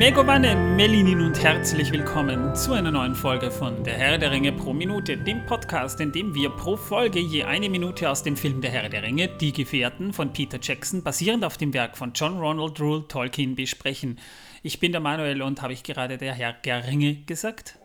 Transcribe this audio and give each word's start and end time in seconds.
Megovanne, 0.00 0.56
Melinin 0.56 1.20
und 1.20 1.42
herzlich 1.42 1.92
willkommen 1.92 2.54
zu 2.54 2.72
einer 2.72 2.90
neuen 2.90 3.14
Folge 3.14 3.50
von 3.50 3.84
Der 3.84 3.98
Herr 3.98 4.16
der 4.16 4.30
Ringe 4.30 4.50
pro 4.50 4.72
Minute, 4.72 5.18
dem 5.18 5.44
Podcast, 5.44 6.00
in 6.00 6.10
dem 6.10 6.34
wir 6.34 6.48
pro 6.48 6.78
Folge 6.78 7.18
je 7.18 7.44
eine 7.44 7.68
Minute 7.68 8.08
aus 8.08 8.22
dem 8.22 8.34
Film 8.34 8.62
Der 8.62 8.70
Herr 8.70 8.88
der 8.88 9.02
Ringe, 9.02 9.28
Die 9.28 9.52
Gefährten 9.52 10.14
von 10.14 10.32
Peter 10.32 10.58
Jackson, 10.58 11.02
basierend 11.02 11.44
auf 11.44 11.58
dem 11.58 11.74
Werk 11.74 11.98
von 11.98 12.12
John 12.14 12.38
Ronald 12.38 12.80
Rule 12.80 13.06
Tolkien, 13.08 13.56
besprechen. 13.56 14.18
Ich 14.62 14.80
bin 14.80 14.92
der 14.92 15.02
Manuel 15.02 15.42
und 15.42 15.60
habe 15.60 15.74
ich 15.74 15.82
gerade 15.82 16.16
Der 16.16 16.32
Herr 16.32 16.54
der 16.54 16.86
Ringe 16.86 17.16
gesagt? 17.26 17.78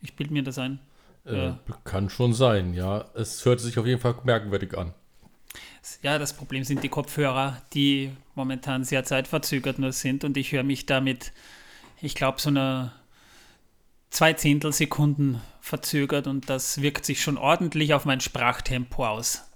Ich 0.00 0.16
bilde 0.16 0.32
mir 0.32 0.42
das 0.42 0.56
ein. 0.56 0.80
Äh, 1.26 1.36
ja. 1.36 1.60
Kann 1.84 2.08
schon 2.08 2.32
sein, 2.32 2.72
ja. 2.72 3.04
Es 3.12 3.44
hört 3.44 3.60
sich 3.60 3.78
auf 3.78 3.84
jeden 3.84 4.00
Fall 4.00 4.14
merkwürdig 4.24 4.78
an. 4.78 4.94
Ja, 6.02 6.18
das 6.18 6.34
Problem 6.34 6.64
sind 6.64 6.82
die 6.82 6.88
Kopfhörer, 6.88 7.62
die 7.72 8.10
momentan 8.34 8.84
sehr 8.84 9.04
zeitverzögert 9.04 9.78
nur 9.78 9.92
sind 9.92 10.24
und 10.24 10.36
ich 10.36 10.52
höre 10.52 10.62
mich 10.62 10.86
damit, 10.86 11.32
ich 12.00 12.14
glaube, 12.14 12.40
so 12.40 12.50
eine 12.50 12.92
zwei 14.10 14.32
Zehntelsekunden 14.32 15.40
verzögert 15.60 16.26
und 16.26 16.50
das 16.50 16.82
wirkt 16.82 17.04
sich 17.04 17.22
schon 17.22 17.38
ordentlich 17.38 17.94
auf 17.94 18.04
mein 18.04 18.20
Sprachtempo 18.20 19.06
aus. 19.06 19.46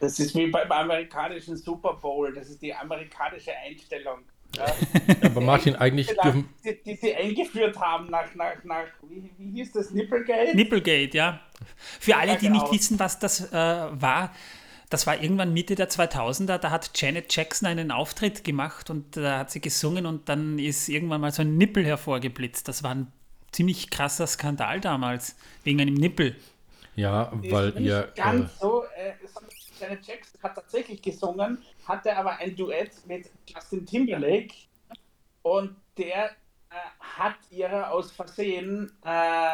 Das 0.00 0.18
ist 0.18 0.34
wie 0.34 0.46
beim 0.46 0.70
amerikanischen 0.70 1.56
Super 1.56 1.94
Bowl, 1.94 2.32
das 2.32 2.48
ist 2.48 2.62
die 2.62 2.74
amerikanische 2.74 3.52
Einstellung. 3.66 4.20
Ja. 4.56 4.66
Aber 5.22 5.40
Martin, 5.40 5.76
eigentlich 5.76 6.08
dürfen... 6.08 6.48
Die, 6.64 6.82
die, 6.82 6.96
sie 6.96 7.14
eingeführt 7.14 7.78
haben 7.78 8.10
nach, 8.10 8.34
nach, 8.34 8.64
nach 8.64 8.86
wie, 9.08 9.30
wie 9.38 9.50
hieß 9.58 9.72
das, 9.72 9.90
Nipplegate? 9.90 10.56
Nipplegate, 10.56 11.16
ja. 11.16 11.40
Für 12.00 12.16
alle, 12.16 12.36
die 12.36 12.48
nicht 12.48 12.72
wissen, 12.72 12.98
was 12.98 13.18
das 13.18 13.52
äh, 13.52 13.54
war, 13.54 14.34
das 14.90 15.06
war 15.06 15.22
irgendwann 15.22 15.52
Mitte 15.52 15.76
der 15.76 15.88
2000er, 15.88 16.58
da 16.58 16.70
hat 16.70 16.90
Janet 16.94 17.34
Jackson 17.34 17.68
einen 17.68 17.92
Auftritt 17.92 18.42
gemacht 18.42 18.90
und 18.90 19.16
da 19.16 19.38
hat 19.38 19.50
sie 19.50 19.60
gesungen 19.60 20.04
und 20.04 20.28
dann 20.28 20.58
ist 20.58 20.88
irgendwann 20.88 21.20
mal 21.20 21.32
so 21.32 21.42
ein 21.42 21.56
Nippel 21.56 21.86
hervorgeblitzt. 21.86 22.66
Das 22.66 22.82
war 22.82 22.90
ein 22.96 23.12
ziemlich 23.52 23.90
krasser 23.90 24.26
Skandal 24.26 24.80
damals, 24.80 25.36
wegen 25.62 25.80
einem 25.80 25.94
Nippel. 25.94 26.36
Ja, 26.96 27.32
weil 27.32 27.80
ihr... 27.80 28.12
Ganz 28.16 28.50
äh, 28.50 28.58
so, 28.60 28.84
äh, 28.96 29.12
Janet 29.80 30.06
Jackson 30.06 30.42
hat 30.42 30.56
tatsächlich 30.56 31.00
gesungen, 31.00 31.62
hatte 31.86 32.16
aber 32.16 32.38
ein 32.38 32.56
Duett 32.56 32.90
mit 33.06 33.30
Justin 33.46 33.86
Timberlake 33.86 34.54
und 35.42 35.76
der 35.96 36.30
äh, 36.70 36.74
hat 36.98 37.36
ihre 37.50 37.90
aus 37.90 38.10
Versehen 38.10 38.92
äh, 39.04 39.48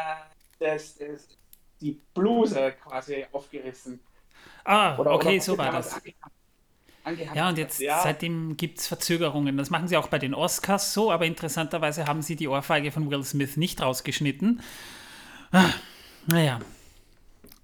das, 0.59 0.97
das, 0.97 1.37
die 1.79 2.01
Bluse 2.13 2.73
quasi 2.83 3.25
aufgerissen. 3.31 3.99
Ah, 4.67 4.97
oder, 4.97 5.11
okay, 5.13 5.35
oder 5.35 5.41
so 5.41 5.57
war 5.57 5.71
das. 5.71 6.01
Ja, 7.33 7.47
und 7.47 7.57
jetzt 7.57 7.79
ja. 7.79 8.01
seitdem 8.03 8.57
gibt 8.57 8.79
es 8.79 8.87
Verzögerungen. 8.87 9.55
Das 9.55 9.69
machen 9.69 9.87
sie 9.87 9.95
auch 9.95 10.09
bei 10.09 10.19
den 10.19 10.33
Oscars 10.33 10.93
so, 10.93 11.09
aber 11.09 11.25
interessanterweise 11.25 12.05
haben 12.05 12.21
sie 12.21 12.35
die 12.35 12.49
Ohrfeige 12.49 12.91
von 12.91 13.09
Will 13.09 13.23
Smith 13.23 13.55
nicht 13.55 13.81
rausgeschnitten. 13.81 14.61
Ah, 15.53 15.69
naja, 16.25 16.59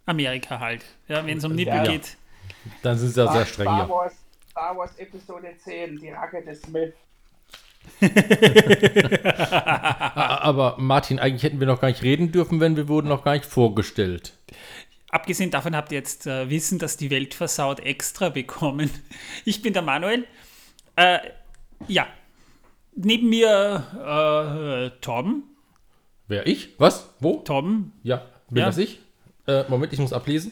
Amerika 0.06 0.62
halt. 0.62 0.86
Ja, 1.10 1.26
wenn 1.26 1.40
es 1.40 1.44
um 1.44 1.54
Nippel 1.54 1.76
ja, 1.76 1.84
geht. 1.84 2.16
Dann 2.84 2.98
sind 2.98 3.10
sie 3.10 3.22
ja 3.22 3.30
sehr 3.34 3.46
streng. 3.46 3.66
Star 3.66 3.90
Wars, 3.90 4.14
Star 4.50 4.78
Wars 4.78 4.98
Episode 4.98 5.50
10, 5.62 6.00
die 6.00 6.12
Racke 6.12 6.42
des 6.42 6.62
Smith. 6.62 6.94
aber 10.16 10.78
Martin, 10.80 11.20
eigentlich 11.20 11.44
hätten 11.44 11.60
wir 11.60 11.68
noch 11.68 11.82
gar 11.82 11.90
nicht 11.90 12.02
reden 12.02 12.32
dürfen, 12.32 12.62
wenn 12.62 12.78
wir 12.78 12.88
wurden 12.88 13.10
noch 13.10 13.26
gar 13.26 13.34
nicht 13.34 13.44
vorgestellt. 13.44 14.38
Abgesehen 15.14 15.52
davon 15.52 15.76
habt 15.76 15.92
ihr 15.92 16.00
jetzt 16.00 16.26
äh, 16.26 16.50
Wissen, 16.50 16.80
dass 16.80 16.98
die 16.98 17.12
Welt 17.12 17.36
versaut 17.36 17.80
extra 17.80 18.30
bekommen. 18.30 18.90
Ich 19.46 19.62
bin 19.62 19.72
der 19.74 19.84
Manuel. 19.84 20.26
Äh, 20.96 21.20
ja. 21.88 22.08
Neben 22.96 23.30
mir 23.30 24.90
äh, 24.96 25.00
Tom. 25.02 25.44
Wer 26.28 26.48
ich? 26.48 26.70
Was? 26.80 27.14
Wo? 27.20 27.44
Tom. 27.46 27.92
Ja, 28.02 28.26
bin 28.50 28.62
ja. 28.62 28.66
das 28.66 28.80
ich? 28.80 29.02
Äh, 29.46 29.70
Moment, 29.70 29.94
ich 29.94 30.00
muss 30.00 30.14
ablesen. 30.14 30.52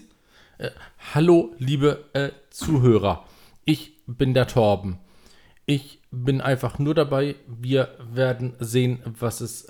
Äh, 0.59 0.69
hallo, 1.15 1.55
liebe 1.57 2.05
äh, 2.13 2.29
Zuhörer. 2.51 3.25
Ich 3.65 3.93
bin 4.05 4.35
der 4.35 4.45
Torben. 4.45 4.99
Ich 5.65 6.03
bin 6.11 6.39
einfach 6.39 6.77
nur 6.77 6.93
dabei. 6.93 7.35
Wir 7.47 7.97
werden 8.11 8.53
sehen, 8.59 9.01
was 9.05 9.41
es 9.41 9.65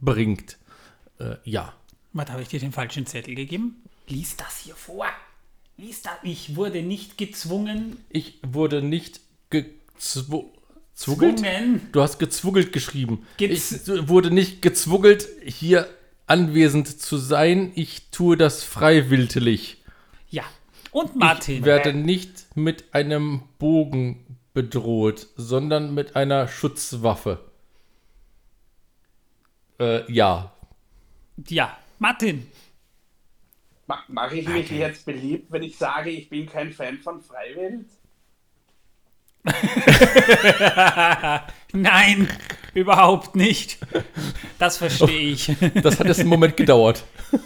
bringt. 0.00 0.58
ja. 1.44 1.72
Was 2.12 2.30
habe 2.30 2.42
ich 2.42 2.48
dir 2.48 2.60
den 2.60 2.72
falschen 2.72 3.06
Zettel 3.06 3.34
gegeben? 3.34 3.81
Lies 4.08 4.36
das 4.36 4.58
hier 4.58 4.74
vor. 4.74 5.06
Lies 5.76 6.02
das. 6.02 6.14
Ich 6.22 6.56
wurde 6.56 6.82
nicht 6.82 7.18
gezwungen. 7.18 7.96
Ich 8.10 8.38
wurde 8.42 8.82
nicht 8.82 9.20
gezwungen. 9.50 10.50
Du 11.92 12.02
hast 12.02 12.18
gezwungelt 12.18 12.72
geschrieben. 12.72 13.26
Gez 13.38 13.72
ich 13.72 14.08
wurde 14.08 14.30
nicht 14.30 14.62
gezwungelt, 14.62 15.26
hier 15.44 15.88
anwesend 16.26 17.00
zu 17.00 17.16
sein. 17.16 17.72
Ich 17.74 18.10
tue 18.10 18.36
das 18.36 18.62
freiwillig. 18.62 19.82
Ja. 20.30 20.44
Und 20.90 21.16
Martin. 21.16 21.58
Ich 21.58 21.64
werde 21.64 21.94
nicht 21.94 22.46
mit 22.54 22.94
einem 22.94 23.42
Bogen 23.58 24.38
bedroht, 24.54 25.28
sondern 25.36 25.94
mit 25.94 26.14
einer 26.14 26.46
Schutzwaffe. 26.48 27.40
Äh, 29.80 30.10
ja. 30.12 30.52
Ja. 31.48 31.76
Martin. 31.98 32.46
Mache 34.08 34.36
ich 34.36 34.48
mich 34.48 34.66
okay. 34.66 34.78
jetzt 34.78 35.06
beliebt, 35.06 35.50
wenn 35.50 35.62
ich 35.62 35.76
sage, 35.76 36.10
ich 36.10 36.28
bin 36.28 36.46
kein 36.46 36.72
Fan 36.72 36.98
von 36.98 37.20
Freiwild? 37.20 37.86
Nein, 41.72 42.28
überhaupt 42.74 43.34
nicht. 43.34 43.78
Das 44.58 44.78
verstehe 44.78 45.32
ich. 45.32 45.50
Das 45.82 45.98
hat 45.98 46.06
jetzt 46.06 46.20
einen 46.20 46.28
Moment 46.28 46.56
gedauert. 46.56 47.04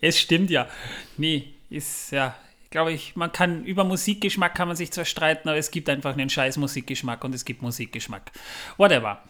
es 0.00 0.20
stimmt 0.20 0.50
ja. 0.50 0.68
Nee, 1.16 1.54
ist 1.70 2.12
ja, 2.12 2.36
glaube 2.70 2.92
ich, 2.92 3.16
man 3.16 3.32
kann 3.32 3.64
über 3.64 3.82
Musikgeschmack 3.82 4.54
kann 4.54 4.68
man 4.68 4.76
sich 4.76 4.92
zwar 4.92 5.04
streiten, 5.04 5.48
aber 5.48 5.58
es 5.58 5.72
gibt 5.72 5.88
einfach 5.88 6.12
einen 6.12 6.30
scheiß 6.30 6.58
Musikgeschmack 6.58 7.24
und 7.24 7.34
es 7.34 7.44
gibt 7.44 7.62
Musikgeschmack. 7.62 8.30
Whatever. 8.76 9.20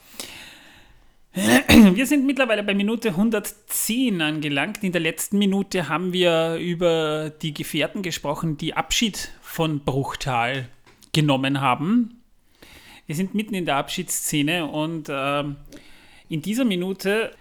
Wir 1.34 2.06
sind 2.06 2.27
mittlerweile 2.27 2.62
bei 2.62 2.75
Minute 2.75 3.09
110 3.09 4.21
angelangt. 4.22 4.84
In 4.84 4.93
der 4.93 5.00
letzten 5.00 5.39
Minute 5.39 5.89
haben 5.89 6.12
wir 6.12 6.56
über 6.56 7.31
die 7.31 7.53
Gefährten 7.53 8.03
gesprochen, 8.03 8.56
die 8.56 8.75
Abschied 8.75 9.33
von 9.43 9.81
Bruchtal 9.81 10.69
genommen 11.12 11.61
haben. 11.61 12.23
Wir 13.06 13.17
sind 13.17 13.34
mitten 13.34 13.55
in 13.55 13.67
der 13.67 13.77
Abschiedsszene 13.77 14.67
und 14.67 15.09
äh, 15.09 15.43
in 16.28 16.41
dieser 16.41 16.65
Minute, 16.65 17.33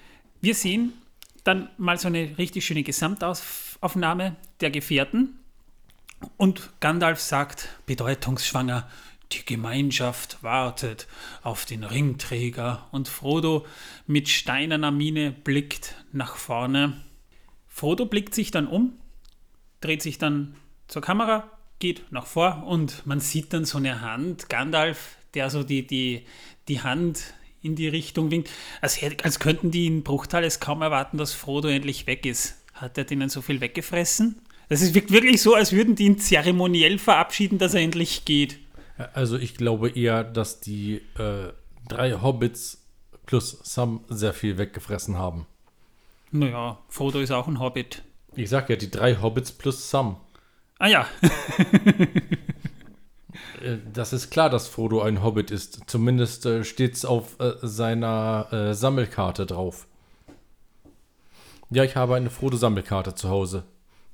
wir 0.42 0.56
sehen 0.56 0.94
dann 1.44 1.70
mal 1.78 2.00
so 2.00 2.08
eine 2.08 2.36
richtig 2.40 2.66
schöne 2.66 2.82
Gesamtaufnahme 2.82 4.36
der 4.60 4.72
Gefährten. 4.72 5.40
Und 6.38 6.72
Gandalf 6.80 7.20
sagt 7.20 7.70
bedeutungsschwanger, 7.86 8.88
die 9.34 9.46
Gemeinschaft 9.46 10.42
wartet 10.44 11.08
auf 11.42 11.66
den 11.66 11.84
Ringträger 11.84 12.88
und 12.92 13.08
Frodo 13.08 13.66
mit 14.08 14.30
steinerner 14.30 14.92
Miene 14.92 15.32
blickt 15.32 15.96
nach 16.12 16.36
vorne. 16.36 17.02
Frodo 17.68 18.06
blickt 18.06 18.36
sich 18.36 18.52
dann 18.52 18.68
um, 18.68 18.94
dreht 19.82 20.02
sich 20.02 20.18
dann 20.18 20.56
zur 20.88 21.02
Kamera, 21.02 21.50
geht 21.80 22.12
nach 22.12 22.26
vor 22.26 22.64
und 22.68 23.06
man 23.06 23.20
sieht 23.20 23.54
dann 23.54 23.66
so 23.66 23.78
eine 23.78 24.02
Hand, 24.02 24.50
Gandalf, 24.50 25.18
der 25.34 25.50
so 25.50 25.64
die, 25.64 25.86
die, 25.86 26.26
die 26.68 26.82
Hand 26.82 27.34
in 27.62 27.76
die 27.76 27.88
Richtung 27.88 28.30
winkt, 28.30 28.50
als, 28.82 29.00
als 29.24 29.40
könnten 29.40 29.72
die 29.72 29.88
in 29.88 30.04
Bruchtal 30.04 30.48
kaum 30.60 30.82
erwarten, 30.82 31.18
dass 31.18 31.34
Frodo 31.34 31.70
endlich 31.70 32.08
weg 32.08 32.26
ist. 32.26 32.62
Hat 32.74 32.98
er 32.98 33.06
denen 33.06 33.30
so 33.30 33.42
viel 33.42 33.62
weggefressen? 33.62 34.42
Es 34.70 34.94
wirkt 34.94 35.12
wirklich 35.12 35.42
so, 35.42 35.56
als 35.56 35.72
würden 35.72 35.96
die 35.96 36.06
ihn 36.06 36.20
zeremoniell 36.20 36.98
verabschieden, 36.98 37.58
dass 37.58 37.74
er 37.74 37.82
endlich 37.82 38.26
geht. 38.26 38.60
Also 39.14 39.38
ich 39.38 39.56
glaube 39.56 39.90
eher, 39.90 40.24
dass 40.24 40.60
die 40.60 41.02
äh, 41.18 41.52
drei 41.88 42.22
Hobbits 42.22 42.84
plus 43.26 43.60
Sam 43.64 44.04
sehr 44.10 44.34
viel 44.34 44.58
weggefressen 44.58 45.18
haben. 45.18 45.48
Naja, 46.32 46.80
Frodo 46.90 47.20
ist 47.20 47.32
auch 47.32 47.48
ein 47.48 47.60
Hobbit. 47.60 48.04
Ich 48.36 48.50
sag 48.50 48.70
ja, 48.70 48.76
die 48.76 48.90
drei 48.90 49.22
Hobbits 49.22 49.52
plus 49.52 49.90
Sam. 49.90 50.18
Ah 50.80 50.88
ja. 50.88 51.08
Äh, 53.62 53.78
das 53.92 54.14
ist 54.14 54.30
klar, 54.30 54.50
dass 54.50 54.68
Frodo 54.68 55.02
ein 55.02 55.24
Hobbit 55.24 55.50
ist. 55.50 55.82
Zumindest 55.88 56.46
äh, 56.46 56.64
steht 56.64 56.94
es 56.94 57.06
auf 57.06 57.40
äh, 57.40 57.54
seiner 57.62 58.48
äh, 58.52 58.74
Sammelkarte 58.76 59.46
drauf. 59.46 59.88
Ja, 61.70 61.84
ich 61.84 61.96
habe 61.96 62.16
eine 62.16 62.30
Frodo-Sammelkarte 62.30 63.16
zu 63.16 63.30
Hause. 63.30 63.64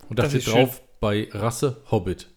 Und 0.08 0.20
da 0.20 0.24
das 0.24 0.32
steht 0.32 0.48
drauf 0.48 0.82
bei 1.00 1.30
Rasse 1.32 1.82
Hobbit. 1.92 2.30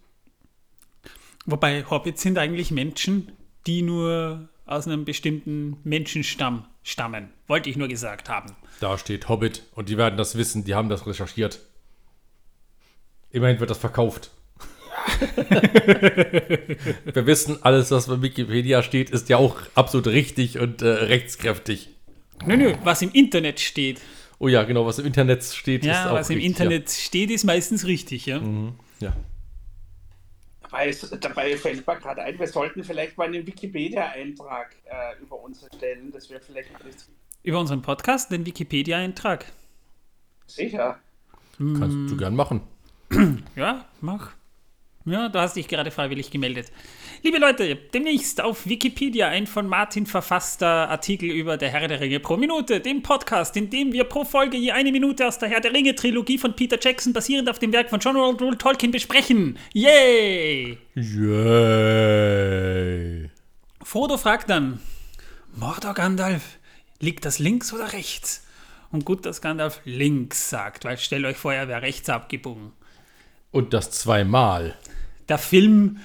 Wobei 1.47 1.85
Hobbits 1.89 2.23
sind 2.23 2.39
eigentlich 2.39 2.71
Menschen, 2.71 3.33
die 3.67 3.83
nur 3.83 4.49
aus 4.67 4.87
einem 4.87 5.05
bestimmten 5.05 5.77
Menschenstamm 5.85 6.67
stammen. 6.83 7.31
Wollte 7.47 7.69
ich 7.69 7.77
nur 7.77 7.89
gesagt 7.89 8.29
haben. 8.29 8.55
Da 8.81 8.97
steht 8.99 9.29
Hobbit 9.29 9.65
und 9.75 9.89
die 9.89 9.99
werden 9.99 10.17
das 10.17 10.37
wissen, 10.37 10.65
die 10.65 10.75
haben 10.75 10.89
das 10.89 11.06
recherchiert. 11.06 11.61
Immerhin 13.31 13.61
wird 13.61 13.71
das 13.71 13.79
verkauft. 13.79 14.31
Wir 17.05 17.27
wissen, 17.27 17.59
alles, 17.62 17.91
was 17.91 18.06
bei 18.06 18.23
Wikipedia 18.23 18.83
steht, 18.83 19.11
ist 19.11 19.29
ja 19.29 19.37
auch 19.39 19.56
absolut 19.75 20.06
richtig 20.09 20.59
und 20.59 20.83
äh, 20.83 20.87
rechtskräftig. 20.87 21.89
Nö, 22.47 22.56
nö, 22.56 22.75
was 22.85 23.03
im 23.03 23.11
Internet 23.12 23.61
steht. 23.61 24.00
Oh 24.39 24.49
ja, 24.49 24.65
genau, 24.65 24.87
was 24.87 24.99
im 24.99 25.06
Internet 25.06 25.44
steht, 25.44 25.83
ist 25.83 25.89
Ja, 25.89 26.11
auch 26.11 26.15
was 26.15 26.31
im 26.31 26.37
richtig, 26.37 26.50
Internet 26.50 26.91
steht, 26.91 27.31
ist 27.31 27.44
meistens 27.44 27.87
richtig, 27.87 28.27
ja. 28.27 28.37
Ja. 28.37 28.43
Mhm. 28.43 28.73
ja. 29.00 29.17
Dabei, 30.72 30.96
dabei 31.20 31.56
fällt 31.58 31.86
mir 31.86 31.96
gerade 31.96 32.22
ein, 32.22 32.38
wir 32.38 32.46
sollten 32.46 32.82
vielleicht 32.82 33.19
mal 33.19 33.26
einen 33.26 33.46
Wikipedia-Eintrag 33.46 34.74
äh, 34.86 35.20
über 35.22 35.38
uns 35.38 35.62
erstellen. 35.62 36.10
Das 36.10 36.30
wäre 36.30 36.40
vielleicht 36.40 36.70
interessant. 36.70 37.14
Über 37.42 37.60
unseren 37.60 37.82
Podcast, 37.82 38.32
den 38.32 38.46
Wikipedia-Eintrag. 38.46 39.44
Sicher. 40.46 40.98
Kannst 41.58 42.10
du 42.10 42.16
gern 42.16 42.34
machen. 42.34 42.62
Ja, 43.54 43.84
mach. 44.00 44.32
Ja, 45.04 45.28
du 45.28 45.40
hast 45.40 45.56
dich 45.56 45.66
gerade 45.66 45.90
freiwillig 45.90 46.31
gemeldet. 46.31 46.70
Liebe 47.25 47.38
Leute, 47.38 47.75
demnächst 47.75 48.40
auf 48.40 48.69
Wikipedia 48.69 49.26
ein 49.26 49.49
von 49.49 49.66
Martin 49.66 50.06
verfasster 50.06 50.88
Artikel 50.88 51.28
über 51.28 51.56
Der 51.56 51.70
Herr 51.70 51.88
der 51.88 51.99
Ringe 52.00 52.20
pro 52.20 52.37
Minute, 52.37 52.78
dem 52.78 53.02
Podcast, 53.02 53.56
in 53.56 53.69
dem 53.69 53.93
wir 53.93 54.04
pro 54.04 54.25
Folge 54.25 54.56
je 54.56 54.70
eine 54.70 54.93
Minute 54.93 55.26
aus 55.26 55.40
der 55.40 55.49
Herr 55.49 55.60
der 55.60 55.72
Ringe 55.72 55.96
Trilogie 55.96 56.38
von 56.38 56.54
Peter 56.54 56.78
Jackson 56.81 57.12
basierend 57.12 57.50
auf 57.50 57.58
dem 57.58 57.72
Werk 57.72 57.90
von 57.90 57.99
John 57.99 58.14
Ronald 58.16 58.60
Tolkien 58.60 58.93
besprechen. 58.93 59.58
Yay! 59.72 60.78
Yay. 60.94 62.22
Frodo 63.82 64.16
fragt 64.19 64.50
dann, 64.50 64.78
Mordor 65.56 65.94
Gandalf, 65.94 66.58
liegt 67.00 67.25
das 67.25 67.40
links 67.40 67.72
oder 67.72 67.93
rechts? 67.93 68.46
Und 68.93 69.05
gut, 69.05 69.26
dass 69.26 69.40
Gandalf 69.40 69.81
links 69.84 70.48
sagt, 70.48 70.84
weil 70.84 70.96
stellt 70.98 71.25
euch 71.25 71.38
vor, 71.38 71.52
er 71.52 71.66
wäre 71.66 71.82
rechts 71.82 72.08
abgebogen. 72.08 72.70
Und 73.50 73.75
das 73.75 73.90
zweimal. 73.90 74.76
Der 75.28 75.38
Film 75.38 75.98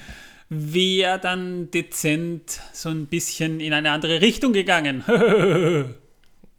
wäre 0.50 1.20
dann 1.20 1.72
dezent 1.72 2.62
so 2.74 2.90
ein 2.90 3.08
bisschen 3.08 3.60
in 3.60 3.74
eine 3.74 3.92
andere 3.92 4.22
Richtung 4.22 4.54
gegangen. 4.54 5.04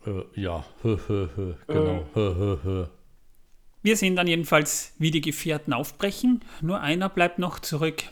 Äh, 0.07 0.41
ja, 0.41 0.65
genau. 1.67 2.07
Hö. 2.15 2.87
Wir 3.83 3.97
sehen 3.97 4.15
dann 4.15 4.29
jedenfalls, 4.29 4.95
wie 4.99 5.11
die 5.11 5.21
Gefährten 5.21 5.73
aufbrechen. 5.73 6.41
Nur 6.61 6.81
einer 6.81 7.09
bleibt 7.09 7.41
noch 7.41 7.59
zurück, 7.59 8.05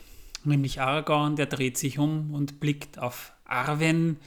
nämlich 0.43 0.81
Aragorn, 0.81 1.37
der 1.37 1.45
dreht 1.45 1.77
sich 1.77 1.97
um 1.97 2.33
und 2.33 2.59
blickt 2.59 2.99
auf 2.99 3.31
Arwen. 3.45 4.17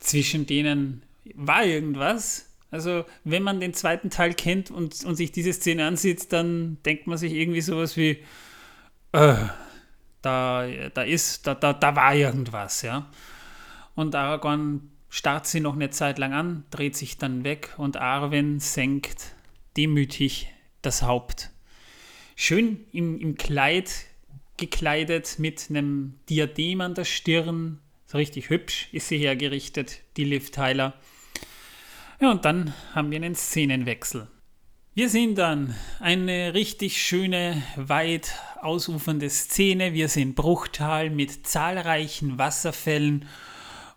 Zwischen 0.00 0.46
denen 0.46 1.02
war 1.34 1.64
irgendwas. 1.64 2.50
Also, 2.70 3.04
wenn 3.24 3.42
man 3.42 3.58
den 3.58 3.72
zweiten 3.72 4.10
Teil 4.10 4.34
kennt 4.34 4.70
und, 4.70 5.02
und 5.04 5.14
sich 5.14 5.32
diese 5.32 5.54
Szene 5.54 5.86
ansieht, 5.86 6.32
dann 6.32 6.76
denkt 6.84 7.06
man 7.06 7.16
sich 7.16 7.32
irgendwie 7.32 7.62
sowas 7.62 7.96
wie, 7.96 8.18
äh, 9.12 9.34
da, 10.22 10.66
da 10.94 11.02
ist, 11.02 11.46
da, 11.46 11.54
da, 11.54 11.72
da 11.72 11.96
war 11.96 12.14
irgendwas, 12.14 12.82
ja. 12.82 13.10
Und 13.94 14.14
Aragorn 14.14 14.90
starrt 15.08 15.46
sie 15.46 15.60
noch 15.60 15.74
eine 15.74 15.90
Zeit 15.90 16.18
lang 16.18 16.32
an, 16.32 16.64
dreht 16.70 16.96
sich 16.96 17.18
dann 17.18 17.44
weg 17.44 17.74
und 17.78 17.96
Arwen 17.96 18.60
senkt 18.60 19.32
demütig 19.76 20.48
das 20.82 21.02
Haupt. 21.02 21.50
Schön 22.36 22.84
im, 22.92 23.18
im 23.18 23.36
Kleid 23.36 23.90
gekleidet 24.56 25.38
mit 25.38 25.66
einem 25.70 26.14
Diadem 26.28 26.80
an 26.80 26.94
der 26.94 27.04
Stirn. 27.04 27.80
So 28.06 28.18
richtig 28.18 28.50
hübsch 28.50 28.88
ist 28.92 29.08
sie 29.08 29.18
hergerichtet, 29.18 30.00
die 30.16 30.24
Liv 30.24 30.50
Tyler. 30.50 30.94
Ja, 32.20 32.30
und 32.30 32.44
dann 32.44 32.74
haben 32.94 33.10
wir 33.10 33.16
einen 33.16 33.34
Szenenwechsel. 33.34 34.28
Wir 34.98 35.08
sehen 35.08 35.36
dann 35.36 35.76
eine 36.00 36.54
richtig 36.54 37.00
schöne, 37.00 37.62
weit 37.76 38.32
ausufernde 38.60 39.30
Szene. 39.30 39.94
Wir 39.94 40.08
sehen 40.08 40.34
Bruchtal 40.34 41.08
mit 41.08 41.46
zahlreichen 41.46 42.36
Wasserfällen 42.36 43.26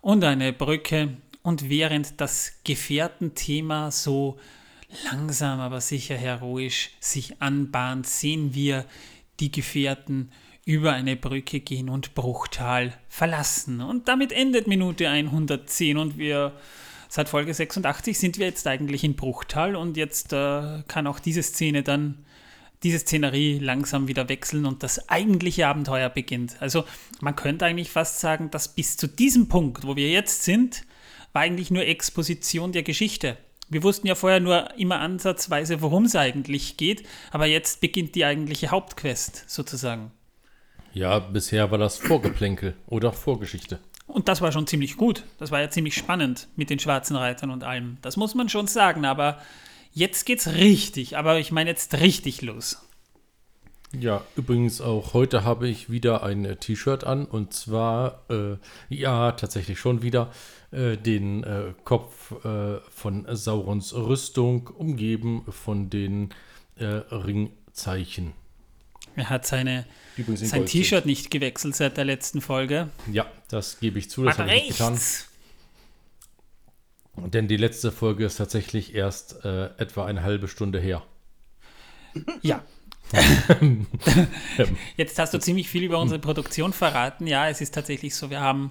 und 0.00 0.22
eine 0.22 0.52
Brücke. 0.52 1.16
Und 1.42 1.68
während 1.68 2.20
das 2.20 2.52
Gefährtenthema 2.62 3.90
so 3.90 4.38
langsam, 5.10 5.58
aber 5.58 5.80
sicher 5.80 6.14
heroisch 6.14 6.90
sich 7.00 7.42
anbahnt, 7.42 8.06
sehen 8.06 8.54
wir 8.54 8.84
die 9.40 9.50
Gefährten 9.50 10.30
über 10.64 10.92
eine 10.92 11.16
Brücke 11.16 11.58
gehen 11.58 11.88
und 11.88 12.14
Bruchtal 12.14 12.96
verlassen. 13.08 13.80
Und 13.80 14.06
damit 14.06 14.30
endet 14.30 14.68
Minute 14.68 15.08
110 15.08 15.96
und 15.96 16.16
wir 16.16 16.52
seit 17.12 17.28
Folge 17.28 17.52
86 17.52 18.18
sind 18.18 18.38
wir 18.38 18.46
jetzt 18.46 18.66
eigentlich 18.66 19.04
in 19.04 19.16
Bruchtal 19.16 19.76
und 19.76 19.98
jetzt 19.98 20.32
äh, 20.32 20.82
kann 20.88 21.06
auch 21.06 21.18
diese 21.18 21.42
Szene 21.42 21.82
dann, 21.82 22.24
diese 22.82 22.98
Szenerie 23.00 23.58
langsam 23.58 24.08
wieder 24.08 24.30
wechseln 24.30 24.64
und 24.64 24.82
das 24.82 25.10
eigentliche 25.10 25.66
Abenteuer 25.68 26.08
beginnt. 26.08 26.56
Also 26.60 26.84
man 27.20 27.36
könnte 27.36 27.66
eigentlich 27.66 27.90
fast 27.90 28.20
sagen, 28.20 28.50
dass 28.50 28.74
bis 28.74 28.96
zu 28.96 29.08
diesem 29.08 29.48
Punkt, 29.48 29.86
wo 29.86 29.94
wir 29.94 30.10
jetzt 30.10 30.44
sind, 30.44 30.86
war 31.34 31.42
eigentlich 31.42 31.70
nur 31.70 31.84
Exposition 31.84 32.72
der 32.72 32.82
Geschichte. 32.82 33.36
Wir 33.68 33.82
wussten 33.82 34.06
ja 34.06 34.14
vorher 34.14 34.40
nur 34.40 34.74
immer 34.78 35.00
ansatzweise, 35.00 35.82
worum 35.82 36.06
es 36.06 36.16
eigentlich 36.16 36.78
geht, 36.78 37.06
aber 37.30 37.44
jetzt 37.44 37.82
beginnt 37.82 38.14
die 38.14 38.24
eigentliche 38.24 38.70
Hauptquest 38.70 39.44
sozusagen. 39.48 40.12
Ja, 40.94 41.18
bisher 41.18 41.70
war 41.70 41.78
das 41.78 41.98
Vorgeplänkel 41.98 42.74
oder 42.86 43.12
Vorgeschichte. 43.12 43.80
Und 44.12 44.28
das 44.28 44.42
war 44.42 44.52
schon 44.52 44.66
ziemlich 44.66 44.98
gut. 44.98 45.24
Das 45.38 45.50
war 45.50 45.60
ja 45.62 45.70
ziemlich 45.70 45.94
spannend 45.94 46.48
mit 46.54 46.68
den 46.68 46.78
schwarzen 46.78 47.16
Reitern 47.16 47.50
und 47.50 47.64
allem. 47.64 47.96
Das 48.02 48.18
muss 48.18 48.34
man 48.34 48.50
schon 48.50 48.66
sagen, 48.66 49.06
aber 49.06 49.40
jetzt 49.94 50.26
geht's 50.26 50.48
richtig. 50.48 51.16
Aber 51.16 51.38
ich 51.38 51.50
meine 51.50 51.70
jetzt 51.70 51.94
richtig 51.94 52.42
los. 52.42 52.86
Ja, 53.98 54.22
übrigens 54.36 54.82
auch 54.82 55.14
heute 55.14 55.44
habe 55.44 55.66
ich 55.66 55.90
wieder 55.90 56.22
ein 56.22 56.44
äh, 56.44 56.56
T-Shirt 56.56 57.04
an 57.04 57.24
und 57.24 57.54
zwar, 57.54 58.22
äh, 58.28 58.56
ja, 58.90 59.32
tatsächlich 59.32 59.78
schon 59.78 60.02
wieder 60.02 60.30
äh, 60.72 60.98
den 60.98 61.42
äh, 61.44 61.72
Kopf 61.84 62.32
äh, 62.44 62.80
von 62.90 63.26
Saurons 63.34 63.94
Rüstung, 63.94 64.68
umgeben 64.68 65.44
von 65.48 65.88
den 65.88 66.30
Ringzeichen. 66.78 68.32
Er 69.16 69.30
hat 69.30 69.46
seine, 69.46 69.84
übrigens 70.16 70.48
sein. 70.48 70.66
T-Shirt 70.66 71.06
nicht 71.06 71.30
gewechselt 71.30 71.76
seit 71.76 71.96
der 71.96 72.04
letzten 72.04 72.40
Folge. 72.40 72.88
Ja, 73.10 73.26
das 73.48 73.80
gebe 73.80 73.98
ich 73.98 74.10
zu, 74.10 74.24
das 74.24 74.38
habe 74.38 74.54
ich 74.54 74.68
getan. 74.68 74.98
Denn 77.16 77.46
die 77.46 77.56
letzte 77.56 77.92
Folge 77.92 78.24
ist 78.24 78.36
tatsächlich 78.36 78.94
erst 78.94 79.44
äh, 79.44 79.66
etwa 79.76 80.06
eine 80.06 80.22
halbe 80.22 80.48
Stunde 80.48 80.80
her. 80.80 81.02
Ja. 82.42 82.62
Jetzt 84.96 85.18
hast 85.18 85.34
du 85.34 85.38
ziemlich 85.38 85.68
viel 85.68 85.82
über 85.82 85.98
unsere 85.98 86.18
Produktion 86.18 86.72
verraten. 86.72 87.26
Ja, 87.26 87.48
es 87.48 87.60
ist 87.60 87.74
tatsächlich 87.74 88.14
so, 88.14 88.30
wir 88.30 88.40
haben, 88.40 88.70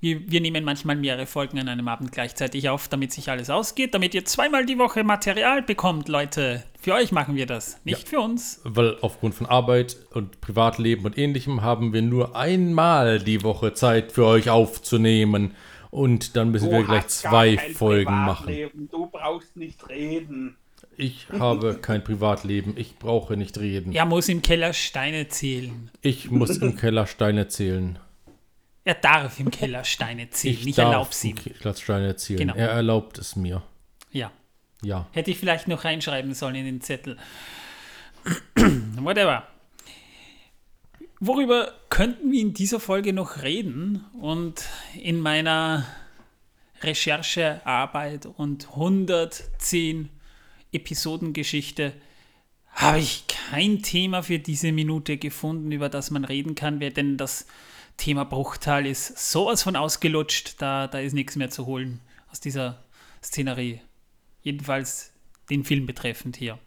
wir, 0.00 0.30
wir 0.30 0.40
nehmen 0.40 0.64
manchmal 0.64 0.96
mehrere 0.96 1.26
Folgen 1.26 1.58
an 1.58 1.68
einem 1.68 1.88
Abend 1.88 2.12
gleichzeitig 2.12 2.68
auf, 2.68 2.88
damit 2.88 3.12
sich 3.12 3.30
alles 3.30 3.48
ausgeht, 3.48 3.94
damit 3.94 4.14
ihr 4.14 4.24
zweimal 4.24 4.66
die 4.66 4.78
Woche 4.78 5.04
Material 5.04 5.62
bekommt, 5.62 6.08
Leute. 6.08 6.62
Für 6.78 6.94
euch 6.94 7.12
machen 7.12 7.34
wir 7.34 7.46
das, 7.46 7.80
nicht 7.84 8.08
für 8.08 8.20
uns. 8.20 8.60
Weil 8.64 8.98
aufgrund 9.00 9.34
von 9.34 9.46
Arbeit 9.46 9.96
und 10.12 10.40
Privatleben 10.40 11.06
und 11.06 11.16
ähnlichem 11.16 11.62
haben 11.62 11.92
wir 11.92 12.02
nur 12.02 12.36
einmal 12.36 13.18
die 13.20 13.42
Woche 13.42 13.72
Zeit 13.72 14.12
für 14.12 14.26
euch 14.26 14.50
aufzunehmen. 14.50 15.54
Und 15.90 16.36
dann 16.36 16.50
müssen 16.50 16.70
wir 16.70 16.82
gleich 16.82 17.06
zwei 17.08 17.56
Folgen 17.56 18.12
machen. 18.12 18.46
Privatleben. 18.46 18.88
Du 18.90 19.06
brauchst 19.06 19.56
nicht 19.56 19.88
reden. 19.88 20.56
Ich 20.98 21.26
habe 21.30 21.78
kein 21.80 22.02
Privatleben, 22.02 22.74
ich 22.76 22.98
brauche 22.98 23.36
nicht 23.36 23.58
reden. 23.58 23.92
Er 23.92 24.06
muss 24.06 24.28
im 24.28 24.40
Keller 24.42 24.72
Steine 24.72 25.28
zählen. 25.28 25.90
Ich 26.00 26.30
muss 26.30 26.58
im 26.58 26.76
Keller 26.78 27.06
Steine 27.06 27.48
zählen. 27.48 27.98
Er 28.86 28.94
darf 28.94 29.40
im 29.40 29.50
Keller 29.50 29.82
Steine 29.82 30.30
zählen. 30.30 30.54
Ich 30.54 30.66
ich 30.68 30.78
erlaub's 30.78 31.24
im 31.24 31.30
ihm. 31.30 31.36
Keller 31.36 31.74
Steine 31.74 32.14
zählen. 32.14 32.38
Genau. 32.38 32.54
Er 32.54 32.68
erlaubt 32.68 33.18
es 33.18 33.34
mir. 33.34 33.60
Ja. 34.12 34.30
Ja. 34.80 35.08
Hätte 35.10 35.32
ich 35.32 35.38
vielleicht 35.38 35.66
noch 35.66 35.84
reinschreiben 35.84 36.34
sollen 36.34 36.54
in 36.54 36.66
den 36.66 36.80
Zettel. 36.80 37.16
Whatever. 38.54 39.48
Worüber 41.18 41.74
könnten 41.88 42.30
wir 42.30 42.40
in 42.40 42.54
dieser 42.54 42.78
Folge 42.78 43.12
noch 43.12 43.42
reden? 43.42 44.04
Und 44.20 44.68
in 44.94 45.18
meiner 45.18 45.84
Recherchearbeit 46.80 48.26
und 48.26 48.68
110 48.68 50.10
Episodengeschichte 50.70 51.92
habe 52.76 52.98
ich 52.98 53.24
kein 53.26 53.82
Thema 53.82 54.22
für 54.22 54.38
diese 54.38 54.70
Minute 54.70 55.16
gefunden, 55.16 55.72
über 55.72 55.88
das 55.88 56.10
man 56.10 56.24
reden 56.24 56.54
kann, 56.54 56.78
denn 56.78 57.16
das 57.16 57.46
Thema 57.96 58.24
Bruchtal 58.24 58.86
ist 58.86 59.32
sowas 59.32 59.62
von 59.62 59.76
ausgelutscht, 59.76 60.56
da, 60.58 60.86
da 60.86 61.00
ist 61.00 61.14
nichts 61.14 61.36
mehr 61.36 61.48
zu 61.48 61.64
holen 61.64 62.00
aus 62.30 62.38
dieser 62.38 62.84
Szenerie. 63.22 63.80
Jedenfalls 64.42 65.12
den 65.48 65.64
Film 65.64 65.86
betreffend 65.86 66.36
hier. 66.36 66.58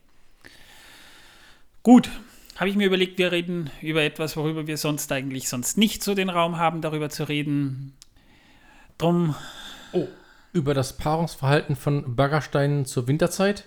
Gut, 1.84 2.10
habe 2.56 2.70
ich 2.70 2.76
mir 2.76 2.88
überlegt, 2.88 3.20
wir 3.20 3.32
reden 3.32 3.70
über 3.82 4.02
etwas, 4.02 4.36
worüber 4.36 4.66
wir 4.66 4.78
sonst 4.78 5.12
eigentlich 5.12 5.48
sonst 5.48 5.78
nicht 5.78 6.02
so 6.02 6.16
den 6.16 6.30
Raum 6.30 6.58
haben, 6.58 6.82
darüber 6.82 7.10
zu 7.10 7.30
reden. 7.30 7.94
Drum, 8.98 9.36
Oh, 9.92 10.08
über 10.54 10.74
das 10.74 10.98
Paarungsverhalten 10.98 11.76
von 11.76 12.16
Baggersteinen 12.16 12.86
zur 12.86 13.08
Winterzeit? 13.08 13.66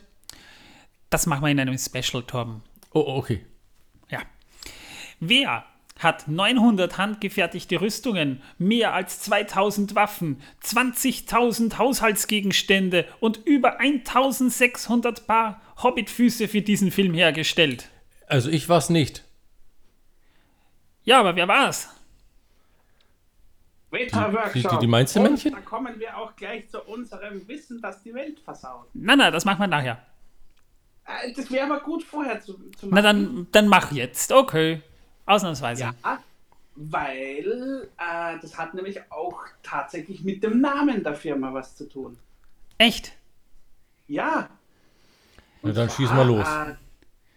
Das 1.13 1.27
machen 1.27 1.43
wir 1.45 1.51
in 1.51 1.61
einem 1.61 1.79
Special, 1.79 2.23
Torben. 2.23 2.63
Oh, 2.93 3.05
okay. 3.19 3.45
Ja. 4.09 4.21
Wer 5.21 5.65
hat 5.99 6.27
900 6.27 6.99
handgefertigte 6.99 7.81
Rüstungen, 7.81 8.43
mehr 8.59 8.93
als 8.93 9.21
2000 9.21 9.95
Waffen, 9.95 10.41
20.000 10.65 11.79
Haushaltsgegenstände 11.79 13.07
und 13.21 13.37
über 13.47 13.79
1600 13.79 15.27
Paar 15.27 15.61
Hobbitfüße 15.83 16.49
für 16.49 16.63
diesen 16.63 16.91
Film 16.91 17.15
hergestellt. 17.15 17.89
Also 18.27 18.51
ich 18.51 18.69
war's 18.69 18.91
nicht. 18.91 19.25
Ja, 21.05 21.21
aber 21.21 21.37
wer 21.37 21.47
war's? 21.49 21.89
Meta-Workshop. 23.91 24.53
die- 24.55 24.63
die- 24.69 24.79
die 24.79 24.87
meinst 24.87 25.15
du, 25.15 25.21
Und 25.21 25.27
Männchen? 25.27 25.53
Da 25.53 25.61
kommen 25.61 25.99
wir 26.01 26.17
auch 26.17 26.35
gleich 26.35 26.69
zu 26.71 26.81
unserem 26.83 27.47
Wissen, 27.47 27.81
das 27.83 28.03
die 28.03 28.15
Welt 28.15 28.41
versaut. 28.41 28.87
Na, 28.95 29.15
na, 29.17 29.31
das 29.31 29.45
machen 29.45 29.61
wir 29.61 29.67
nachher. 29.67 30.01
Äh, 31.07 31.33
Das 31.33 31.51
wäre 31.51 31.67
aber 31.67 31.81
gut 31.81 32.03
vorher 32.03 32.41
zu, 32.41 32.55
zu 32.77 32.87
machen. 32.87 32.91
Na, 32.91 33.03
dann, 33.03 33.47
dann 33.53 33.69
mach 33.69 33.93
jetzt. 33.93 34.33
Okay. 34.33 34.83
Ausnahmsweise. 35.27 35.83
Ja, 35.83 36.23
weil 36.75 37.89
äh, 37.99 38.39
das 38.41 38.57
hat 38.57 38.75
nämlich 38.75 39.01
auch 39.11 39.45
tatsächlich 39.63 40.25
mit 40.25 40.43
dem 40.43 40.61
Namen 40.61 41.03
der 41.03 41.15
Firma 41.15 41.53
was 41.53 41.77
zu 41.77 41.89
tun. 41.89 42.19
Echt? 42.79 43.13
Ja. 44.09 44.49
Na, 45.63 45.73
dann 45.73 45.89
zwar, 45.89 45.97
schieß 45.97 46.11
mal 46.11 46.27
los. 46.27 46.49
Äh, 46.49 46.75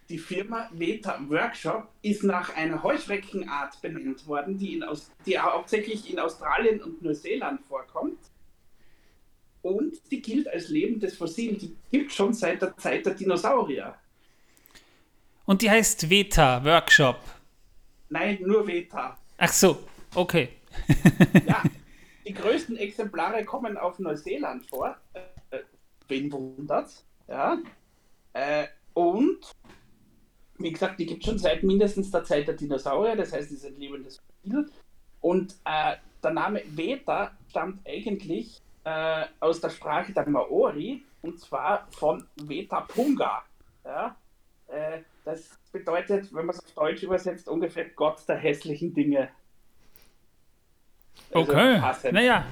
die 0.09 0.17
Firma 0.19 0.69
Veta 0.71 1.19
Workshop 1.27 1.89
ist 2.01 2.23
nach 2.23 2.55
einer 2.55 2.81
Heuschreckenart 2.83 3.81
benannt 3.81 4.25
worden, 4.27 4.57
die, 4.57 4.75
in 4.75 4.83
Aus 4.83 5.11
die 5.25 5.37
hauptsächlich 5.37 6.11
in 6.11 6.19
Australien 6.19 6.81
und 6.81 7.01
Neuseeland 7.01 7.61
vorkommt. 7.61 8.19
Und 9.65 9.99
die 10.11 10.21
gilt 10.21 10.47
als 10.47 10.69
lebendes 10.69 11.17
Fossil. 11.17 11.55
Die 11.55 11.75
gibt 11.89 12.11
schon 12.11 12.33
seit 12.33 12.61
der 12.61 12.77
Zeit 12.77 13.03
der 13.03 13.15
Dinosaurier. 13.15 13.95
Und 15.45 15.63
die 15.63 15.71
heißt 15.71 16.07
Veta 16.07 16.63
Workshop. 16.63 17.19
Nein, 18.09 18.37
nur 18.41 18.67
Veta. 18.67 19.17
Ach 19.39 19.51
so, 19.51 19.79
okay. 20.13 20.49
Ja, 21.47 21.63
die 22.27 22.33
größten 22.41 22.77
Exemplare 22.77 23.43
kommen 23.43 23.75
auf 23.75 23.97
Neuseeland 23.97 24.67
vor. 24.67 24.97
Äh, 25.49 25.61
wen 26.09 26.31
wundert's? 26.31 27.03
Ja. 27.27 27.57
Äh, 28.33 28.67
und, 28.93 29.51
wie 30.59 30.71
gesagt, 30.73 30.99
die 30.99 31.07
gibt 31.07 31.23
es 31.23 31.25
schon 31.27 31.39
seit 31.39 31.63
mindestens 31.63 32.11
der 32.11 32.23
Zeit 32.23 32.47
der 32.47 32.53
Dinosaurier, 32.53 33.15
das 33.15 33.33
heißt, 33.33 33.49
die 33.49 33.55
sind 33.55 33.79
lebendes 33.79 34.21
Fossil. 34.43 34.69
Und 35.21 35.55
äh, 35.65 35.95
der 36.21 36.31
Name 36.31 36.61
Veta 36.67 37.31
stammt 37.49 37.79
eigentlich 37.87 38.61
äh, 38.85 39.25
aus 39.39 39.59
der 39.59 39.69
Sprache 39.71 40.13
der 40.13 40.29
Maori, 40.29 41.03
und 41.21 41.39
zwar 41.39 41.87
von 41.91 42.25
Veta 42.35 42.81
Punga. 42.81 43.43
Ja. 43.83 44.15
Äh, 44.67 44.99
das 45.25 45.49
bedeutet, 45.71 46.33
wenn 46.33 46.45
man 46.45 46.55
es 46.55 46.63
auf 46.63 46.71
Deutsch 46.71 47.03
übersetzt, 47.03 47.47
ungefähr 47.49 47.89
Gott 47.89 48.19
der 48.27 48.37
hässlichen 48.37 48.93
Dinge. 48.93 49.29
Also 51.33 51.51
Okay. 51.51 51.79
passend. 51.79 52.13
Naja, 52.13 52.45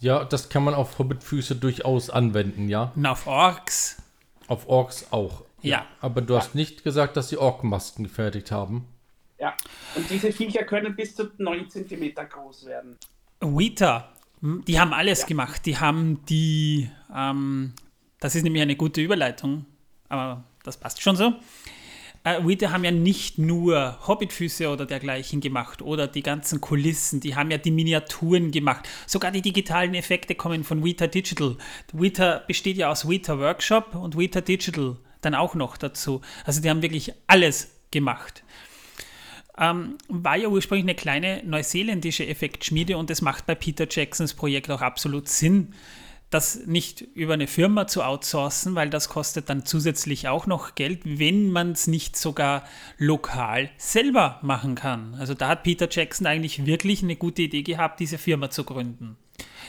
Ja, 0.00 0.24
das 0.24 0.48
kann 0.48 0.62
man 0.62 0.74
auf 0.74 0.98
Hobbitfüße 1.00 1.56
durchaus 1.56 2.08
anwenden, 2.08 2.68
ja. 2.68 2.92
und 2.94 3.04
auf 3.06 3.26
Orks. 3.26 4.00
Auf 4.46 4.68
Orks 4.68 5.08
auch. 5.10 5.42
Ja. 5.60 5.86
Aber 6.00 6.20
du 6.20 6.36
hast 6.36 6.54
nicht 6.54 6.84
gesagt, 6.84 7.16
dass 7.16 7.30
sie 7.30 7.36
Orkmasken 7.36 8.04
gefertigt 8.04 8.52
haben. 8.52 8.86
Ja, 9.40 9.56
und 9.96 10.08
diese 10.08 10.30
Viecher 10.30 10.62
können 10.64 10.94
bis 10.94 11.16
zu 11.16 11.30
9 11.38 11.68
cm 11.68 12.14
groß 12.14 12.66
werden. 12.66 12.96
Weta, 13.40 14.08
die 14.40 14.78
haben 14.78 14.92
alles 14.92 15.26
gemacht. 15.26 15.66
Die 15.66 15.78
haben 15.78 16.24
die, 16.26 16.90
ähm, 17.14 17.74
das 18.20 18.34
ist 18.34 18.42
nämlich 18.42 18.62
eine 18.62 18.76
gute 18.76 19.00
Überleitung, 19.00 19.66
aber 20.08 20.44
das 20.64 20.78
passt 20.78 21.02
schon 21.02 21.16
so. 21.16 21.34
Äh, 22.24 22.44
Weta 22.44 22.70
haben 22.70 22.84
ja 22.84 22.90
nicht 22.90 23.38
nur 23.38 23.98
Hobbitfüße 24.06 24.68
oder 24.68 24.86
dergleichen 24.86 25.40
gemacht 25.40 25.82
oder 25.82 26.06
die 26.06 26.22
ganzen 26.22 26.60
Kulissen, 26.60 27.20
die 27.20 27.36
haben 27.36 27.50
ja 27.50 27.58
die 27.58 27.70
Miniaturen 27.70 28.50
gemacht. 28.50 28.88
Sogar 29.06 29.30
die 29.30 29.42
digitalen 29.42 29.94
Effekte 29.94 30.34
kommen 30.34 30.64
von 30.64 30.84
Weta 30.84 31.06
Digital. 31.06 31.56
Weta 31.92 32.42
besteht 32.46 32.76
ja 32.76 32.90
aus 32.90 33.08
Weta 33.08 33.38
Workshop 33.38 33.94
und 33.94 34.16
Weta 34.18 34.40
Digital 34.40 34.96
dann 35.20 35.34
auch 35.34 35.54
noch 35.54 35.76
dazu. 35.76 36.20
Also 36.44 36.60
die 36.60 36.70
haben 36.70 36.82
wirklich 36.82 37.12
alles 37.26 37.70
gemacht 37.90 38.44
ähm, 39.58 39.98
war 40.08 40.36
ja 40.36 40.48
ursprünglich 40.48 40.84
eine 40.84 40.94
kleine 40.94 41.42
neuseeländische 41.44 42.26
Effektschmiede 42.26 42.96
und 42.96 43.10
es 43.10 43.22
macht 43.22 43.46
bei 43.46 43.54
Peter 43.54 43.86
Jacksons 43.90 44.34
Projekt 44.34 44.70
auch 44.70 44.82
absolut 44.82 45.28
Sinn, 45.28 45.74
das 46.30 46.66
nicht 46.66 47.00
über 47.00 47.34
eine 47.34 47.46
Firma 47.46 47.86
zu 47.86 48.04
outsourcen, 48.04 48.74
weil 48.74 48.90
das 48.90 49.08
kostet 49.08 49.48
dann 49.48 49.64
zusätzlich 49.64 50.28
auch 50.28 50.46
noch 50.46 50.74
Geld, 50.74 51.00
wenn 51.04 51.50
man 51.50 51.72
es 51.72 51.86
nicht 51.86 52.16
sogar 52.16 52.64
lokal 52.98 53.70
selber 53.78 54.38
machen 54.42 54.74
kann. 54.74 55.14
Also 55.14 55.32
da 55.34 55.48
hat 55.48 55.62
Peter 55.62 55.88
Jackson 55.90 56.26
eigentlich 56.26 56.66
wirklich 56.66 57.02
eine 57.02 57.16
gute 57.16 57.42
Idee 57.42 57.62
gehabt, 57.62 57.98
diese 57.98 58.18
Firma 58.18 58.50
zu 58.50 58.64
gründen. 58.64 59.16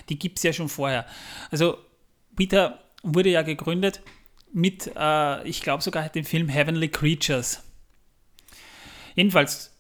Die 0.10 0.20
gibt 0.20 0.38
es 0.38 0.44
ja 0.44 0.52
schon 0.52 0.70
vorher. 0.70 1.06
Also 1.50 1.78
Peter 2.36 2.80
wurde 3.04 3.30
ja 3.30 3.42
gegründet 3.42 4.02
mit, 4.52 4.92
äh, 4.98 5.48
ich 5.48 5.62
glaube 5.62 5.82
sogar 5.82 6.10
dem 6.10 6.26
Film 6.26 6.50
Heavenly 6.50 6.90
Creatures. 6.90 7.64
Jedenfalls 9.16 9.79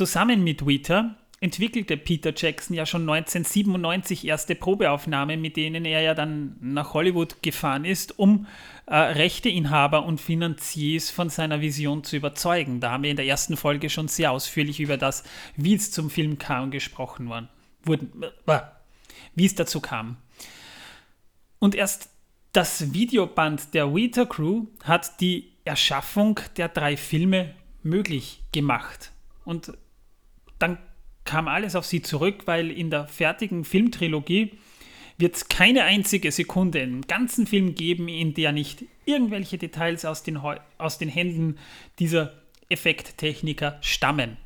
Zusammen 0.00 0.42
mit 0.42 0.66
Weta 0.66 1.14
entwickelte 1.40 1.98
Peter 1.98 2.32
Jackson 2.34 2.74
ja 2.74 2.86
schon 2.86 3.02
1997 3.02 4.26
erste 4.26 4.54
Probeaufnahmen, 4.54 5.42
mit 5.42 5.58
denen 5.58 5.84
er 5.84 6.00
ja 6.00 6.14
dann 6.14 6.56
nach 6.62 6.94
Hollywood 6.94 7.42
gefahren 7.42 7.84
ist, 7.84 8.18
um 8.18 8.46
äh, 8.86 8.96
Rechteinhaber 8.96 10.06
und 10.06 10.18
Finanziers 10.18 11.10
von 11.10 11.28
seiner 11.28 11.60
Vision 11.60 12.02
zu 12.02 12.16
überzeugen. 12.16 12.80
Da 12.80 12.92
haben 12.92 13.02
wir 13.02 13.10
in 13.10 13.18
der 13.18 13.26
ersten 13.26 13.58
Folge 13.58 13.90
schon 13.90 14.08
sehr 14.08 14.32
ausführlich 14.32 14.80
über 14.80 14.96
das, 14.96 15.22
wie 15.54 15.74
es 15.74 15.90
zum 15.90 16.08
Film 16.08 16.38
kam, 16.38 16.70
gesprochen 16.70 17.28
worden. 17.28 17.50
Wurden, 17.84 18.22
äh, 18.46 18.60
wie 19.34 19.44
es 19.44 19.54
dazu 19.54 19.82
kam. 19.82 20.16
Und 21.58 21.74
erst 21.74 22.08
das 22.54 22.94
Videoband 22.94 23.74
der 23.74 23.94
Weta 23.94 24.24
Crew 24.24 24.64
hat 24.82 25.20
die 25.20 25.52
Erschaffung 25.66 26.40
der 26.56 26.70
drei 26.70 26.96
Filme 26.96 27.54
möglich 27.82 28.42
gemacht. 28.50 29.12
Und 29.44 29.72
dann 30.60 30.78
kam 31.24 31.48
alles 31.48 31.74
auf 31.74 31.86
sie 31.86 32.02
zurück, 32.02 32.42
weil 32.46 32.70
in 32.70 32.90
der 32.90 33.06
fertigen 33.06 33.64
Filmtrilogie 33.64 34.52
wird 35.18 35.36
es 35.36 35.48
keine 35.48 35.84
einzige 35.84 36.32
Sekunde 36.32 36.80
im 36.80 37.02
ganzen 37.02 37.46
Film 37.46 37.74
geben, 37.74 38.08
in 38.08 38.34
der 38.34 38.52
nicht 38.52 38.84
irgendwelche 39.04 39.58
Details 39.58 40.04
aus 40.04 40.22
den, 40.22 40.38
aus 40.78 40.98
den 40.98 41.08
Händen 41.08 41.58
dieser 41.98 42.32
Effekttechniker 42.68 43.78
stammen. 43.82 44.38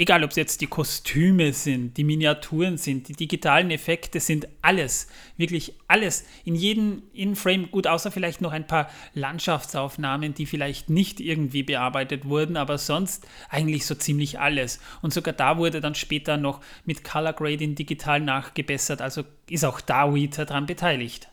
Egal, 0.00 0.24
ob 0.24 0.30
es 0.30 0.36
jetzt 0.36 0.62
die 0.62 0.66
Kostüme 0.66 1.52
sind, 1.52 1.98
die 1.98 2.04
Miniaturen 2.04 2.78
sind, 2.78 3.08
die 3.08 3.12
digitalen 3.12 3.70
Effekte 3.70 4.18
sind, 4.18 4.48
alles, 4.62 5.08
wirklich 5.36 5.74
alles, 5.88 6.24
in 6.46 6.54
jedem 6.54 7.02
In-Frame, 7.12 7.70
gut, 7.70 7.86
außer 7.86 8.10
vielleicht 8.10 8.40
noch 8.40 8.52
ein 8.52 8.66
paar 8.66 8.88
Landschaftsaufnahmen, 9.12 10.32
die 10.32 10.46
vielleicht 10.46 10.88
nicht 10.88 11.20
irgendwie 11.20 11.62
bearbeitet 11.62 12.24
wurden, 12.24 12.56
aber 12.56 12.78
sonst 12.78 13.28
eigentlich 13.50 13.84
so 13.84 13.94
ziemlich 13.94 14.40
alles. 14.40 14.80
Und 15.02 15.12
sogar 15.12 15.34
da 15.34 15.58
wurde 15.58 15.82
dann 15.82 15.94
später 15.94 16.38
noch 16.38 16.62
mit 16.86 17.04
Color 17.04 17.34
Grading 17.34 17.74
digital 17.74 18.20
nachgebessert, 18.20 19.02
also 19.02 19.24
ist 19.50 19.66
auch 19.66 19.82
da 19.82 20.14
Weta 20.14 20.46
dran 20.46 20.64
beteiligt. 20.64 21.28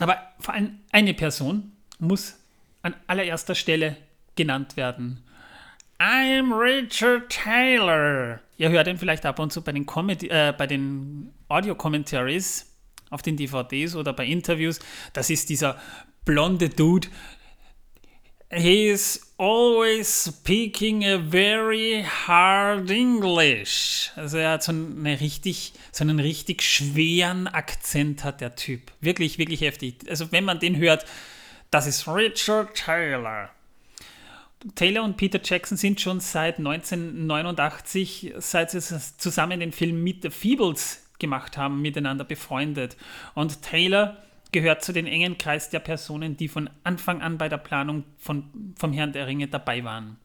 Aber 0.00 0.18
vor 0.38 0.52
allem 0.52 0.80
eine 0.92 1.14
Person 1.14 1.72
muss 1.98 2.36
an 2.82 2.94
allererster 3.06 3.54
Stelle 3.54 3.96
genannt 4.36 4.76
werden. 4.76 5.23
I'm 6.04 6.52
Richard 6.52 7.30
Taylor. 7.30 8.38
Ihr 8.58 8.68
hört 8.68 8.88
ihn 8.88 8.98
vielleicht 8.98 9.24
ab 9.24 9.38
und 9.38 9.54
zu 9.54 9.62
bei 9.62 9.72
den, 9.72 9.86
Comedy, 9.86 10.28
äh, 10.28 10.52
den 10.66 11.32
Audio-Commentaries 11.48 12.70
auf 13.08 13.22
den 13.22 13.38
DVDs 13.38 13.96
oder 13.96 14.12
bei 14.12 14.26
Interviews. 14.26 14.80
Das 15.14 15.30
ist 15.30 15.48
dieser 15.48 15.80
blonde 16.26 16.68
Dude. 16.68 17.08
He 18.50 18.90
is 18.90 19.32
always 19.38 20.26
speaking 20.28 21.06
a 21.06 21.18
very 21.18 22.04
hard 22.26 22.90
English. 22.90 24.10
Also 24.14 24.36
er 24.36 24.50
hat 24.50 24.62
so, 24.62 24.72
eine 24.72 25.18
richtig, 25.20 25.72
so 25.90 26.04
einen 26.04 26.20
richtig 26.20 26.60
schweren 26.60 27.48
Akzent 27.48 28.24
hat 28.24 28.42
der 28.42 28.56
Typ. 28.56 28.92
Wirklich, 29.00 29.38
wirklich 29.38 29.62
heftig. 29.62 30.04
Also 30.10 30.30
wenn 30.32 30.44
man 30.44 30.58
den 30.58 30.76
hört, 30.76 31.06
das 31.70 31.86
ist 31.86 32.06
Richard 32.06 32.74
Taylor. 32.74 33.48
Taylor 34.74 35.04
und 35.04 35.16
Peter 35.16 35.40
Jackson 35.42 35.76
sind 35.76 36.00
schon 36.00 36.20
seit 36.20 36.58
1989, 36.58 38.34
seit 38.38 38.70
sie 38.70 38.80
zusammen 39.18 39.60
den 39.60 39.72
Film 39.72 40.02
Meet 40.02 40.22
the 40.22 40.30
Feebles 40.30 41.06
gemacht 41.18 41.56
haben, 41.56 41.82
miteinander 41.82 42.24
befreundet. 42.24 42.96
Und 43.34 43.62
Taylor 43.62 44.16
gehört 44.52 44.82
zu 44.84 44.92
den 44.92 45.06
engen 45.06 45.36
Kreis 45.36 45.68
der 45.68 45.80
Personen, 45.80 46.36
die 46.36 46.48
von 46.48 46.70
Anfang 46.82 47.20
an 47.20 47.38
bei 47.38 47.48
der 47.48 47.58
Planung 47.58 48.04
von, 48.18 48.74
vom 48.78 48.92
Herrn 48.92 49.12
der 49.12 49.26
Ringe 49.26 49.48
dabei 49.48 49.84
waren. 49.84 50.16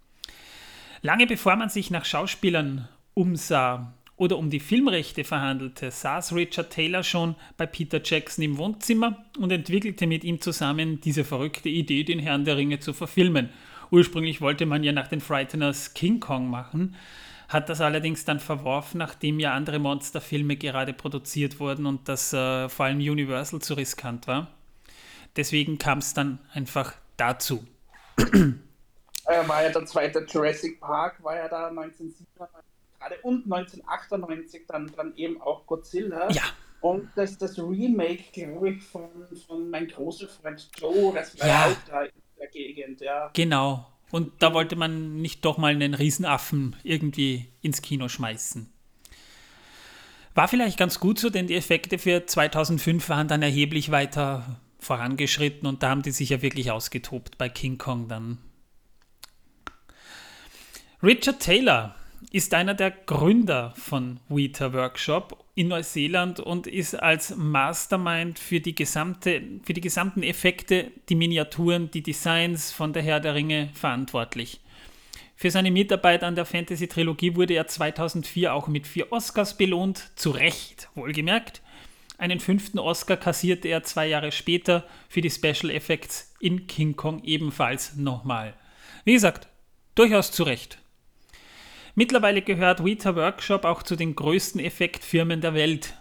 Lange 1.01 1.27
bevor 1.27 1.55
man 1.55 1.69
sich 1.69 1.91
nach 1.91 2.05
Schauspielern 2.05 2.88
umsah 3.13 3.93
oder 4.17 4.38
um 4.38 4.50
die 4.50 4.60
Filmrechte 4.60 5.24
verhandelte, 5.24 5.91
saß 5.91 6.34
Richard 6.34 6.72
Taylor 6.72 7.03
schon 7.03 7.36
bei 7.58 7.65
Peter 7.65 8.01
Jackson 8.03 8.43
im 8.43 8.58
Wohnzimmer 8.58 9.25
und 9.38 9.51
entwickelte 9.51 10.08
mit 10.08 10.24
ihm 10.24 10.41
zusammen 10.41 11.00
diese 11.01 11.24
verrückte 11.24 11.69
Idee, 11.69 12.03
den 12.03 12.19
Herrn 12.19 12.46
der 12.46 12.58
Ringe 12.58 12.79
zu 12.79 12.93
verfilmen. 12.93 13.50
Ursprünglich 13.91 14.41
wollte 14.41 14.65
man 14.65 14.84
ja 14.84 14.91
nach 14.91 15.08
den 15.08 15.22
Frighteners 15.22 15.93
King 15.93 16.19
Kong 16.19 16.50
machen, 16.50 16.96
hat 17.48 17.69
das 17.69 17.81
allerdings 17.81 18.25
dann 18.25 18.39
verworfen, 18.39 19.00
nachdem 19.00 19.39
ja 19.39 19.53
andere 19.53 19.79
Monsterfilme 19.79 20.55
gerade 20.55 20.93
produziert 20.93 21.60
wurden 21.60 21.86
und 21.88 22.08
das 22.08 22.31
äh, 22.34 22.69
vor 22.69 22.86
allem 22.86 23.00
Universal 23.00 23.60
zu 23.60 23.74
riskant 23.74 24.27
war. 24.27 24.48
Deswegen 25.36 25.77
kam 25.77 26.00
es 26.00 26.13
dann 26.13 26.39
einfach 26.53 26.93
dazu. 27.17 27.65
Äh, 28.17 29.48
war 29.48 29.63
ja 29.63 29.69
der 29.69 29.86
zweite 29.86 30.25
Jurassic 30.27 30.79
Park, 30.79 31.24
war 31.24 31.36
ja 31.36 31.48
da 31.48 31.67
1997 31.67 32.19
gerade 33.00 33.15
und 33.24 33.43
1998 33.51 34.62
dann, 34.67 34.91
dann 34.96 35.15
eben 35.15 35.41
auch 35.41 35.65
Godzilla. 35.65 36.29
Ja. 36.31 36.43
Und 36.81 37.10
das, 37.15 37.38
das 37.38 37.58
Remake, 37.60 38.24
glaube 38.34 38.69
ich, 38.72 38.84
von, 38.84 39.10
von 39.48 39.69
mein 39.69 39.88
großer 39.88 40.27
Freund 40.27 40.69
Joe, 40.77 41.13
das 41.13 41.38
war 41.39 41.48
Ja. 41.48 41.65
auch 41.65 41.89
da 41.89 42.03
der 42.39 42.48
Gegend, 42.48 43.01
ja. 43.01 43.29
Genau. 43.34 43.88
Und 44.12 44.31
da 44.41 44.53
wollte 44.53 44.75
man 44.75 45.22
nicht 45.22 45.46
doch 45.46 45.58
mal 45.58 45.72
einen 45.72 45.93
Riesenaffen 45.93 46.75
irgendwie 46.84 47.50
ins 47.62 47.81
Kino 47.81 48.08
schmeißen. 48.08 48.72
War 50.34 50.48
vielleicht 50.48 50.77
ganz 50.77 51.00
gut 51.00 51.19
so, 51.19 51.29
denn 51.29 51.48
die 51.48 51.55
Effekte 51.55 51.98
für 51.98 52.25
2005 52.25 53.10
waren 53.10 53.27
dann 53.27 53.41
erheblich 53.41 53.91
weiter 53.91 54.60
vorangeschritten 54.79 55.67
und 55.67 55.84
da 55.84 55.89
haben 55.89 56.01
die 56.01 56.12
sich 56.12 56.29
ja 56.29 56.41
wirklich 56.41 56.72
ausgetobt 56.72 57.38
bei 57.38 57.50
King 57.50 57.77
Kong 57.77 58.08
dann. 58.08 58.38
Richard 61.03 61.39
Taylor 61.39 61.96
ist 62.31 62.53
einer 62.53 62.73
der 62.73 62.91
Gründer 62.91 63.73
von 63.77 64.19
Weta 64.29 64.73
Workshop 64.73 65.43
in 65.55 65.69
Neuseeland 65.69 66.39
und 66.39 66.67
ist 66.67 66.95
als 66.95 67.35
Mastermind 67.35 68.39
für 68.39 68.59
die, 68.59 68.75
gesamte, 68.75 69.41
für 69.63 69.73
die 69.73 69.81
gesamten 69.81 70.23
Effekte, 70.23 70.91
die 71.09 71.15
Miniaturen, 71.15 71.91
die 71.91 72.03
Designs 72.03 72.71
von 72.71 72.93
der 72.93 73.03
Herr 73.03 73.19
der 73.19 73.35
Ringe 73.35 73.69
verantwortlich. 73.73 74.61
Für 75.35 75.51
seine 75.51 75.71
Mitarbeit 75.71 76.23
an 76.23 76.35
der 76.35 76.45
Fantasy-Trilogie 76.45 77.35
wurde 77.35 77.53
er 77.53 77.67
2004 77.67 78.53
auch 78.53 78.67
mit 78.67 78.88
vier 78.88 79.11
Oscars 79.11 79.57
belohnt, 79.57 80.11
zu 80.15 80.31
Recht, 80.31 80.89
wohlgemerkt. 80.95 81.61
Einen 82.17 82.41
fünften 82.41 82.77
Oscar 82.77 83.15
kassierte 83.15 83.69
er 83.69 83.83
zwei 83.83 84.07
Jahre 84.07 84.33
später 84.33 84.85
für 85.07 85.21
die 85.21 85.29
Special 85.29 85.71
Effects 85.71 86.35
in 86.41 86.67
King 86.67 86.97
Kong 86.97 87.23
ebenfalls 87.23 87.95
nochmal. 87.95 88.53
Wie 89.05 89.13
gesagt, 89.13 89.47
durchaus 89.95 90.33
zu 90.33 90.43
Recht. 90.43 90.79
Mittlerweile 91.96 92.41
gehört 92.41 92.84
Weta 92.84 93.15
Workshop 93.15 93.65
auch 93.65 93.84
zu 93.84 93.96
den 93.96 94.15
größten 94.15 94.62
Effektfirmen 94.62 95.41
der 95.41 95.53
Welt. 95.53 95.93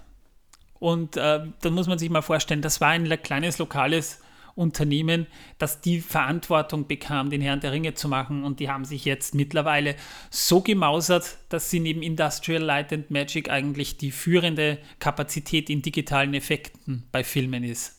Und 0.78 1.16
äh, 1.16 1.40
dann 1.60 1.74
muss 1.74 1.88
man 1.88 1.98
sich 1.98 2.10
mal 2.10 2.22
vorstellen, 2.22 2.62
das 2.62 2.80
war 2.80 2.90
ein 2.90 3.08
kleines 3.22 3.58
lokales 3.58 4.20
Unternehmen, 4.54 5.28
das 5.58 5.80
die 5.80 6.00
Verantwortung 6.00 6.88
bekam, 6.88 7.30
den 7.30 7.40
Herrn 7.40 7.60
der 7.60 7.72
Ringe 7.72 7.94
zu 7.94 8.08
machen. 8.08 8.42
Und 8.42 8.58
die 8.58 8.68
haben 8.68 8.84
sich 8.84 9.04
jetzt 9.04 9.34
mittlerweile 9.34 9.94
so 10.30 10.60
gemausert, 10.60 11.38
dass 11.48 11.70
sie 11.70 11.78
neben 11.78 12.02
Industrial 12.02 12.62
Light 12.62 12.92
and 12.92 13.10
Magic 13.10 13.50
eigentlich 13.50 13.98
die 13.98 14.10
führende 14.10 14.78
Kapazität 14.98 15.70
in 15.70 15.80
digitalen 15.80 16.34
Effekten 16.34 17.04
bei 17.12 17.22
Filmen 17.22 17.62
ist. 17.62 17.94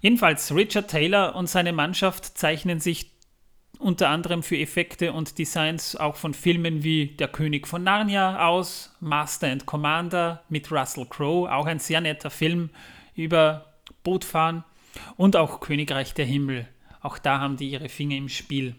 Jedenfalls, 0.00 0.54
Richard 0.54 0.90
Taylor 0.90 1.34
und 1.34 1.48
seine 1.48 1.72
Mannschaft 1.72 2.38
zeichnen 2.38 2.80
sich 2.80 3.10
unter 3.78 4.08
anderem 4.08 4.42
für 4.42 4.58
Effekte 4.58 5.12
und 5.12 5.38
Designs 5.38 5.96
auch 5.96 6.16
von 6.16 6.34
Filmen 6.34 6.82
wie 6.82 7.08
Der 7.08 7.28
König 7.28 7.66
von 7.66 7.84
Narnia 7.84 8.46
aus, 8.46 8.94
Master 9.00 9.48
and 9.48 9.66
Commander 9.66 10.42
mit 10.48 10.70
Russell 10.70 11.06
Crowe, 11.06 11.50
auch 11.50 11.66
ein 11.66 11.78
sehr 11.78 12.00
netter 12.00 12.30
Film 12.30 12.70
über 13.14 13.74
Bootfahren 14.02 14.64
und 15.16 15.36
auch 15.36 15.60
Königreich 15.60 16.14
der 16.14 16.26
Himmel. 16.26 16.68
Auch 17.00 17.18
da 17.18 17.40
haben 17.40 17.56
die 17.56 17.70
ihre 17.70 17.88
Finger 17.88 18.16
im 18.16 18.28
Spiel. 18.28 18.74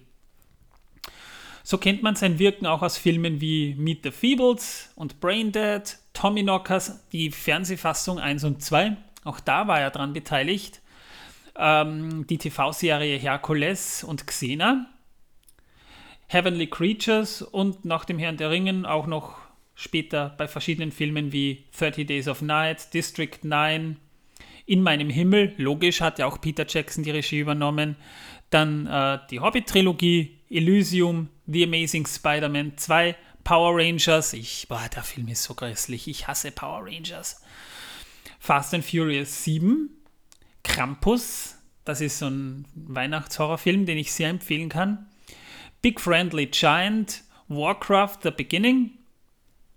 So 1.63 1.77
kennt 1.77 2.03
man 2.03 2.15
sein 2.15 2.39
Wirken 2.39 2.65
auch 2.65 2.81
aus 2.81 2.97
Filmen 2.97 3.41
wie 3.41 3.75
Meet 3.75 4.03
the 4.03 4.11
Feebles 4.11 4.91
und 4.95 5.19
Braindead, 5.19 5.97
Tommyknockers, 6.13 7.07
die 7.11 7.31
Fernsehfassung 7.31 8.19
1 8.19 8.43
und 8.43 8.63
2. 8.63 8.97
Auch 9.23 9.39
da 9.39 9.67
war 9.67 9.79
er 9.79 9.91
dran 9.91 10.13
beteiligt 10.13 10.81
ähm, 11.59 12.25
die 12.27 12.37
TV-Serie 12.37 13.17
Hercules 13.17 14.03
und 14.03 14.25
Xena, 14.25 14.87
Heavenly 16.27 16.67
Creatures 16.67 17.41
und 17.41 17.85
nach 17.85 18.05
dem 18.05 18.19
Herrn 18.19 18.37
der 18.37 18.51
Ringen 18.51 18.85
auch 18.85 19.07
noch 19.07 19.37
später 19.75 20.35
bei 20.37 20.47
verschiedenen 20.47 20.91
Filmen 20.91 21.31
wie 21.31 21.65
30 21.77 22.07
Days 22.07 22.27
of 22.27 22.41
Night, 22.41 22.93
District 22.93 23.37
9, 23.43 23.97
In 24.65 24.83
meinem 24.83 25.09
Himmel, 25.09 25.53
logisch 25.57 26.01
hat 26.01 26.19
ja 26.19 26.27
auch 26.27 26.39
Peter 26.39 26.65
Jackson 26.67 27.03
die 27.03 27.11
Regie 27.11 27.39
übernommen, 27.39 27.95
dann 28.49 28.85
äh, 28.87 29.19
die 29.29 29.39
Hobbit-Trilogie, 29.39 30.37
Elysium, 30.49 31.29
The 31.47 31.63
Amazing 31.63 32.05
Spider-Man 32.05 32.77
2, 32.77 33.15
Power 33.43 33.75
Rangers, 33.77 34.33
ich, 34.33 34.67
boah, 34.67 34.87
der 34.93 35.03
Film 35.03 35.27
ist 35.27 35.43
so 35.43 35.55
grässlich, 35.55 36.07
ich 36.07 36.27
hasse 36.27 36.51
Power 36.51 36.85
Rangers. 36.85 37.41
Fast 38.39 38.73
and 38.73 38.85
Furious 38.85 39.43
7, 39.43 39.89
Krampus, 40.79 41.57
das 41.83 41.99
ist 41.99 42.19
so 42.19 42.27
ein 42.27 42.63
Weihnachtshorrorfilm, 42.73 43.85
den 43.85 43.97
ich 43.97 44.13
sehr 44.13 44.29
empfehlen 44.29 44.69
kann. 44.69 45.09
Big 45.81 45.99
Friendly 45.99 46.45
Giant, 46.45 47.25
Warcraft 47.49 48.19
The 48.23 48.31
Beginning, 48.31 48.91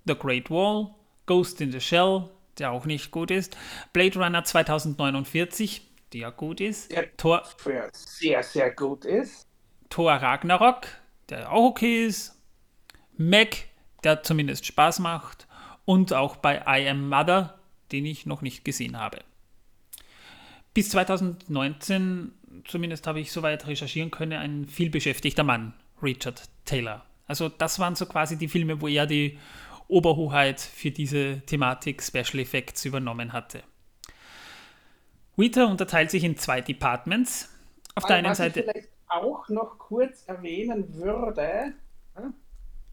The 0.05 0.15
Great 0.15 0.49
Wall, 0.49 0.95
Ghost 1.27 1.61
in 1.61 1.73
the 1.73 1.81
Shell, 1.81 2.29
der 2.57 2.71
auch 2.71 2.87
nicht 2.87 3.11
gut 3.11 3.33
ist, 3.33 3.57
Blade 3.93 4.17
Runner 4.17 4.45
2049, 4.45 5.91
der 6.12 6.31
gut 6.31 6.61
ist, 6.61 6.93
Der 6.93 7.09
für 7.57 7.91
sehr, 7.93 8.45
sehr 8.45 8.71
gut 8.71 9.05
ist. 9.05 9.45
Thor 9.91 10.12
Ragnarok, 10.12 10.87
der 11.31 11.51
auch 11.51 11.71
okay 11.71 12.07
ist, 12.07 12.41
Mac, 13.17 13.65
der 14.05 14.23
zumindest 14.23 14.67
Spaß 14.67 15.01
macht 15.01 15.49
und 15.85 16.12
auch 16.12 16.37
bei 16.37 16.62
I 16.65 16.88
Am 16.88 17.09
Mother, 17.09 17.59
den 17.91 18.07
ich 18.07 18.25
noch 18.25 18.41
nicht 18.41 18.65
gesehen 18.65 19.01
habe. 19.01 19.19
Bis 20.75 20.91
2019, 20.91 22.33
zumindest 22.65 23.07
habe 23.07 23.21
ich 23.21 23.31
soweit 23.31 23.67
recherchieren 23.67 24.11
können, 24.11 24.33
ein 24.33 24.67
vielbeschäftigter 24.67 25.45
Mann, 25.45 25.75
Richard 26.03 26.49
Taylor. 26.65 27.05
Also 27.27 27.49
das 27.49 27.79
waren 27.79 27.95
so 27.95 28.07
quasi 28.07 28.39
die 28.39 28.49
Filme, 28.49 28.81
wo 28.81 28.89
er 28.89 29.07
die 29.07 29.39
Oberhoheit 29.89 30.61
für 30.61 30.91
diese 30.91 31.43
Thematik 31.47 32.03
Special 32.03 32.41
Effects 32.41 32.85
übernommen 32.85 33.33
hatte. 33.33 33.63
Weta 35.37 35.65
unterteilt 35.65 36.11
sich 36.11 36.25
in 36.25 36.37
zwei 36.37 36.61
Departments. 36.61 37.49
Auf 37.95 38.07
der 38.07 38.17
einen 38.17 38.31
Was 38.31 38.39
Seite 38.39 38.61
ich 38.61 38.67
vielleicht 38.67 38.89
auch 39.09 39.49
noch 39.49 39.79
kurz 39.79 40.25
erwähnen 40.27 40.95
würde, 40.95 41.75
ja, 42.17 42.33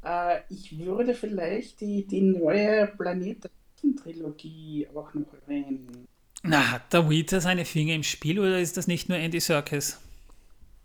äh, 0.03 0.41
ich 0.49 0.77
würde 0.77 1.13
vielleicht 1.13 1.79
die, 1.81 2.05
die 2.05 2.21
neue 2.21 2.87
Planeten-Trilogie 2.87 4.87
auch 4.93 5.13
noch 5.13 5.33
erwähnen. 5.33 6.07
Na, 6.43 6.71
hat 6.71 6.93
der 6.93 7.09
Weta 7.09 7.41
seine 7.41 7.65
Finger 7.65 7.93
im 7.93 8.03
Spiel 8.03 8.39
oder 8.39 8.59
ist 8.59 8.77
das 8.77 8.87
nicht 8.87 9.09
nur 9.09 9.17
Andy 9.17 9.39
Serkis? 9.39 9.99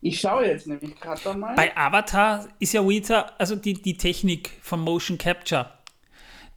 Ich 0.00 0.20
schaue 0.20 0.46
jetzt 0.46 0.66
nämlich 0.66 1.00
gerade 1.00 1.30
einmal. 1.30 1.54
Bei 1.54 1.74
Avatar 1.76 2.46
ist 2.58 2.74
ja 2.74 2.86
Weta, 2.86 3.32
also 3.38 3.56
die, 3.56 3.74
die 3.74 3.96
Technik 3.96 4.50
vom 4.60 4.80
Motion 4.80 5.16
Capture, 5.16 5.70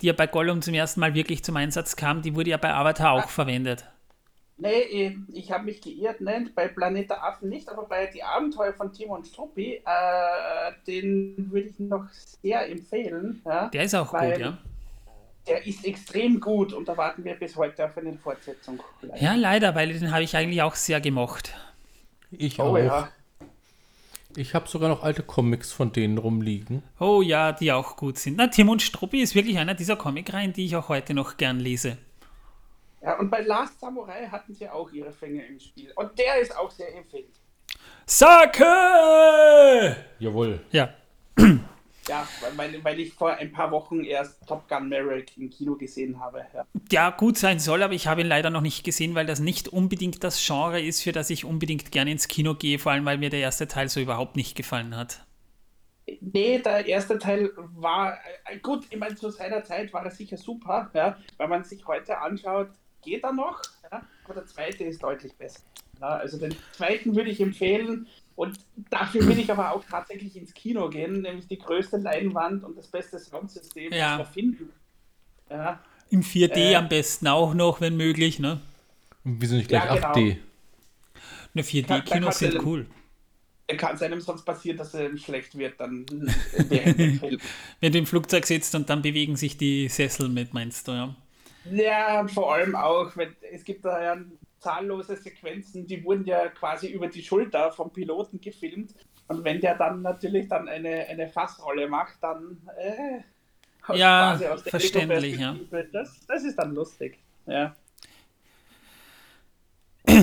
die 0.01 0.07
ja 0.07 0.13
bei 0.13 0.27
Gollum 0.27 0.61
zum 0.61 0.73
ersten 0.73 0.99
Mal 0.99 1.13
wirklich 1.13 1.43
zum 1.43 1.55
Einsatz 1.55 1.95
kam, 1.95 2.21
die 2.21 2.35
wurde 2.35 2.49
ja 2.49 2.57
bei 2.57 2.73
Avatar 2.73 3.13
auch 3.13 3.29
verwendet. 3.29 3.85
Nee, 4.59 5.15
ich, 5.31 5.51
habe 5.51 5.65
mich 5.65 5.81
geirrt, 5.81 6.19
ne? 6.19 6.49
bei 6.55 6.67
Planet 6.67 7.11
der 7.11 7.23
Affen 7.23 7.49
nicht, 7.49 7.69
aber 7.69 7.83
bei 7.83 8.07
Die 8.07 8.23
Abenteuer 8.23 8.73
von 8.73 8.91
Timon 8.91 9.23
Struppi, 9.23 9.83
äh, 9.85 10.71
den 10.87 11.51
würde 11.51 11.69
ich 11.69 11.79
noch 11.79 12.09
sehr 12.41 12.67
empfehlen. 12.67 13.39
Ja? 13.45 13.69
Der 13.69 13.83
ist 13.83 13.93
auch 13.93 14.11
gut, 14.11 14.37
ja. 14.39 14.57
Der 15.47 15.65
ist 15.65 15.85
extrem 15.85 16.39
gut 16.39 16.73
und 16.73 16.87
da 16.87 16.97
warten 16.97 17.23
wir 17.23 17.35
bis 17.35 17.55
heute 17.55 17.85
auf 17.85 17.97
eine 17.97 18.13
Fortsetzung. 18.17 18.81
Ja, 19.19 19.33
leider, 19.35 19.73
weil 19.75 19.93
den 19.93 20.11
habe 20.11 20.23
ich 20.23 20.35
eigentlich 20.35 20.61
auch 20.61 20.75
sehr 20.75 20.99
gemocht. 21.01 21.53
Ich 22.31 22.59
Oh 22.59 22.63
auch. 22.63 22.77
ja. 22.77 23.09
Ich 24.35 24.53
habe 24.53 24.67
sogar 24.67 24.89
noch 24.89 25.01
alte 25.03 25.23
Comics 25.23 25.71
von 25.71 25.91
denen 25.93 26.17
rumliegen. 26.19 26.83
Oh 26.99 27.21
ja, 27.23 27.53
die 27.53 27.71
auch 27.71 27.95
gut 27.95 28.19
sind. 28.19 28.37
Na, 28.37 28.47
Tim 28.47 28.69
und 28.69 28.81
Struppi 28.83 29.21
ist 29.21 29.33
wirklich 29.33 29.57
einer 29.57 29.73
dieser 29.73 29.95
Comicreihen, 29.95 30.53
die 30.53 30.65
ich 30.65 30.75
auch 30.75 30.89
heute 30.89 31.13
noch 31.15 31.37
gern 31.37 31.59
lese. 31.59 31.97
ja. 33.01 33.17
Und 33.17 33.31
bei 33.31 33.41
Last 33.41 33.79
Samurai 33.79 34.27
hatten 34.27 34.53
sie 34.53 34.69
auch 34.69 34.91
ihre 34.91 35.11
Finger 35.11 35.43
im 35.47 35.59
Spiel. 35.59 35.91
Und 35.95 36.19
der 36.19 36.39
ist 36.39 36.55
auch 36.55 36.69
sehr 36.69 36.93
empfehlenswert. 36.95 37.39
Sake! 38.05 39.95
Jawohl. 40.19 40.59
Ja, 40.71 40.93
Ja, 42.07 42.27
weil, 42.55 42.83
weil 42.83 42.99
ich 42.99 43.13
vor 43.13 43.33
ein 43.33 43.51
paar 43.51 43.71
Wochen 43.71 44.03
erst 44.03 44.47
Top 44.47 44.67
Gun 44.69 44.89
Maverick 44.89 45.37
im 45.37 45.49
Kino 45.49 45.75
gesehen 45.75 46.19
habe. 46.19 46.45
Ja. 46.53 46.65
ja, 46.91 47.09
gut 47.09 47.37
sein 47.37 47.59
soll, 47.59 47.83
aber 47.83 47.93
ich 47.93 48.07
habe 48.07 48.21
ihn 48.21 48.27
leider 48.27 48.49
noch 48.49 48.61
nicht 48.61 48.83
gesehen, 48.83 49.13
weil 49.15 49.25
das 49.25 49.39
nicht 49.39 49.67
unbedingt 49.67 50.23
das 50.23 50.43
Genre 50.45 50.81
ist, 50.81 51.01
für 51.01 51.11
das 51.11 51.29
ich 51.29 51.43
unbedingt 51.43 51.91
gerne 51.91 52.11
ins 52.11 52.27
Kino 52.27 52.55
gehe, 52.55 52.79
vor 52.79 52.93
allem 52.93 53.05
weil 53.05 53.17
mir 53.17 53.29
der 53.29 53.41
erste 53.41 53.67
Teil 53.67 53.89
so 53.89 53.99
überhaupt 53.99 54.35
nicht 54.35 54.55
gefallen 54.55 54.95
hat. 54.95 55.25
Nee, 56.21 56.59
der 56.59 56.85
erste 56.85 57.17
Teil 57.17 57.51
war 57.75 58.17
äh, 58.45 58.57
gut, 58.59 58.85
ich 58.89 58.97
meine, 58.97 59.15
zu 59.15 59.29
seiner 59.29 59.63
Zeit 59.63 59.91
war 59.91 60.05
er 60.05 60.11
sicher 60.11 60.37
super, 60.37 60.89
ja. 60.93 61.17
Wenn 61.37 61.49
man 61.49 61.65
sich 61.65 61.85
heute 61.85 62.17
anschaut, 62.19 62.69
geht 63.01 63.23
er 63.23 63.33
noch, 63.33 63.61
ja, 63.91 64.01
aber 64.23 64.33
der 64.33 64.45
zweite 64.45 64.85
ist 64.85 65.03
deutlich 65.03 65.35
besser. 65.35 65.61
Ja, 65.99 66.09
also 66.09 66.37
den 66.37 66.55
zweiten 66.71 67.15
würde 67.15 67.29
ich 67.29 67.41
empfehlen. 67.41 68.07
Und 68.37 68.59
dafür 68.91 69.27
will 69.27 69.39
ich 69.39 69.51
aber 69.51 69.73
auch 69.73 69.83
tatsächlich 69.83 70.37
ins 70.37 70.53
Kino 70.53 70.87
gehen, 70.89 71.23
nämlich 71.23 71.47
die 71.47 71.57
größte 71.57 71.97
Leinwand 71.97 72.63
und 72.63 72.77
das 72.77 72.87
beste 72.87 73.17
Soundsystem, 73.17 73.91
Ja. 73.91 74.19
das 74.19 74.27
wir 74.27 74.33
finden. 74.33 74.69
Ja, 75.49 75.79
Im 76.11 76.21
4D 76.21 76.55
Äh. 76.71 76.75
am 76.75 76.87
besten 76.87 77.27
auch 77.27 77.53
noch, 77.55 77.81
wenn 77.81 77.97
möglich. 77.97 78.37
Ne, 78.39 78.61
Und 79.25 79.41
wieso 79.41 79.55
nicht 79.55 79.67
gleich 79.69 79.83
Ja, 79.85 79.95
genau. 79.95 80.07
8D? 80.09 80.23
ne 80.27 80.37
Da- 81.55 81.61
da 81.61 81.61
4D-Kinos 81.63 82.25
kannst 82.25 82.39
sind 82.39 82.63
cool. 82.63 82.85
kann 83.75 83.95
es 83.95 84.01
einem 84.03 84.21
sonst 84.21 84.43
passieren, 84.45 84.77
dass 84.77 84.93
er 84.93 85.17
schlecht 85.17 85.57
wird 85.57 85.79
dann. 85.79 86.05
Wenn 87.81 87.91
du 87.91 87.97
im 87.97 88.05
Flugzeug 88.05 88.45
sitzt 88.45 88.75
und 88.75 88.87
dann 88.89 89.01
bewegen 89.01 89.35
sich 89.35 89.57
die 89.57 89.89
Sessel 89.89 90.29
mit, 90.29 90.53
meinst 90.53 90.87
du, 90.87 90.91
ja? 90.91 91.15
Ja, 91.71 92.27
vor 92.27 92.53
allem 92.53 92.75
auch, 92.75 93.17
wenn, 93.17 93.35
es 93.51 93.63
gibt 93.65 93.83
da 93.83 94.01
ja 94.01 94.17
zahllose 94.67 95.15
Sequenzen, 95.15 95.87
die 95.87 96.03
wurden 96.03 96.25
ja 96.25 96.49
quasi 96.49 96.87
über 96.87 97.07
die 97.07 97.23
Schulter 97.23 97.71
vom 97.71 97.93
Piloten 97.93 98.41
gefilmt. 98.41 98.93
Und 99.27 99.45
wenn 99.45 99.61
der 99.61 99.75
dann 99.75 100.01
natürlich 100.01 100.49
dann 100.49 100.67
eine, 100.67 101.05
eine 101.07 101.29
Fassrolle 101.29 101.87
macht, 101.87 102.21
dann 102.21 102.57
äh, 102.77 103.21
Ja, 103.97 104.31
quasi 104.31 104.47
aus 104.47 104.63
der 104.63 104.71
verständlich, 104.71 105.37
ja. 105.39 105.55
Das, 105.93 106.25
das 106.27 106.43
ist 106.43 106.57
dann 106.59 106.75
lustig. 106.75 107.17
Ja. 107.45 107.75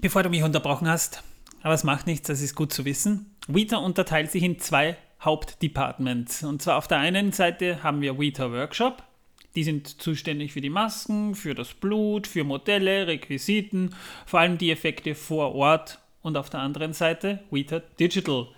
Bevor 0.00 0.22
du 0.22 0.30
mich 0.30 0.42
unterbrochen 0.42 0.88
hast, 0.88 1.22
aber 1.62 1.74
es 1.74 1.84
macht 1.84 2.06
nichts, 2.06 2.26
das 2.26 2.40
ist 2.40 2.54
gut 2.54 2.72
zu 2.72 2.86
wissen. 2.86 3.36
Weta 3.48 3.76
unterteilt 3.76 4.30
sich 4.30 4.42
in 4.42 4.58
zwei 4.58 4.96
Hauptdepartments. 5.20 6.42
Und 6.44 6.62
zwar 6.62 6.78
auf 6.78 6.88
der 6.88 6.98
einen 6.98 7.32
Seite 7.32 7.82
haben 7.82 8.00
wir 8.00 8.18
Weta 8.18 8.50
Workshop. 8.50 9.02
Die 9.54 9.64
sind 9.64 10.00
zuständig 10.00 10.52
für 10.52 10.60
die 10.60 10.70
Masken, 10.70 11.34
für 11.34 11.54
das 11.54 11.74
Blut, 11.74 12.26
für 12.26 12.44
Modelle, 12.44 13.06
Requisiten, 13.06 13.94
vor 14.26 14.40
allem 14.40 14.58
die 14.58 14.70
Effekte 14.70 15.14
vor 15.14 15.54
Ort. 15.54 15.98
Und 16.22 16.36
auf 16.36 16.50
der 16.50 16.60
anderen 16.60 16.92
Seite 16.92 17.40
Weta 17.50 17.80
Digital, 17.98 18.48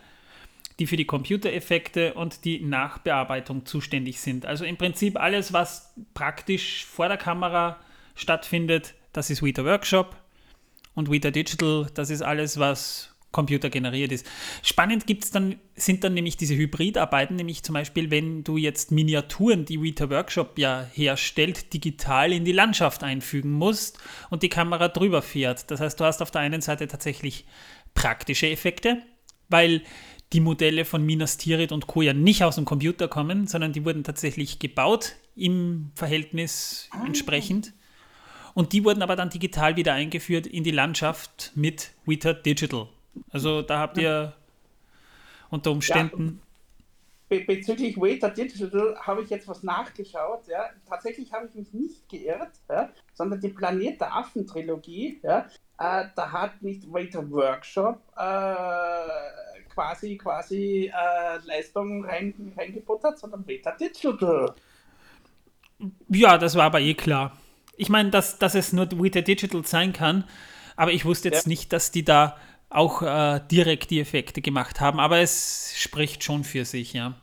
die 0.78 0.86
für 0.86 0.96
die 0.96 1.04
Computereffekte 1.04 2.14
und 2.14 2.44
die 2.44 2.60
Nachbearbeitung 2.60 3.66
zuständig 3.66 4.20
sind. 4.20 4.46
Also 4.46 4.64
im 4.64 4.76
Prinzip 4.76 5.18
alles, 5.18 5.52
was 5.52 5.94
praktisch 6.12 6.84
vor 6.84 7.08
der 7.08 7.18
Kamera 7.18 7.78
stattfindet, 8.16 8.94
das 9.12 9.30
ist 9.30 9.42
Weta 9.42 9.64
Workshop. 9.64 10.16
Und 10.94 11.10
Weta 11.10 11.30
Digital, 11.30 11.86
das 11.94 12.10
ist 12.10 12.22
alles, 12.22 12.58
was 12.58 13.11
computergeneriert 13.32 14.12
ist. 14.12 14.26
Spannend 14.62 15.06
gibt's 15.06 15.30
dann, 15.30 15.56
sind 15.74 16.04
dann 16.04 16.14
nämlich 16.14 16.36
diese 16.36 16.54
Hybridarbeiten, 16.54 17.36
nämlich 17.36 17.62
zum 17.62 17.74
Beispiel, 17.74 18.10
wenn 18.10 18.44
du 18.44 18.56
jetzt 18.56 18.92
Miniaturen, 18.92 19.64
die 19.64 19.82
Weta 19.82 20.08
Workshop 20.10 20.58
ja 20.58 20.86
herstellt, 20.92 21.72
digital 21.74 22.32
in 22.32 22.44
die 22.44 22.52
Landschaft 22.52 23.02
einfügen 23.02 23.52
musst 23.52 23.98
und 24.30 24.42
die 24.42 24.48
Kamera 24.48 24.88
drüber 24.88 25.22
fährt. 25.22 25.70
Das 25.70 25.80
heißt, 25.80 25.98
du 25.98 26.04
hast 26.04 26.22
auf 26.22 26.30
der 26.30 26.42
einen 26.42 26.60
Seite 26.60 26.86
tatsächlich 26.86 27.46
praktische 27.94 28.48
Effekte, 28.48 29.02
weil 29.48 29.82
die 30.32 30.40
Modelle 30.40 30.84
von 30.84 31.04
Minas 31.04 31.36
Tirith 31.36 31.72
und 31.72 31.86
Co. 31.86 32.02
ja 32.02 32.14
nicht 32.14 32.42
aus 32.44 32.56
dem 32.56 32.64
Computer 32.64 33.08
kommen, 33.08 33.46
sondern 33.46 33.72
die 33.72 33.84
wurden 33.84 34.04
tatsächlich 34.04 34.58
gebaut 34.58 35.16
im 35.36 35.90
Verhältnis 35.94 36.88
entsprechend. 37.04 37.74
Und 38.54 38.72
die 38.72 38.84
wurden 38.84 39.02
aber 39.02 39.16
dann 39.16 39.30
digital 39.30 39.76
wieder 39.76 39.94
eingeführt 39.94 40.46
in 40.46 40.64
die 40.64 40.70
Landschaft 40.70 41.52
mit 41.54 41.92
Weta 42.04 42.32
Digital. 42.32 42.88
Also 43.30 43.62
da 43.62 43.78
habt 43.78 43.98
ihr 43.98 44.32
unter 45.50 45.70
Umständen. 45.70 46.40
Be 47.28 47.40
bezüglich 47.40 47.96
Waiter 47.96 48.28
Digital 48.30 48.96
habe 49.00 49.22
ich 49.22 49.30
jetzt 49.30 49.48
was 49.48 49.62
nachgeschaut. 49.62 50.46
Ja. 50.48 50.70
Tatsächlich 50.88 51.32
habe 51.32 51.46
ich 51.46 51.54
mich 51.54 51.72
nicht 51.72 52.08
geirrt, 52.08 52.52
ja, 52.68 52.90
sondern 53.14 53.40
die 53.40 53.48
Planet 53.48 54.00
der 54.00 54.14
Affen 54.14 54.46
Trilogie, 54.46 55.18
ja, 55.22 55.46
äh, 55.78 56.06
da 56.14 56.30
hat 56.30 56.60
nicht 56.62 56.92
Waiter 56.92 57.30
Workshop 57.30 58.02
äh, 58.16 59.68
quasi 59.72 60.18
quasi 60.18 60.92
äh, 60.94 61.38
Leistung 61.46 62.04
rein, 62.04 62.52
reingebuttert, 62.56 63.18
sondern 63.18 63.46
Waiter 63.48 63.74
Digital. 63.80 64.54
Ja, 66.08 66.38
das 66.38 66.54
war 66.54 66.64
aber 66.64 66.80
eh 66.80 66.94
klar. 66.94 67.36
Ich 67.76 67.88
meine, 67.88 68.10
dass, 68.10 68.38
dass 68.38 68.54
es 68.54 68.72
nur 68.72 68.90
Weta 68.92 69.22
Digital 69.22 69.64
sein 69.64 69.92
kann, 69.92 70.24
aber 70.76 70.92
ich 70.92 71.04
wusste 71.04 71.28
jetzt 71.30 71.46
Ja. 71.46 71.48
nicht, 71.48 71.72
dass 71.72 71.90
die 71.90 72.04
da 72.04 72.36
auch 72.74 73.02
äh, 73.02 73.40
direkt 73.50 73.90
die 73.90 74.00
Effekte 74.00 74.40
gemacht 74.40 74.80
haben, 74.80 75.00
aber 75.00 75.18
es 75.18 75.74
spricht 75.76 76.24
schon 76.24 76.44
für 76.44 76.64
sich, 76.64 76.92
ja. 76.92 77.14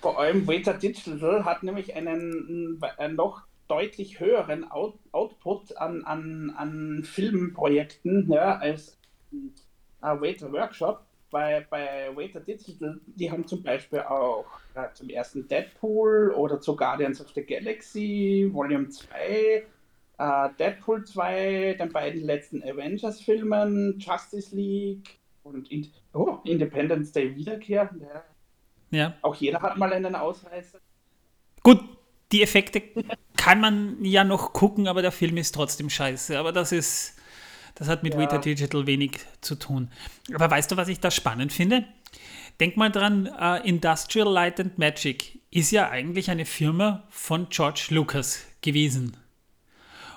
Vor 0.00 0.18
allem 0.18 0.48
Waiter 0.48 0.74
Digital 0.74 1.44
hat 1.44 1.62
nämlich 1.62 1.94
einen, 1.94 2.82
einen 2.98 3.14
noch 3.14 3.42
deutlich 3.68 4.20
höheren 4.20 4.70
Out 4.70 4.98
Output 5.12 5.76
an, 5.76 6.04
an, 6.04 6.52
an 6.56 7.04
Filmprojekten 7.04 8.30
ja, 8.30 8.58
als 8.58 8.98
äh, 9.32 10.06
Waiter 10.06 10.52
Workshop. 10.52 11.02
Bei, 11.30 11.66
bei 11.70 12.10
Waiter 12.14 12.40
Digital, 12.40 13.00
die 13.06 13.30
haben 13.30 13.46
zum 13.46 13.62
Beispiel 13.62 14.00
auch 14.00 14.44
ja, 14.74 14.92
zum 14.92 15.08
ersten 15.08 15.48
Deadpool 15.48 16.34
oder 16.36 16.60
zu 16.60 16.76
Guardians 16.76 17.22
of 17.22 17.30
the 17.30 17.42
Galaxy 17.42 18.50
Volume 18.52 18.90
2, 18.90 19.64
äh, 20.22 20.48
Deadpool 20.58 21.04
2, 21.04 21.76
den 21.78 21.92
beiden 21.92 22.22
letzten 22.22 22.62
Avengers-Filmen, 22.62 23.98
Justice 23.98 24.54
League 24.54 25.18
und 25.42 25.70
in 25.70 25.90
oh, 26.12 26.38
Independence 26.44 27.12
Day 27.12 27.34
Wiederkehr. 27.34 27.90
Ja. 28.00 28.24
Ja. 28.90 29.14
Auch 29.22 29.34
jeder 29.34 29.60
hat 29.62 29.78
mal 29.78 29.92
einen 29.92 30.14
Ausreißer. 30.14 30.78
Gut, 31.62 31.80
die 32.30 32.42
Effekte 32.42 32.82
kann 33.36 33.60
man 33.60 34.04
ja 34.04 34.22
noch 34.22 34.52
gucken, 34.52 34.86
aber 34.86 35.02
der 35.02 35.12
Film 35.12 35.38
ist 35.38 35.54
trotzdem 35.54 35.88
scheiße. 35.88 36.38
Aber 36.38 36.52
das 36.52 36.72
ist, 36.72 37.16
das 37.74 37.88
hat 37.88 38.02
mit 38.02 38.14
Ja. 38.14 38.20
Weta 38.20 38.38
Digital 38.38 38.86
wenig 38.86 39.20
zu 39.40 39.54
tun. 39.54 39.90
Aber 40.34 40.50
weißt 40.50 40.70
du, 40.70 40.76
was 40.76 40.88
ich 40.88 41.00
da 41.00 41.10
spannend 41.10 41.52
finde? 41.52 41.84
Denk 42.60 42.76
mal 42.76 42.90
dran, 42.90 43.26
äh, 43.26 43.66
Industrial 43.66 44.30
Light 44.30 44.60
and 44.60 44.78
Magic 44.78 45.40
ist 45.50 45.70
ja 45.70 45.88
eigentlich 45.88 46.30
eine 46.30 46.44
Firma 46.44 47.04
von 47.08 47.48
George 47.48 47.86
Lucas 47.90 48.44
gewesen. 48.60 49.16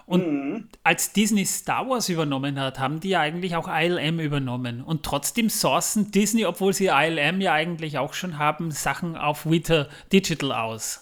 Und 0.07 0.69
als 0.83 1.13
Disney 1.13 1.45
Star 1.45 1.89
Wars 1.89 2.09
übernommen 2.09 2.59
hat, 2.59 2.77
haben 2.79 2.99
die 2.99 3.09
ja 3.09 3.21
eigentlich 3.21 3.55
auch 3.55 3.67
ILM 3.67 4.19
übernommen. 4.19 4.81
Und 4.83 5.03
trotzdem 5.03 5.49
sourcen 5.49 6.11
Disney, 6.11 6.45
obwohl 6.45 6.73
sie 6.73 6.87
ILM 6.87 7.41
ja 7.41 7.53
eigentlich 7.53 7.97
auch 7.97 8.13
schon 8.13 8.37
haben, 8.37 8.69
Sachen 8.71 9.15
auf 9.17 9.49
Weta 9.49 9.87
Digital 10.13 10.51
aus. 10.51 11.01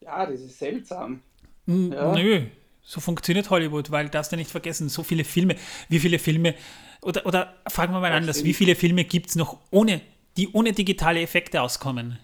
Ja, 0.00 0.26
das 0.26 0.40
ist 0.40 0.58
seltsam. 0.58 1.20
N- 1.66 1.92
Ja. 1.92 2.14
Nö, 2.14 2.46
so 2.82 3.00
funktioniert 3.00 3.50
Hollywood, 3.50 3.90
weil 3.90 4.08
darfst 4.08 4.32
du 4.32 4.36
nicht 4.36 4.50
vergessen, 4.50 4.88
so 4.88 5.02
viele 5.02 5.24
Filme, 5.24 5.56
wie 5.88 5.98
viele 6.00 6.18
Filme, 6.18 6.54
oder, 7.02 7.26
oder 7.26 7.54
fragen 7.68 7.92
wir 7.92 8.00
mal 8.00 8.10
Ja, 8.10 8.16
anders, 8.16 8.36
stimmt. 8.38 8.48
wie 8.48 8.54
viele 8.54 8.74
Filme 8.76 9.04
gibt 9.04 9.30
es 9.30 9.36
noch, 9.36 9.58
ohne, 9.70 10.00
die 10.36 10.48
ohne 10.52 10.72
digitale 10.72 11.20
Effekte 11.20 11.60
auskommen? 11.62 12.18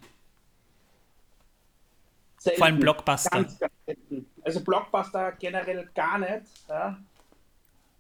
Selten. 2.47 2.59
Vor 2.59 2.67
allem 2.67 2.81
Blockbuster. 2.81 3.31
Ganz, 3.31 3.59
ganz 3.59 3.73
selten. 3.85 4.27
Also 4.43 4.61
Blockbuster 4.65 5.33
generell 5.33 5.89
gar 5.95 6.19
nicht. 6.19 6.43
Ja. 6.69 6.97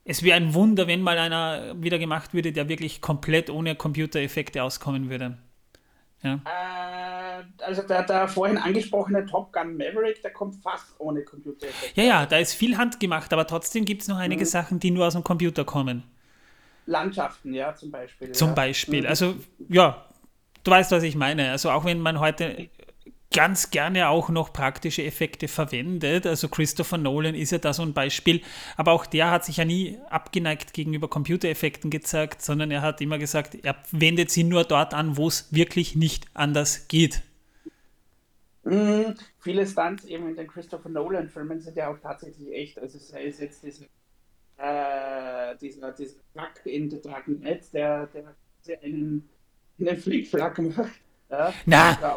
Es 0.04 0.22
wäre 0.22 0.36
ein 0.36 0.54
Wunder, 0.54 0.86
wenn 0.86 1.02
mal 1.02 1.18
einer 1.18 1.74
wieder 1.82 1.98
gemacht 1.98 2.32
würde, 2.32 2.52
der 2.52 2.68
wirklich 2.68 3.00
komplett 3.00 3.50
ohne 3.50 3.74
Computereffekte 3.74 4.62
auskommen 4.62 5.10
würde. 5.10 5.36
Ja. 6.22 6.40
Äh, 6.44 7.62
also 7.62 7.82
der, 7.82 8.04
der 8.04 8.28
vorhin 8.28 8.56
angesprochene 8.58 9.26
Top 9.26 9.52
Gun 9.52 9.76
Maverick, 9.76 10.22
der 10.22 10.32
kommt 10.32 10.56
fast 10.62 10.94
ohne 10.98 11.22
Computereffekte. 11.22 12.00
ja, 12.00 12.06
ja, 12.06 12.26
da 12.26 12.38
ist 12.38 12.54
viel 12.54 12.76
handgemacht, 12.78 13.32
aber 13.32 13.46
trotzdem 13.46 13.84
gibt 13.84 14.02
es 14.02 14.08
noch 14.08 14.18
einige 14.18 14.42
Mhm. 14.42 14.46
Sachen, 14.48 14.80
die 14.80 14.90
nur 14.90 15.06
aus 15.06 15.12
dem 15.14 15.24
Computer 15.24 15.64
kommen. 15.64 16.04
Landschaften, 16.86 17.52
ja, 17.52 17.74
zum 17.74 17.90
Beispiel. 17.90 18.32
Zum 18.32 18.48
ja. 18.48 18.54
Beispiel. 18.54 19.00
Mhm. 19.02 19.08
Also, 19.08 19.34
ja, 19.68 20.04
du 20.62 20.70
weißt, 20.70 20.92
was 20.92 21.02
ich 21.02 21.16
meine. 21.16 21.50
Also, 21.50 21.70
auch 21.70 21.84
wenn 21.84 22.00
man 22.00 22.20
heute 22.20 22.68
ganz 23.36 23.70
gerne 23.70 24.08
auch 24.08 24.30
noch 24.30 24.50
praktische 24.50 25.04
Effekte 25.04 25.46
verwendet, 25.46 26.26
also 26.26 26.48
Christopher 26.48 26.96
Nolan 26.96 27.34
ist 27.34 27.52
ja 27.52 27.58
da 27.58 27.74
so 27.74 27.82
ein 27.82 27.92
Beispiel, 27.92 28.40
aber 28.78 28.92
auch 28.92 29.04
der 29.04 29.30
hat 29.30 29.44
sich 29.44 29.58
ja 29.58 29.66
nie 29.66 29.98
abgeneigt 30.08 30.72
gegenüber 30.72 31.06
Computereffekten 31.08 31.90
gezeigt, 31.90 32.40
sondern 32.40 32.70
er 32.70 32.80
hat 32.80 33.02
immer 33.02 33.18
gesagt, 33.18 33.54
er 33.62 33.76
wendet 33.92 34.30
sie 34.30 34.42
nur 34.42 34.64
dort 34.64 34.94
an, 34.94 35.18
wo 35.18 35.28
es 35.28 35.52
wirklich 35.52 35.94
nicht 35.94 36.24
anders 36.32 36.88
geht. 36.88 37.20
Mhm. 38.64 39.14
Viele 39.38 39.66
Stunts 39.66 40.06
eben 40.06 40.30
in 40.30 40.36
den 40.36 40.46
Christopher 40.46 40.88
Nolan-Filmen 40.88 41.60
sind 41.60 41.76
ja 41.76 41.88
auch 41.88 41.98
tatsächlich 41.98 42.50
echt. 42.54 42.78
Also 42.78 42.98
sei 42.98 43.26
es 43.26 43.38
jetzt 43.38 43.62
diese, 43.62 43.84
äh, 44.56 45.54
dieser, 45.60 45.92
dieser 45.92 46.16
Truck 46.32 46.64
in 46.64 46.90
The 46.90 47.02
Dark 47.02 47.26
Knight, 47.26 47.70
der, 47.74 48.08
der 48.66 48.82
einen, 48.82 49.28
einen 49.78 49.96
Flickflack 49.98 50.58
macht. 50.58 50.90
Ja. 51.28 51.52
Na, 51.66 52.16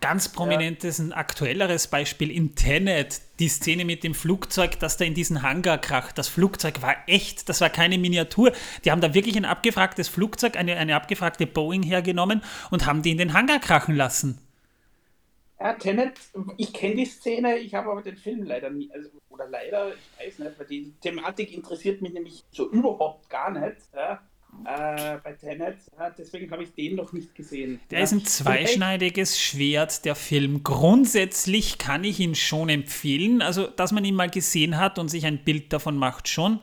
Ganz 0.00 0.30
prominentes, 0.30 0.98
ein 0.98 1.12
aktuelleres 1.12 1.88
Beispiel 1.88 2.30
in 2.30 2.54
Tenet, 2.54 3.20
die 3.38 3.48
Szene 3.48 3.84
mit 3.84 4.02
dem 4.02 4.14
Flugzeug, 4.14 4.78
das 4.78 4.96
da 4.96 5.04
in 5.04 5.12
diesen 5.12 5.42
Hangar 5.42 5.76
kracht. 5.76 6.16
Das 6.16 6.26
Flugzeug 6.26 6.80
war 6.80 6.96
echt, 7.06 7.50
das 7.50 7.60
war 7.60 7.68
keine 7.68 7.98
Miniatur. 7.98 8.52
Die 8.84 8.90
haben 8.90 9.02
da 9.02 9.12
wirklich 9.12 9.36
ein 9.36 9.44
abgefragtes 9.44 10.08
Flugzeug, 10.08 10.56
eine, 10.56 10.76
eine 10.78 10.96
abgefragte 10.96 11.46
Boeing 11.46 11.82
hergenommen 11.82 12.42
und 12.70 12.86
haben 12.86 13.02
die 13.02 13.10
in 13.10 13.18
den 13.18 13.34
Hangar 13.34 13.58
krachen 13.58 13.94
lassen. 13.94 14.38
Ja, 15.58 15.74
Tenet, 15.74 16.14
ich 16.56 16.72
kenne 16.72 16.94
die 16.94 17.04
Szene, 17.04 17.58
ich 17.58 17.74
habe 17.74 17.90
aber 17.90 18.00
den 18.00 18.16
Film 18.16 18.44
leider 18.44 18.70
nie, 18.70 18.90
also, 18.94 19.10
oder 19.28 19.46
leider, 19.46 19.92
ich 19.92 20.26
weiß 20.26 20.38
nicht, 20.38 20.58
weil 20.58 20.66
die 20.66 20.94
Thematik 21.02 21.52
interessiert 21.52 22.00
mich 22.00 22.14
nämlich 22.14 22.42
so 22.52 22.70
überhaupt 22.70 23.28
gar 23.28 23.50
nicht. 23.50 23.76
Ja 23.94 24.22
äh, 24.64 25.18
bei 25.22 25.32
Tenet. 25.32 25.78
Ja, 25.98 26.10
deswegen 26.10 26.50
habe 26.50 26.64
ich 26.64 26.74
den 26.74 26.96
noch 26.96 27.12
nicht 27.12 27.34
gesehen. 27.34 27.80
Der 27.90 27.98
ja. 27.98 28.04
ist 28.04 28.12
ein 28.12 28.24
zweischneidiges 28.24 29.40
Schwert, 29.40 30.04
der 30.04 30.14
Film. 30.14 30.62
Grundsätzlich 30.62 31.78
kann 31.78 32.04
ich 32.04 32.20
ihn 32.20 32.34
schon 32.34 32.68
empfehlen. 32.68 33.42
Also, 33.42 33.66
dass 33.66 33.92
man 33.92 34.04
ihn 34.04 34.14
mal 34.14 34.30
gesehen 34.30 34.76
hat 34.76 34.98
und 34.98 35.08
sich 35.08 35.26
ein 35.26 35.44
Bild 35.44 35.72
davon 35.72 35.96
macht, 35.96 36.28
schon. 36.28 36.60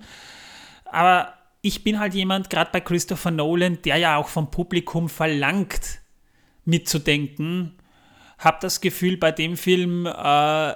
Aber 0.86 1.34
ich 1.62 1.84
bin 1.84 2.00
halt 2.00 2.14
jemand, 2.14 2.50
gerade 2.50 2.72
bei 2.72 2.82
Christopher 2.82 3.32
Nolan, 3.32 3.82
der 3.82 3.98
ja 3.98 4.18
auch 4.18 4.30
vom 4.30 4.52
Publikum 4.52 5.10
verlangt, 5.10 6.00
mitzudenken. 6.66 7.74
Habe 8.38 8.58
das 8.62 8.82
Gefühl, 8.82 9.18
bei 9.18 9.32
dem 9.32 9.58
Film 9.58 10.06
äh, 10.06 10.74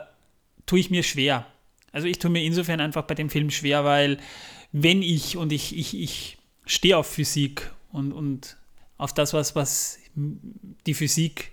tue 0.65 0.79
ich 0.79 0.89
mir 0.89 1.03
schwer. 1.03 1.45
Also 1.91 2.07
ich 2.07 2.19
tue 2.19 2.31
mir 2.31 2.43
insofern 2.43 2.79
einfach 2.79 3.03
bei 3.03 3.15
dem 3.15 3.29
Film 3.29 3.51
schwer, 3.51 3.83
weil 3.85 4.17
wenn 4.71 5.01
ich, 5.03 5.37
und 5.37 5.51
ich, 5.51 5.77
ich, 5.77 5.99
ich 5.99 6.37
stehe 6.65 6.97
auf 6.97 7.07
Physik 7.07 7.71
und, 7.91 8.11
und 8.13 8.57
auf 8.97 9.13
das, 9.13 9.33
was, 9.33 9.55
was 9.55 9.99
die 10.15 10.93
Physik 10.93 11.51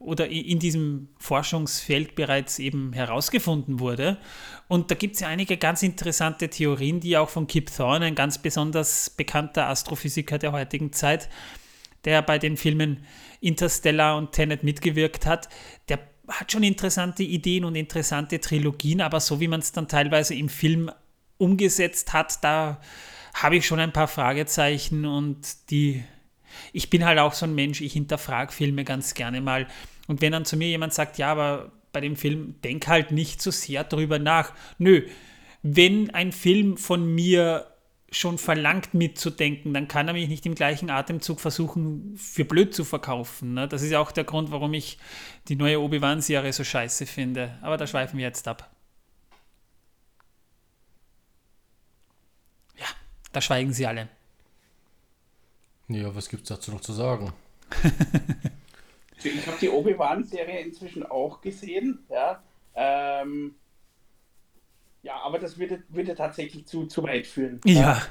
oder 0.00 0.28
in 0.28 0.58
diesem 0.58 1.08
Forschungsfeld 1.18 2.14
bereits 2.14 2.58
eben 2.58 2.94
herausgefunden 2.94 3.80
wurde. 3.80 4.16
Und 4.66 4.90
da 4.90 4.94
gibt 4.94 5.14
es 5.14 5.20
ja 5.20 5.28
einige 5.28 5.58
ganz 5.58 5.82
interessante 5.82 6.48
Theorien, 6.48 7.00
die 7.00 7.18
auch 7.18 7.28
von 7.28 7.46
Kip 7.46 7.70
Thorne, 7.70 8.06
ein 8.06 8.14
ganz 8.14 8.38
besonders 8.38 9.10
bekannter 9.10 9.68
Astrophysiker 9.68 10.38
der 10.38 10.52
heutigen 10.52 10.92
Zeit, 10.92 11.28
der 12.06 12.22
bei 12.22 12.38
den 12.38 12.56
Filmen 12.56 13.04
Interstellar 13.42 14.16
und 14.16 14.32
Tenet 14.32 14.62
mitgewirkt 14.62 15.26
hat, 15.26 15.50
der 15.90 15.98
hat 16.28 16.50
schon 16.50 16.62
interessante 16.62 17.22
Ideen 17.22 17.64
und 17.64 17.74
interessante 17.74 18.40
Trilogien, 18.40 19.02
aber 19.02 19.20
so 19.20 19.38
wie 19.38 19.48
man 19.48 19.60
es 19.60 19.72
dann 19.72 19.88
teilweise 19.88 20.34
im 20.34 20.48
Film 20.48 20.90
umgesetzt 21.36 22.12
hat, 22.14 22.42
da 22.42 22.80
habe 23.34 23.56
ich 23.56 23.66
schon 23.66 23.80
ein 23.80 23.92
paar 23.92 24.08
Fragezeichen 24.08 25.04
und 25.04 25.70
die. 25.70 26.02
Ich 26.72 26.90
bin 26.90 27.04
halt 27.04 27.18
auch 27.18 27.32
so 27.32 27.46
ein 27.46 27.54
Mensch, 27.54 27.80
ich 27.80 27.92
hinterfrage 27.92 28.52
Filme 28.52 28.84
ganz 28.84 29.14
gerne 29.14 29.40
mal. 29.40 29.68
Und 30.08 30.20
wenn 30.20 30.32
dann 30.32 30.44
zu 30.44 30.56
mir 30.56 30.68
jemand 30.68 30.92
sagt, 30.92 31.18
ja, 31.18 31.30
aber 31.30 31.70
bei 31.92 32.00
dem 32.00 32.16
Film 32.16 32.56
denk 32.62 32.88
halt 32.88 33.12
nicht 33.12 33.40
so 33.40 33.50
sehr 33.50 33.84
drüber 33.84 34.18
nach. 34.18 34.52
Nö, 34.78 35.06
wenn 35.62 36.10
ein 36.10 36.32
Film 36.32 36.76
von 36.76 37.14
mir 37.14 37.66
schon 38.12 38.38
verlangt 38.38 38.92
mitzudenken, 38.92 39.72
dann 39.72 39.86
kann 39.86 40.08
er 40.08 40.14
mich 40.14 40.28
nicht 40.28 40.44
im 40.46 40.56
gleichen 40.56 40.90
Atemzug 40.90 41.40
versuchen, 41.40 42.16
für 42.16 42.44
blöd 42.44 42.74
zu 42.74 42.84
verkaufen. 42.84 43.54
Ne? 43.54 43.68
Das 43.68 43.82
ist 43.82 43.90
ja 43.90 44.00
auch 44.00 44.10
der 44.10 44.24
Grund, 44.24 44.50
warum 44.50 44.74
ich 44.74 44.98
die 45.48 45.54
neue 45.54 45.80
Obi-Wan-Serie 45.80 46.52
so 46.52 46.64
scheiße 46.64 47.06
finde. 47.06 47.56
Aber 47.62 47.76
da 47.76 47.86
schweifen 47.86 48.18
wir 48.18 48.26
jetzt 48.26 48.48
ab. 48.48 48.68
Da 53.32 53.40
schweigen 53.40 53.72
sie 53.72 53.86
alle. 53.86 54.08
Ja, 55.88 56.14
was 56.14 56.28
gibt 56.28 56.42
es 56.44 56.48
dazu 56.48 56.70
noch 56.70 56.80
zu 56.80 56.92
sagen? 56.92 57.32
ich 59.22 59.46
habe 59.46 59.58
die 59.60 59.68
Obi-Wan-Serie 59.68 60.60
inzwischen 60.60 61.04
auch 61.04 61.40
gesehen, 61.40 62.04
ja. 62.08 62.42
Ähm, 62.74 63.54
ja, 65.02 65.16
aber 65.22 65.38
das 65.38 65.58
würde, 65.58 65.82
würde 65.88 66.14
tatsächlich 66.14 66.66
zu, 66.66 66.86
zu 66.86 67.02
weit 67.02 67.26
führen. 67.26 67.60
Ja. 67.64 68.02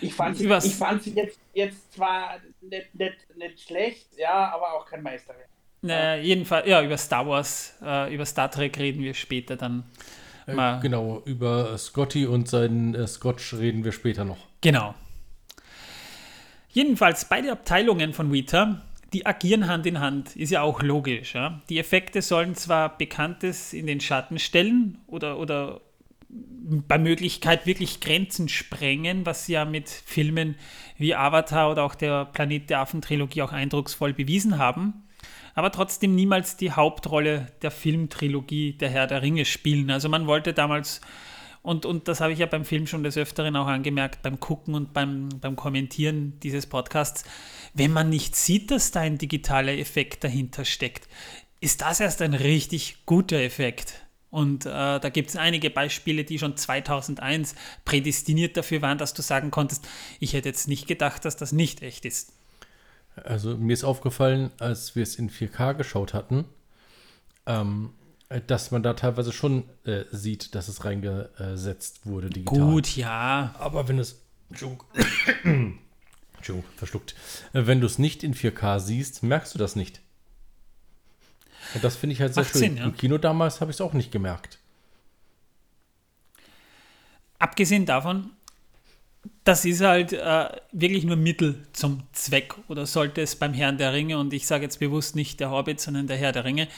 Ich 0.00 0.14
fand 0.14 0.36
sie, 0.36 0.46
ich 0.46 0.74
fand 0.74 1.02
sie 1.02 1.14
jetzt, 1.14 1.38
jetzt 1.54 1.94
zwar 1.94 2.38
nicht, 2.60 2.94
nicht, 2.94 3.36
nicht 3.36 3.60
schlecht, 3.60 4.06
ja, 4.16 4.50
aber 4.52 4.74
auch 4.74 4.86
kein 4.86 5.02
Meisterwerk. 5.02 5.48
Naja, 5.82 6.22
jedenfalls, 6.22 6.66
ja, 6.66 6.82
über 6.82 6.98
Star 6.98 7.26
Wars, 7.26 7.74
äh, 7.82 8.14
über 8.14 8.26
Star 8.26 8.50
Trek 8.50 8.78
reden 8.78 9.02
wir 9.02 9.14
später 9.14 9.56
dann. 9.56 9.84
Äh, 10.46 10.80
genau, 10.80 11.22
über 11.24 11.76
Scotty 11.76 12.26
und 12.26 12.48
seinen 12.48 12.94
äh, 12.94 13.06
Scotch 13.06 13.54
reden 13.54 13.84
wir 13.84 13.92
später 13.92 14.24
noch. 14.24 14.38
Genau. 14.60 14.94
Jedenfalls 16.70 17.28
beide 17.28 17.50
Abteilungen 17.52 18.12
von 18.12 18.32
Weta, 18.32 18.82
die 19.12 19.26
agieren 19.26 19.66
Hand 19.66 19.86
in 19.86 20.00
Hand, 20.00 20.36
ist 20.36 20.50
ja 20.50 20.62
auch 20.62 20.82
logisch. 20.82 21.34
Ja? 21.34 21.60
Die 21.68 21.78
Effekte 21.78 22.22
sollen 22.22 22.54
zwar 22.54 22.96
Bekanntes 22.96 23.72
in 23.72 23.86
den 23.86 24.00
Schatten 24.00 24.38
stellen 24.38 24.98
oder, 25.06 25.38
oder 25.38 25.80
bei 26.28 26.98
Möglichkeit 26.98 27.66
wirklich 27.66 28.00
Grenzen 28.00 28.48
sprengen, 28.48 29.24
was 29.24 29.46
sie 29.46 29.54
ja 29.54 29.64
mit 29.64 29.88
Filmen 29.88 30.56
wie 30.98 31.14
Avatar 31.14 31.70
oder 31.70 31.84
auch 31.84 31.94
der 31.94 32.26
Planet 32.26 32.68
der 32.68 32.80
Affen 32.80 33.00
Trilogie 33.00 33.42
auch 33.42 33.52
eindrucksvoll 33.52 34.12
bewiesen 34.12 34.58
haben 34.58 35.05
aber 35.56 35.72
trotzdem 35.72 36.14
niemals 36.14 36.56
die 36.56 36.70
Hauptrolle 36.70 37.46
der 37.62 37.72
Filmtrilogie 37.72 38.74
Der 38.74 38.90
Herr 38.90 39.06
der 39.06 39.22
Ringe 39.22 39.46
spielen. 39.46 39.90
Also 39.90 40.08
man 40.10 40.26
wollte 40.26 40.52
damals, 40.52 41.00
und, 41.62 41.86
und 41.86 42.08
das 42.08 42.20
habe 42.20 42.34
ich 42.34 42.38
ja 42.38 42.46
beim 42.46 42.66
Film 42.66 42.86
schon 42.86 43.02
des 43.02 43.16
Öfteren 43.16 43.56
auch 43.56 43.66
angemerkt, 43.66 44.22
beim 44.22 44.38
Gucken 44.38 44.74
und 44.74 44.92
beim, 44.92 45.30
beim 45.40 45.56
Kommentieren 45.56 46.38
dieses 46.42 46.66
Podcasts, 46.66 47.24
wenn 47.72 47.90
man 47.90 48.10
nicht 48.10 48.36
sieht, 48.36 48.70
dass 48.70 48.90
da 48.90 49.00
ein 49.00 49.16
digitaler 49.16 49.72
Effekt 49.78 50.24
dahinter 50.24 50.66
steckt, 50.66 51.08
ist 51.60 51.80
das 51.80 52.00
erst 52.00 52.20
ein 52.20 52.34
richtig 52.34 53.06
guter 53.06 53.40
Effekt. 53.40 54.06
Und 54.28 54.66
äh, 54.66 54.68
da 54.68 55.08
gibt 55.08 55.30
es 55.30 55.36
einige 55.36 55.70
Beispiele, 55.70 56.24
die 56.24 56.38
schon 56.38 56.58
2001 56.58 57.54
prädestiniert 57.86 58.58
dafür 58.58 58.82
waren, 58.82 58.98
dass 58.98 59.14
du 59.14 59.22
sagen 59.22 59.50
konntest, 59.50 59.88
ich 60.20 60.34
hätte 60.34 60.50
jetzt 60.50 60.68
nicht 60.68 60.86
gedacht, 60.86 61.24
dass 61.24 61.38
das 61.38 61.52
nicht 61.52 61.82
echt 61.82 62.04
ist. 62.04 62.35
Also 63.24 63.56
mir 63.56 63.72
ist 63.72 63.84
aufgefallen, 63.84 64.50
als 64.58 64.94
wir 64.94 65.02
es 65.02 65.16
in 65.16 65.30
4K 65.30 65.74
geschaut 65.74 66.14
hatten, 66.14 66.44
ähm, 67.46 67.90
dass 68.46 68.70
man 68.70 68.82
da 68.82 68.94
teilweise 68.94 69.32
schon 69.32 69.64
äh, 69.84 70.04
sieht, 70.10 70.54
dass 70.54 70.68
es 70.68 70.84
reingesetzt 70.84 72.06
wurde 72.06 72.28
digital. 72.28 72.58
Gut, 72.58 72.96
ja. 72.96 73.54
Aber 73.58 73.88
wenn 73.88 73.98
es 73.98 74.20
Entschuldigung, 74.50 74.84
Entschuldigung 76.36 76.70
verschluckt. 76.76 77.14
Äh, 77.52 77.66
wenn 77.66 77.80
du 77.80 77.86
es 77.86 77.98
nicht 77.98 78.22
in 78.22 78.34
4K 78.34 78.80
siehst, 78.80 79.22
merkst 79.22 79.54
du 79.54 79.58
das 79.58 79.76
nicht. 79.76 80.00
Und 81.74 81.82
das 81.82 81.96
finde 81.96 82.14
ich 82.14 82.20
halt 82.20 82.34
sehr 82.34 82.44
18, 82.44 82.62
schön. 82.62 82.76
Ja. 82.76 82.84
Im 82.84 82.96
Kino 82.96 83.18
damals 83.18 83.60
habe 83.60 83.70
ich 83.70 83.76
es 83.76 83.80
auch 83.80 83.92
nicht 83.92 84.12
gemerkt. 84.12 84.58
Abgesehen 87.38 87.86
davon, 87.86 88.30
das 89.44 89.64
ist 89.64 89.80
halt 89.80 90.12
äh, 90.12 90.48
wirklich 90.72 91.04
nur 91.04 91.16
Mittel 91.16 91.66
zum 91.72 92.02
Zweck. 92.12 92.54
Oder 92.68 92.86
sollte 92.86 93.20
es 93.20 93.36
beim 93.36 93.54
Herrn 93.54 93.78
der 93.78 93.92
Ringe, 93.92 94.18
und 94.18 94.32
ich 94.32 94.46
sage 94.46 94.64
jetzt 94.64 94.80
bewusst 94.80 95.16
nicht 95.16 95.40
der 95.40 95.50
Hobbit, 95.50 95.80
sondern 95.80 96.06
der 96.06 96.16
Herr 96.16 96.32
der 96.32 96.44
Ringe, 96.44 96.68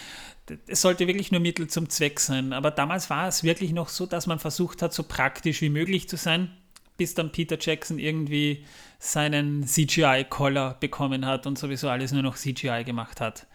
es 0.66 0.80
sollte 0.80 1.06
wirklich 1.06 1.30
nur 1.30 1.40
Mittel 1.40 1.68
zum 1.68 1.88
Zweck 1.88 2.20
sein. 2.20 2.52
Aber 2.52 2.70
damals 2.70 3.10
war 3.10 3.28
es 3.28 3.44
wirklich 3.44 3.72
noch 3.72 3.88
so, 3.88 4.06
dass 4.06 4.26
man 4.26 4.38
versucht 4.38 4.82
hat, 4.82 4.92
so 4.92 5.02
praktisch 5.02 5.60
wie 5.60 5.68
möglich 5.68 6.08
zu 6.08 6.16
sein, 6.16 6.50
bis 6.96 7.14
dann 7.14 7.32
Peter 7.32 7.56
Jackson 7.60 7.98
irgendwie 7.98 8.64
seinen 8.98 9.66
CGI-Collar 9.66 10.78
bekommen 10.80 11.26
hat 11.26 11.46
und 11.46 11.58
sowieso 11.58 11.88
alles 11.88 12.12
nur 12.12 12.22
noch 12.22 12.36
CGI 12.36 12.82
gemacht 12.84 13.20
hat. 13.20 13.46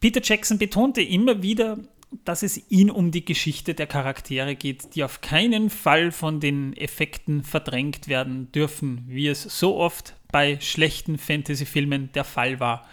Peter 0.00 0.20
Jackson 0.22 0.58
betonte 0.58 1.02
immer 1.02 1.42
wieder, 1.42 1.78
dass 2.24 2.42
es 2.42 2.70
ihn 2.70 2.90
um 2.90 3.10
die 3.10 3.24
Geschichte 3.24 3.74
der 3.74 3.86
Charaktere 3.86 4.54
geht, 4.54 4.94
die 4.94 5.04
auf 5.04 5.20
keinen 5.20 5.70
Fall 5.70 6.12
von 6.12 6.40
den 6.40 6.76
Effekten 6.76 7.42
verdrängt 7.42 8.08
werden 8.08 8.50
dürfen, 8.52 9.04
wie 9.06 9.28
es 9.28 9.42
so 9.42 9.76
oft 9.76 10.14
bei 10.30 10.58
schlechten 10.60 11.18
Fantasy-Filmen 11.18 12.12
der 12.12 12.24
Fall 12.24 12.60
war. 12.60 12.86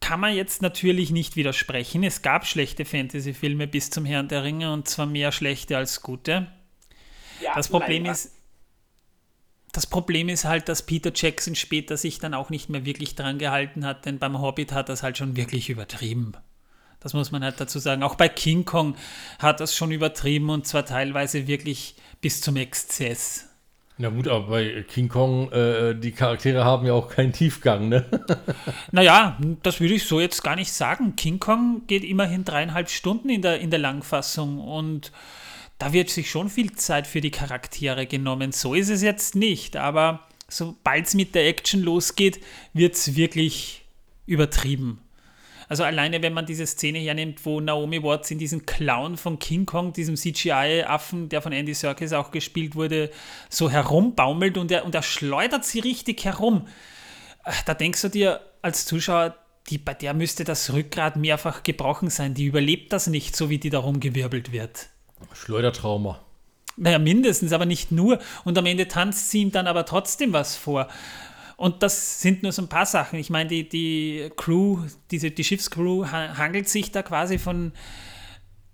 Kann 0.00 0.20
man 0.20 0.34
jetzt 0.34 0.62
natürlich 0.62 1.10
nicht 1.10 1.36
widersprechen. 1.36 2.04
Es 2.04 2.22
gab 2.22 2.46
schlechte 2.46 2.84
Fantasy-Filme 2.84 3.66
bis 3.66 3.90
zum 3.90 4.04
Herrn 4.04 4.28
der 4.28 4.44
Ringe 4.44 4.72
und 4.72 4.88
zwar 4.88 5.06
mehr 5.06 5.32
schlechte 5.32 5.76
als 5.76 6.02
gute. 6.02 6.46
Ja, 7.42 7.54
das 7.54 7.68
Problem 7.68 8.04
leider. 8.04 8.12
ist, 8.12 8.32
das 9.72 9.86
Problem 9.86 10.28
ist 10.28 10.44
halt, 10.44 10.68
dass 10.68 10.86
Peter 10.86 11.12
Jackson 11.14 11.54
später 11.54 11.96
sich 11.96 12.18
dann 12.18 12.34
auch 12.34 12.50
nicht 12.50 12.68
mehr 12.68 12.84
wirklich 12.84 13.16
dran 13.16 13.38
gehalten 13.38 13.84
hat, 13.84 14.06
denn 14.06 14.18
beim 14.18 14.40
Hobbit 14.40 14.72
hat 14.72 14.88
er 14.88 14.94
es 14.94 15.02
halt 15.02 15.18
schon 15.18 15.36
wirklich 15.36 15.68
übertrieben. 15.68 16.32
Das 17.00 17.14
muss 17.14 17.30
man 17.30 17.44
halt 17.44 17.60
dazu 17.60 17.78
sagen. 17.78 18.02
Auch 18.02 18.16
bei 18.16 18.28
King 18.28 18.64
Kong 18.64 18.96
hat 19.38 19.60
das 19.60 19.74
schon 19.74 19.92
übertrieben 19.92 20.50
und 20.50 20.66
zwar 20.66 20.84
teilweise 20.84 21.46
wirklich 21.46 21.94
bis 22.20 22.40
zum 22.40 22.56
Exzess. 22.56 23.48
Na 24.00 24.10
gut, 24.10 24.28
aber 24.28 24.46
bei 24.46 24.84
King 24.84 25.08
Kong, 25.08 25.50
äh, 25.50 25.94
die 25.94 26.12
Charaktere 26.12 26.64
haben 26.64 26.86
ja 26.86 26.92
auch 26.92 27.08
keinen 27.08 27.32
Tiefgang, 27.32 27.88
ne? 27.88 28.06
naja, 28.92 29.36
das 29.64 29.80
würde 29.80 29.94
ich 29.94 30.04
so 30.04 30.20
jetzt 30.20 30.44
gar 30.44 30.54
nicht 30.54 30.72
sagen. 30.72 31.16
King 31.16 31.40
Kong 31.40 31.82
geht 31.88 32.04
immerhin 32.04 32.44
dreieinhalb 32.44 32.90
Stunden 32.90 33.28
in 33.28 33.42
der, 33.42 33.58
in 33.58 33.70
der 33.70 33.80
Langfassung 33.80 34.60
und 34.60 35.10
da 35.78 35.92
wird 35.92 36.10
sich 36.10 36.30
schon 36.30 36.48
viel 36.48 36.72
Zeit 36.72 37.08
für 37.08 37.20
die 37.20 37.32
Charaktere 37.32 38.06
genommen. 38.06 38.52
So 38.52 38.74
ist 38.74 38.88
es 38.88 39.02
jetzt 39.02 39.34
nicht, 39.34 39.76
aber 39.76 40.28
sobald 40.48 41.06
es 41.06 41.14
mit 41.14 41.34
der 41.34 41.48
Action 41.48 41.82
losgeht, 41.82 42.40
wird 42.72 42.94
es 42.94 43.16
wirklich 43.16 43.84
übertrieben. 44.26 45.00
Also 45.68 45.84
alleine, 45.84 46.22
wenn 46.22 46.32
man 46.32 46.46
diese 46.46 46.66
Szene 46.66 46.98
hernimmt, 46.98 47.44
wo 47.44 47.60
Naomi 47.60 48.02
Watts 48.02 48.30
in 48.30 48.38
diesen 48.38 48.64
Clown 48.64 49.16
von 49.16 49.38
King 49.38 49.66
Kong, 49.66 49.92
diesem 49.92 50.16
CGI-Affen, 50.16 51.28
der 51.28 51.42
von 51.42 51.52
Andy 51.52 51.74
Serkis 51.74 52.12
auch 52.12 52.30
gespielt 52.30 52.74
wurde, 52.74 53.10
so 53.50 53.70
herumbaumelt 53.70 54.56
und 54.56 54.70
er, 54.70 54.84
und 54.86 54.94
er 54.94 55.02
schleudert 55.02 55.64
sie 55.64 55.80
richtig 55.80 56.24
herum. 56.24 56.66
Da 57.66 57.74
denkst 57.74 58.00
du 58.02 58.08
dir 58.08 58.40
als 58.62 58.86
Zuschauer, 58.86 59.36
die, 59.68 59.78
bei 59.78 59.92
der 59.92 60.14
müsste 60.14 60.44
das 60.44 60.72
Rückgrat 60.72 61.16
mehrfach 61.16 61.62
gebrochen 61.62 62.08
sein. 62.08 62.32
Die 62.32 62.46
überlebt 62.46 62.92
das 62.92 63.06
nicht, 63.06 63.36
so 63.36 63.50
wie 63.50 63.58
die 63.58 63.70
darum 63.70 64.00
gewirbelt 64.00 64.52
wird. 64.52 64.88
Schleudertrauma. 65.34 66.20
Naja, 66.76 66.98
mindestens, 66.98 67.52
aber 67.52 67.66
nicht 67.66 67.90
nur. 67.92 68.18
Und 68.44 68.56
am 68.56 68.64
Ende 68.64 68.88
tanzt 68.88 69.30
sie 69.30 69.42
ihm 69.42 69.52
dann 69.52 69.66
aber 69.66 69.84
trotzdem 69.84 70.32
was 70.32 70.56
vor. 70.56 70.88
Und 71.58 71.82
das 71.82 72.22
sind 72.22 72.44
nur 72.44 72.52
so 72.52 72.62
ein 72.62 72.68
paar 72.68 72.86
Sachen. 72.86 73.18
Ich 73.18 73.30
meine, 73.30 73.50
die, 73.50 73.68
die 73.68 74.30
Crew, 74.36 74.84
diese, 75.10 75.32
die 75.32 75.42
Schiffscrew 75.42 76.06
hangelt 76.06 76.68
sich 76.68 76.92
da 76.92 77.02
quasi 77.02 77.36
von 77.36 77.72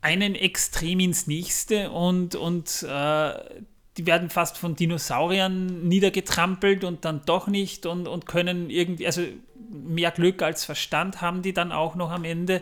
einem 0.03 0.35
Extrem 0.35 1.01
ins 1.01 1.27
nächste 1.27 1.91
und, 1.91 2.35
und 2.35 2.83
äh, 2.83 3.35
die 3.97 4.07
werden 4.07 4.29
fast 4.29 4.59
von 4.59 4.77
Dinosauriern 4.77 5.89
niedergetrampelt 5.89 6.85
und 6.85 7.07
dann 7.07 7.23
doch 7.25 7.47
nicht 7.47 7.87
und, 7.87 8.07
und 8.07 8.27
können 8.27 8.69
irgendwie, 8.69 9.07
also 9.07 9.23
mehr 9.71 10.11
Glück 10.11 10.43
als 10.43 10.67
Verstand 10.67 11.23
haben 11.23 11.41
die 11.41 11.55
dann 11.55 11.73
auch 11.73 11.95
noch 11.95 12.11
am 12.11 12.25
Ende. 12.25 12.61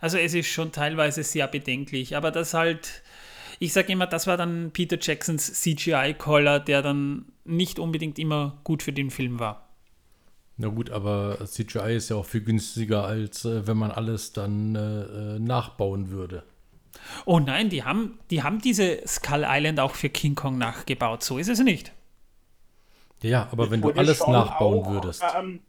Also 0.00 0.18
es 0.18 0.34
ist 0.34 0.46
schon 0.46 0.70
teilweise 0.70 1.24
sehr 1.24 1.48
bedenklich, 1.48 2.16
aber 2.16 2.30
das 2.30 2.54
halt, 2.54 3.02
ich 3.58 3.72
sage 3.72 3.92
immer, 3.92 4.06
das 4.06 4.28
war 4.28 4.36
dann 4.36 4.70
Peter 4.72 4.98
Jacksons 5.00 5.52
CGI-Caller, 5.62 6.60
der 6.60 6.80
dann 6.80 7.24
nicht 7.44 7.80
unbedingt 7.80 8.20
immer 8.20 8.60
gut 8.62 8.84
für 8.84 8.92
den 8.92 9.10
Film 9.10 9.40
war. 9.40 9.63
Na 10.56 10.68
gut, 10.68 10.90
aber 10.90 11.38
CGI 11.44 11.96
ist 11.96 12.10
ja 12.10 12.16
auch 12.16 12.26
viel 12.26 12.42
günstiger, 12.42 13.04
als 13.04 13.44
äh, 13.44 13.66
wenn 13.66 13.76
man 13.76 13.90
alles 13.90 14.32
dann 14.32 14.76
äh, 14.76 14.78
äh, 14.80 15.38
nachbauen 15.40 16.10
würde. 16.10 16.44
Oh 17.24 17.40
nein, 17.40 17.70
die 17.70 17.82
haben, 17.82 18.18
die 18.30 18.42
haben 18.42 18.60
diese 18.60 19.00
Skull 19.06 19.44
Island 19.46 19.80
auch 19.80 19.94
für 19.94 20.08
King 20.08 20.36
Kong 20.36 20.56
nachgebaut. 20.58 21.24
So 21.24 21.38
ist 21.38 21.48
es 21.48 21.58
nicht. 21.58 21.92
Ja, 23.20 23.48
aber 23.50 23.70
wenn 23.70 23.80
du 23.80 23.90
alles 23.90 24.20
nachbauen 24.26 24.84
auch, 24.84 24.90
würdest. 24.90 25.22
Ähm, 25.36 25.60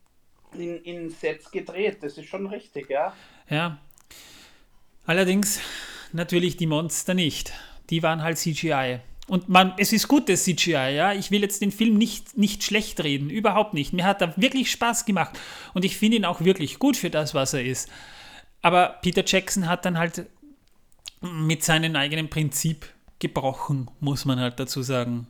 in, 0.54 0.78
in 0.84 1.10
Sets 1.10 1.50
gedreht, 1.50 1.98
das 2.02 2.18
ist 2.18 2.28
schon 2.28 2.48
richtig, 2.48 2.90
ja. 2.90 3.14
Ja. 3.50 3.80
Allerdings 5.06 5.60
natürlich 6.12 6.58
die 6.58 6.68
Monster 6.68 7.14
nicht. 7.14 7.54
Die 7.90 8.04
waren 8.04 8.22
halt 8.24 8.38
CGI. 8.38 9.00
Und 9.28 9.50
man, 9.50 9.74
es 9.78 9.92
ist 9.92 10.08
gutes 10.08 10.44
CGI, 10.44 10.96
ja. 10.96 11.14
Ich 11.14 11.32
will 11.32 11.42
jetzt 11.42 11.62
den 11.62 11.72
Film 11.72 11.98
nicht, 11.98 12.38
nicht 12.38 12.64
schlecht 12.64 13.04
reden, 13.04 13.30
überhaupt 13.30 13.74
nicht. 13.74 13.92
Mir 13.92 14.06
hat 14.06 14.22
er 14.22 14.34
wirklich 14.38 14.70
Spaß 14.70 15.06
gemacht 15.06 15.40
und 15.74 15.84
ich 15.84 15.98
finde 15.98 16.18
ihn 16.18 16.26
auch 16.26 16.42
wirklich 16.42 16.78
gut 16.78 16.96
für 16.96 17.10
das, 17.10 17.34
was 17.34 17.54
er 17.54 17.64
ist. 17.64 17.90
Aber 18.62 19.00
Peter 19.02 19.24
Jackson 19.26 19.68
hat 19.68 19.86
dann 19.86 19.98
halt 19.98 20.28
mit 21.22 21.64
seinem 21.64 21.96
eigenen 21.96 22.30
Prinzip 22.30 22.88
gebrochen, 23.20 23.90
muss 24.00 24.26
man 24.26 24.40
halt 24.40 24.60
dazu 24.60 24.84
sagen. 24.84 25.28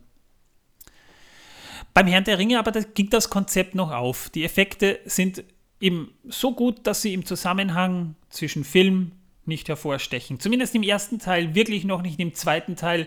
Beim 1.94 2.06
Herrn 2.06 2.24
der 2.24 2.38
Ringe 2.38 2.58
aber 2.58 2.72
das 2.72 2.92
ging 2.92 3.08
das 3.08 3.30
Konzept 3.30 3.74
noch 3.74 3.90
auf. 3.90 4.28
Die 4.28 4.44
Effekte 4.44 5.00
sind 5.06 5.44
eben 5.80 6.12
so 6.24 6.52
gut, 6.52 6.86
dass 6.86 7.02
sie 7.02 7.14
im 7.14 7.24
Zusammenhang 7.24 8.16
zwischen 8.28 8.64
Film 8.64 9.12
nicht 9.46 9.68
hervorstechen. 9.68 10.40
Zumindest 10.40 10.74
im 10.74 10.82
ersten 10.82 11.18
Teil, 11.18 11.54
wirklich 11.54 11.84
noch 11.84 12.02
nicht 12.02 12.18
im 12.20 12.34
zweiten 12.34 12.76
Teil 12.76 13.06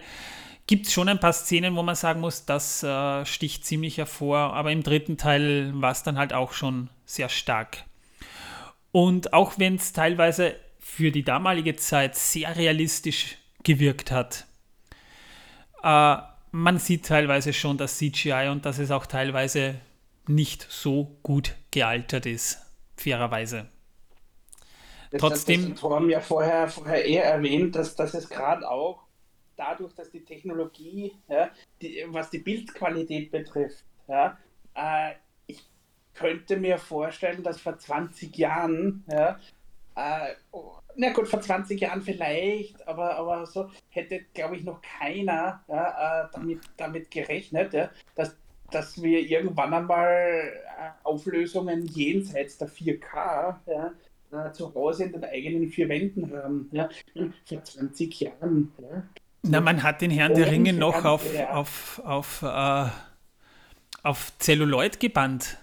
gibt 0.69 0.85
es 0.85 0.93
schon 0.93 1.09
ein 1.09 1.19
paar 1.19 1.33
Szenen, 1.33 1.75
wo 1.75 1.81
man 1.81 1.95
sagen 1.95 2.21
muss, 2.21 2.45
das 2.45 2.83
äh, 2.83 3.25
sticht 3.25 3.65
ziemlich 3.65 3.97
hervor, 3.97 4.53
aber 4.53 4.71
im 4.71 4.83
dritten 4.83 5.17
Teil 5.17 5.71
war 5.73 5.91
es 5.91 6.03
dann 6.03 6.19
halt 6.19 6.31
auch 6.31 6.53
schon 6.53 6.91
sehr 7.07 7.27
stark. 7.27 7.85
Und 8.91 9.33
auch 9.33 9.53
wenn 9.57 9.77
es 9.77 9.93
teilweise 9.93 10.55
für 10.77 11.09
die 11.09 11.23
damalige 11.23 11.75
Zeit 11.75 12.15
sehr 12.15 12.55
realistisch 12.55 13.39
gewirkt 13.63 14.11
hat, 14.11 14.45
äh, 15.81 16.17
man 16.51 16.77
sieht 16.77 17.07
teilweise 17.07 17.51
schon 17.51 17.79
das 17.79 17.97
CGI 17.97 18.49
und 18.51 18.63
dass 18.63 18.77
es 18.77 18.91
auch 18.91 19.07
teilweise 19.07 19.73
nicht 20.27 20.67
so 20.69 21.17
gut 21.23 21.55
gealtert 21.71 22.27
ist, 22.27 22.59
fairerweise. 22.95 23.65
Das 25.09 25.19
Trotzdem. 25.19 25.63
Hat 25.63 25.71
das 25.71 25.79
Torm 25.79 26.11
ja 26.11 26.19
vorher, 26.19 26.67
vorher 26.67 27.05
eher 27.05 27.23
erwähnt, 27.23 27.75
dass, 27.75 27.95
dass 27.95 28.13
es 28.13 28.29
gerade 28.29 28.69
auch 28.69 29.08
dadurch, 29.59 29.93
dass 29.93 30.09
die 30.09 30.23
Technologie, 30.23 31.13
ja, 31.27 31.51
die, 31.81 32.05
was 32.07 32.29
die 32.29 32.39
Bildqualität 32.39 33.29
betrifft, 33.29 33.83
ja, 34.07 34.37
äh, 34.73 35.13
ich 35.47 35.69
könnte 36.13 36.57
mir 36.57 36.77
vorstellen, 36.77 37.43
dass 37.43 37.59
vor 37.59 37.77
20 37.77 38.35
Jahren, 38.37 39.03
ja, 39.11 39.39
äh, 39.95 40.33
na 40.95 41.11
gut, 41.11 41.27
vor 41.27 41.41
20 41.41 41.79
Jahren 41.79 42.01
vielleicht, 42.01 42.87
aber, 42.87 43.15
aber 43.17 43.45
so 43.45 43.69
hätte, 43.89 44.21
glaube 44.33 44.55
ich, 44.55 44.63
noch 44.63 44.81
keiner 44.81 45.63
ja, 45.67 46.23
äh, 46.23 46.27
damit, 46.33 46.61
damit 46.77 47.11
gerechnet, 47.11 47.73
ja, 47.73 47.89
dass, 48.15 48.37
dass 48.71 49.01
wir 49.01 49.19
irgendwann 49.19 49.73
einmal 49.73 50.07
äh, 50.07 50.89
Auflösungen 51.03 51.85
jenseits 51.85 52.57
der 52.57 52.69
4K 52.69 53.57
ja, 53.67 53.93
äh, 54.31 54.51
zu 54.53 54.73
Hause 54.73 55.05
in 55.05 55.11
den 55.13 55.25
eigenen 55.25 55.67
vier 55.69 55.89
Wänden 55.89 56.31
haben. 56.35 56.69
Ja. 56.71 56.89
Vor 57.45 57.63
20 57.63 58.19
Jahren 58.19 58.71
ja, 58.79 59.03
na, 59.41 59.61
man 59.61 59.83
hat 59.83 60.01
den 60.01 60.11
Herrn 60.11 60.33
der 60.33 60.51
Ringe 60.51 60.73
noch 60.73 61.05
auf, 61.05 61.23
auf, 61.51 62.01
auf, 62.03 62.41
äh, 62.41 62.85
auf 64.03 64.33
Celluloid 64.39 64.99
gebannt. 64.99 65.57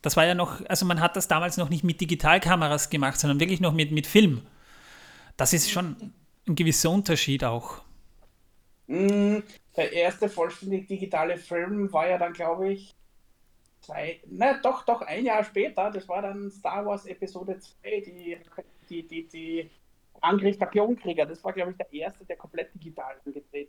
Das 0.00 0.16
war 0.16 0.26
ja 0.26 0.34
noch, 0.34 0.64
also 0.68 0.84
man 0.84 1.00
hat 1.00 1.16
das 1.16 1.28
damals 1.28 1.56
noch 1.56 1.68
nicht 1.68 1.84
mit 1.84 2.00
Digitalkameras 2.00 2.90
gemacht, 2.90 3.20
sondern 3.20 3.38
wirklich 3.40 3.60
noch 3.60 3.72
mit, 3.72 3.92
mit 3.92 4.06
Film. 4.06 4.42
Das 5.36 5.52
ist 5.52 5.70
schon 5.70 6.12
ein 6.48 6.54
gewisser 6.54 6.90
Unterschied 6.90 7.44
auch. 7.44 7.82
Mm, 8.88 9.38
der 9.76 9.92
erste 9.92 10.28
vollständig 10.28 10.88
digitale 10.88 11.36
Film 11.36 11.92
war 11.92 12.08
ja 12.08 12.18
dann, 12.18 12.32
glaube 12.32 12.72
ich, 12.72 12.94
zwei, 13.80 14.20
na 14.26 14.54
doch, 14.60 14.84
doch, 14.84 15.02
ein 15.02 15.24
Jahr 15.24 15.44
später. 15.44 15.90
Das 15.90 16.08
war 16.08 16.22
dann 16.22 16.50
Star 16.50 16.84
Wars 16.84 17.06
Episode 17.06 17.58
2, 17.58 18.00
die, 18.00 18.38
die, 18.88 19.06
die, 19.06 19.28
die 19.28 19.70
Angriff 20.22 20.56
der 20.58 20.68
Klonkrieger. 20.68 21.26
Das 21.26 21.42
war, 21.44 21.52
glaube 21.52 21.72
ich, 21.72 21.76
der 21.76 21.92
erste, 21.92 22.24
der 22.24 22.36
komplett 22.36 22.74
digital 22.74 23.14
angedreht 23.24 23.68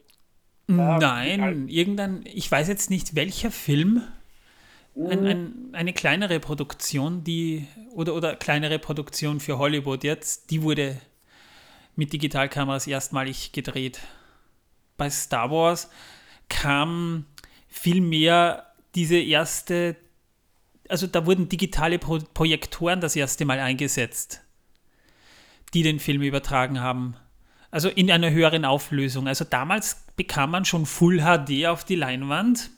Nein, 0.68 1.42
digital. 1.42 1.70
irgendein, 1.70 2.24
ich 2.26 2.50
weiß 2.50 2.68
jetzt 2.68 2.89
nicht, 2.89 3.16
welcher 3.16 3.52
Film, 3.52 4.04
ein, 4.96 5.22
mhm. 5.22 5.26
ein, 5.26 5.70
eine 5.74 5.94
kleinere 5.94 6.39
Produktion, 6.39 7.24
die, 7.24 7.68
oder, 7.92 8.13
oder 8.16 8.36
kleinere 8.36 8.80
Produktion 8.80 9.39
für 9.39 9.58
Hollywood 9.58 10.04
jetzt, 10.04 10.52
die 10.52 10.62
wurde 10.62 11.00
mit 11.96 12.13
Digitalkameras 12.13 12.88
erstmalig 12.88 13.52
gedreht. 13.52 14.00
Bei 14.98 15.10
Star 15.10 15.52
Wars 15.52 15.89
kam 16.48 17.26
vielmehr 17.68 18.68
diese 18.96 19.18
erste, 19.18 19.96
also 20.88 21.08
da 21.08 21.26
wurden 21.26 21.50
digitale 21.50 22.00
Pro 22.00 22.20
Projektoren 22.34 23.02
das 23.02 23.16
erste 23.16 23.46
Mal 23.46 23.60
eingesetzt 23.60 24.44
die 25.74 25.84
den 25.84 26.00
Film 26.00 26.22
übertragen 26.22 26.80
haben. 26.80 27.16
Also 27.72 27.90
in 27.90 28.12
einer 28.12 28.30
höheren 28.30 28.66
Auflösung. 28.66 29.28
Also 29.28 29.46
damals 29.46 30.06
bekam 30.16 30.52
man 30.52 30.66
schon 30.66 30.86
Full 30.86 31.22
HD 31.22 31.66
auf 31.66 31.84
die 31.84 31.96
Leinwand. 31.96 32.70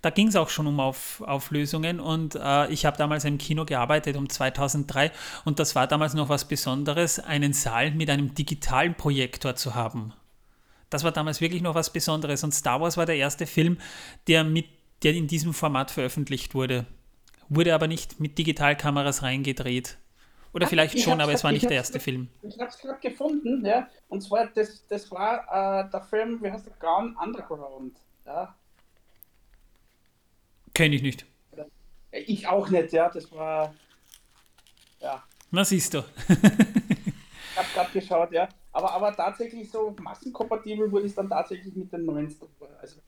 Da 0.00 0.10
ging 0.10 0.26
es 0.26 0.34
auch 0.34 0.48
schon 0.48 0.66
um 0.66 0.80
auf, 0.80 1.20
Auflösungen 1.20 2.00
und 2.00 2.34
äh, 2.34 2.68
ich 2.72 2.84
habe 2.84 2.96
damals 2.96 3.24
im 3.24 3.38
Kino 3.38 3.64
gearbeitet 3.64 4.16
um 4.16 4.28
2003 4.28 5.12
und 5.44 5.60
das 5.60 5.76
war 5.76 5.86
damals 5.86 6.14
noch 6.14 6.28
was 6.28 6.48
Besonderes, 6.48 7.20
einen 7.20 7.52
Saal 7.52 7.92
mit 7.92 8.10
einem 8.10 8.34
digitalen 8.34 8.96
Projektor 8.96 9.54
zu 9.54 9.76
haben. 9.76 10.12
Das 10.90 11.04
war 11.04 11.12
damals 11.12 11.40
wirklich 11.40 11.62
noch 11.62 11.76
was 11.76 11.92
Besonderes 11.92 12.42
und 12.42 12.52
Star 12.52 12.80
Wars 12.80 12.96
war 12.96 13.06
der 13.06 13.16
erste 13.16 13.46
Film, 13.46 13.78
der, 14.26 14.42
mit, 14.42 14.66
der 15.04 15.14
in 15.14 15.28
diesem 15.28 15.54
Format 15.54 15.92
veröffentlicht 15.92 16.56
wurde. 16.56 16.84
Wurde 17.48 17.72
aber 17.72 17.86
nicht 17.86 18.18
mit 18.18 18.38
Digitalkameras 18.38 19.22
reingedreht. 19.22 19.98
Oder 20.54 20.66
vielleicht 20.66 20.94
ich 20.94 21.04
schon, 21.04 21.20
aber 21.20 21.32
es 21.32 21.42
war 21.44 21.52
nicht 21.52 21.64
der 21.64 21.76
erste 21.76 21.98
Film. 21.98 22.28
Ich 22.42 22.58
habe 22.58 22.68
es 22.68 22.78
gerade 22.78 23.00
gefunden, 23.00 23.64
ja. 23.64 23.88
Und 24.08 24.22
zwar, 24.22 24.46
das, 24.48 24.86
das 24.86 25.10
war 25.10 25.86
äh, 25.86 25.90
der 25.90 26.02
Film, 26.02 26.42
wie 26.42 26.50
heißt 26.50 26.66
der, 26.66 26.74
Gone 26.74 27.14
Underground. 27.22 27.96
Ja. 28.26 28.54
Kenne 30.74 30.96
ich 30.96 31.02
nicht. 31.02 31.26
Ich 32.10 32.46
auch 32.46 32.68
nicht, 32.68 32.92
ja. 32.92 33.08
Das 33.08 33.32
war. 33.32 33.74
Ja. 35.00 35.22
Na, 35.50 35.64
siehst 35.64 35.94
du. 35.94 35.98
ich 36.28 37.56
habe 37.56 37.68
gerade 37.74 37.92
geschaut, 37.92 38.32
ja. 38.32 38.48
Aber, 38.72 38.92
aber 38.92 39.14
tatsächlich 39.14 39.70
so 39.70 39.94
massenkompatibel 40.00 40.90
wurde 40.90 41.06
es 41.06 41.14
dann 41.14 41.28
tatsächlich 41.28 41.74
mit 41.74 41.92
den 41.92 42.04
90 42.04 42.40
also, 42.80 43.00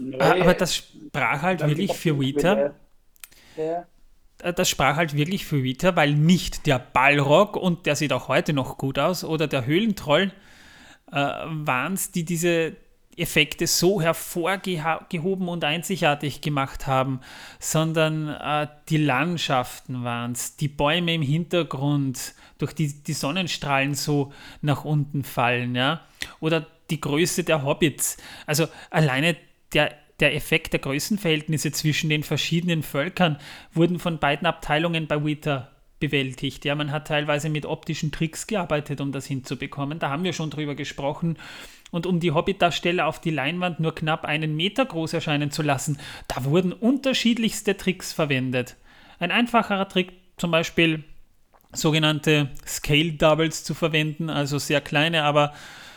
neue, 0.00 0.42
Aber 0.42 0.54
das 0.54 0.76
sprach 0.76 1.42
halt 1.42 1.66
wirklich 1.66 1.92
für 1.92 2.18
Vita. 2.18 2.74
Ja. 3.56 3.86
Äh, 4.42 4.52
das 4.52 4.68
sprach 4.68 4.96
halt 4.96 5.14
wirklich 5.14 5.44
für 5.46 5.62
Vita, 5.62 5.96
weil 5.96 6.14
nicht 6.14 6.66
der 6.66 6.78
Ballrock, 6.78 7.56
und 7.56 7.86
der 7.86 7.96
sieht 7.96 8.12
auch 8.12 8.28
heute 8.28 8.52
noch 8.52 8.78
gut 8.78 8.98
aus, 8.98 9.24
oder 9.24 9.46
der 9.46 9.66
Höhlentroll 9.66 10.32
äh, 11.10 11.14
waren 11.14 11.94
es, 11.94 12.10
die 12.10 12.24
diese 12.24 12.76
Effekte 13.16 13.66
so 13.66 14.00
hervorgehoben 14.00 15.48
und 15.48 15.64
einzigartig 15.64 16.40
gemacht 16.40 16.86
haben, 16.86 17.20
sondern 17.60 18.28
äh, 18.28 18.66
die 18.88 18.96
Landschaften 18.96 20.04
waren 20.04 20.32
es, 20.32 20.56
die 20.56 20.68
Bäume 20.68 21.14
im 21.14 21.22
Hintergrund, 21.22 22.34
durch 22.58 22.72
die 22.72 22.92
die 23.02 23.12
Sonnenstrahlen 23.12 23.94
so 23.94 24.32
nach 24.62 24.84
unten 24.84 25.22
fallen, 25.22 25.74
ja, 25.74 26.00
oder 26.40 26.66
die 26.90 27.00
Größe 27.00 27.44
der 27.44 27.62
Hobbits. 27.62 28.16
Also 28.46 28.66
alleine 28.90 29.36
der 29.72 29.94
der 30.20 30.34
Effekt 30.34 30.72
der 30.72 30.80
Größenverhältnisse 30.80 31.72
zwischen 31.72 32.10
den 32.10 32.22
verschiedenen 32.22 32.82
Völkern 32.82 33.38
wurden 33.72 33.98
von 33.98 34.18
beiden 34.18 34.46
Abteilungen 34.46 35.06
bei 35.06 35.24
Weta 35.24 35.70
bewältigt. 36.00 36.64
Ja, 36.64 36.74
man 36.74 36.92
hat 36.92 37.08
teilweise 37.08 37.48
mit 37.48 37.66
optischen 37.66 38.12
Tricks 38.12 38.46
gearbeitet, 38.46 39.00
um 39.00 39.12
das 39.12 39.26
hinzubekommen. 39.26 39.98
Da 39.98 40.10
haben 40.10 40.24
wir 40.24 40.32
schon 40.32 40.50
drüber 40.50 40.74
gesprochen. 40.74 41.38
Und 41.90 42.06
um 42.06 42.20
die 42.20 42.32
Hobbit-Darsteller 42.32 43.06
auf 43.06 43.20
die 43.20 43.30
Leinwand 43.30 43.80
nur 43.80 43.94
knapp 43.94 44.24
einen 44.24 44.56
Meter 44.56 44.84
groß 44.84 45.12
erscheinen 45.12 45.50
zu 45.50 45.62
lassen, 45.62 45.98
da 46.28 46.44
wurden 46.44 46.72
unterschiedlichste 46.72 47.76
Tricks 47.76 48.12
verwendet. 48.12 48.76
Ein 49.20 49.30
einfacherer 49.30 49.88
Trick, 49.88 50.12
zum 50.36 50.50
Beispiel 50.50 51.04
sogenannte 51.72 52.50
Scale 52.66 53.12
Doubles 53.12 53.64
zu 53.64 53.74
verwenden, 53.74 54.28
also 54.28 54.58
sehr 54.58 54.80
kleine, 54.80 55.22
aber 55.22 55.54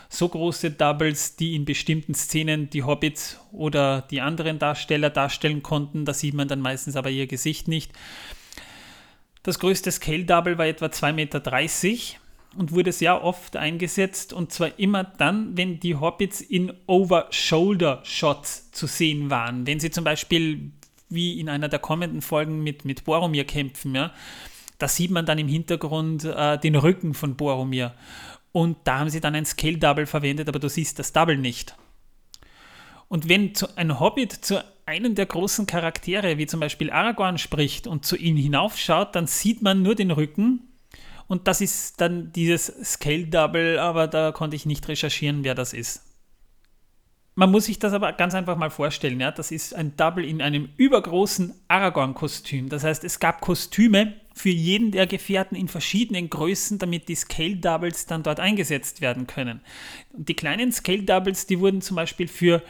so 0.09 0.29
große 0.29 0.71
Doubles, 0.71 1.35
die 1.35 1.55
in 1.55 1.65
bestimmten 1.65 2.13
Szenen 2.13 2.69
die 2.69 2.83
Hobbits 2.83 3.39
oder 3.51 4.01
die 4.01 4.21
anderen 4.21 4.59
Darsteller 4.59 5.09
darstellen 5.09 5.63
konnten. 5.63 6.05
Da 6.05 6.13
sieht 6.13 6.33
man 6.33 6.47
dann 6.47 6.61
meistens 6.61 6.95
aber 6.95 7.09
ihr 7.09 7.27
Gesicht 7.27 7.67
nicht. 7.67 7.91
Das 9.43 9.59
größte 9.59 9.91
Scale 9.91 10.25
Double 10.25 10.57
war 10.57 10.65
etwa 10.65 10.87
2,30 10.87 11.13
Meter 11.13 11.41
und 12.57 12.71
wurde 12.71 12.91
sehr 12.91 13.23
oft 13.23 13.55
eingesetzt 13.55 14.33
und 14.33 14.51
zwar 14.51 14.77
immer 14.79 15.03
dann, 15.03 15.55
wenn 15.55 15.79
die 15.79 15.95
Hobbits 15.95 16.41
in 16.41 16.73
Over-Shoulder-Shots 16.87 18.71
zu 18.71 18.87
sehen 18.87 19.29
waren. 19.29 19.67
Wenn 19.67 19.79
sie 19.79 19.91
zum 19.91 20.03
Beispiel 20.03 20.71
wie 21.09 21.39
in 21.39 21.49
einer 21.49 21.69
der 21.69 21.79
kommenden 21.79 22.21
Folgen 22.21 22.63
mit, 22.63 22.83
mit 22.83 23.05
Boromir 23.05 23.45
kämpfen, 23.45 23.95
ja, 23.95 24.11
da 24.79 24.87
sieht 24.87 25.11
man 25.11 25.25
dann 25.25 25.39
im 25.39 25.47
Hintergrund 25.47 26.23
äh, 26.23 26.59
den 26.59 26.75
Rücken 26.75 27.13
von 27.13 27.35
Boromir. 27.35 27.93
Und 28.57 28.77
da 28.85 28.97
haben 28.97 29.11
sie 29.11 29.21
dann 29.21 29.35
ein 29.35 29.45
Scale 29.45 29.77
Double 29.77 30.07
verwendet, 30.07 30.49
aber 30.49 30.57
du 30.57 30.67
siehst 30.67 30.97
das 30.97 31.13
Double 31.13 31.37
nicht. 31.37 31.75
Und 33.07 33.29
wenn 33.29 33.53
ein 33.75 33.99
Hobbit 33.99 34.31
zu 34.31 34.63
einem 34.87 35.13
der 35.13 35.27
großen 35.27 35.67
Charaktere, 35.67 36.39
wie 36.39 36.47
zum 36.47 36.59
Beispiel 36.59 36.89
Aragorn, 36.89 37.37
spricht 37.37 37.85
und 37.85 38.03
zu 38.03 38.15
ihm 38.15 38.35
hinaufschaut, 38.35 39.15
dann 39.15 39.27
sieht 39.27 39.61
man 39.61 39.83
nur 39.83 39.93
den 39.93 40.09
Rücken. 40.09 40.71
Und 41.27 41.47
das 41.47 41.61
ist 41.61 42.01
dann 42.01 42.31
dieses 42.31 42.65
Scale 42.83 43.27
Double, 43.27 43.77
aber 43.77 44.07
da 44.07 44.31
konnte 44.31 44.55
ich 44.55 44.65
nicht 44.65 44.87
recherchieren, 44.87 45.43
wer 45.43 45.53
das 45.53 45.73
ist. 45.73 46.01
Man 47.35 47.51
muss 47.51 47.65
sich 47.65 47.77
das 47.77 47.93
aber 47.93 48.11
ganz 48.13 48.33
einfach 48.33 48.57
mal 48.57 48.71
vorstellen. 48.71 49.19
Ja? 49.19 49.29
Das 49.29 49.51
ist 49.51 49.75
ein 49.75 49.95
Double 49.97 50.25
in 50.25 50.41
einem 50.41 50.69
übergroßen 50.77 51.53
Aragorn-Kostüm. 51.67 52.69
Das 52.69 52.83
heißt, 52.83 53.03
es 53.03 53.19
gab 53.19 53.39
Kostüme 53.39 54.15
für 54.37 54.49
jeden 54.49 54.91
der 54.91 55.07
Gefährten 55.07 55.55
in 55.55 55.67
verschiedenen 55.67 56.29
Größen, 56.29 56.77
damit 56.77 57.09
die 57.09 57.15
Scale 57.15 57.57
Doubles 57.57 58.05
dann 58.05 58.23
dort 58.23 58.39
eingesetzt 58.39 59.01
werden 59.01 59.27
können. 59.27 59.61
Und 60.13 60.29
die 60.29 60.35
kleinen 60.35 60.71
Scale 60.71 61.03
Doubles, 61.03 61.47
die 61.47 61.59
wurden 61.59 61.81
zum 61.81 61.95
Beispiel 61.95 62.27
für 62.27 62.61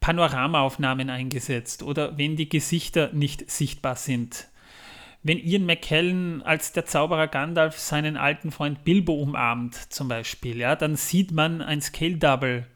Panoramaaufnahmen 0.00 1.10
eingesetzt 1.10 1.82
oder 1.82 2.18
wenn 2.18 2.36
die 2.36 2.48
Gesichter 2.48 3.10
nicht 3.12 3.50
sichtbar 3.50 3.96
sind. 3.96 4.48
Wenn 5.22 5.38
Ian 5.38 5.66
McKellen 5.66 6.42
als 6.42 6.72
der 6.72 6.86
Zauberer 6.86 7.28
Gandalf 7.28 7.78
seinen 7.78 8.16
alten 8.16 8.50
Freund 8.50 8.82
Bilbo 8.82 9.14
umarmt, 9.14 9.74
zum 9.92 10.08
Beispiel, 10.08 10.56
ja, 10.56 10.74
dann 10.74 10.96
sieht 10.96 11.30
man 11.30 11.62
ein 11.62 11.80
Scale 11.80 12.16
Double. 12.16 12.66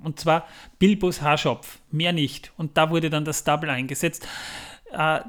Und 0.00 0.20
zwar 0.20 0.46
Bilbos 0.78 1.22
Haarschopf, 1.22 1.78
mehr 1.90 2.12
nicht. 2.12 2.52
Und 2.56 2.76
da 2.76 2.90
wurde 2.90 3.08
dann 3.08 3.24
das 3.24 3.44
Double 3.44 3.70
eingesetzt. 3.70 4.28
Äh, 4.92 5.20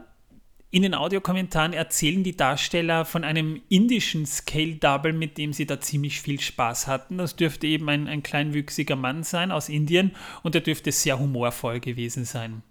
in 0.71 0.83
den 0.83 0.93
Audiokommentaren 0.93 1.73
erzählen 1.73 2.23
die 2.23 2.37
Darsteller 2.37 3.03
von 3.03 3.23
einem 3.23 3.61
indischen 3.69 4.27
Scale 4.27 4.75
Double, 4.75 5.13
mit 5.13 5.39
dem 5.39 5.51
sie 5.51 5.65
da 5.65 5.79
ziemlich 5.79 6.21
viel 6.21 6.39
Spaß 6.39 6.85
hatten. 6.85 7.17
Das 7.17 7.35
dürfte 7.35 7.65
eben 7.65 7.89
ein, 7.89 8.07
ein 8.07 8.21
kleinwüchsiger 8.21 8.95
Mann 8.95 9.23
sein 9.23 9.51
aus 9.51 9.67
Indien 9.67 10.15
und 10.43 10.53
er 10.53 10.61
dürfte 10.61 10.91
sehr 10.91 11.17
humorvoll 11.17 11.79
gewesen 11.79 12.23
sein. 12.23 12.61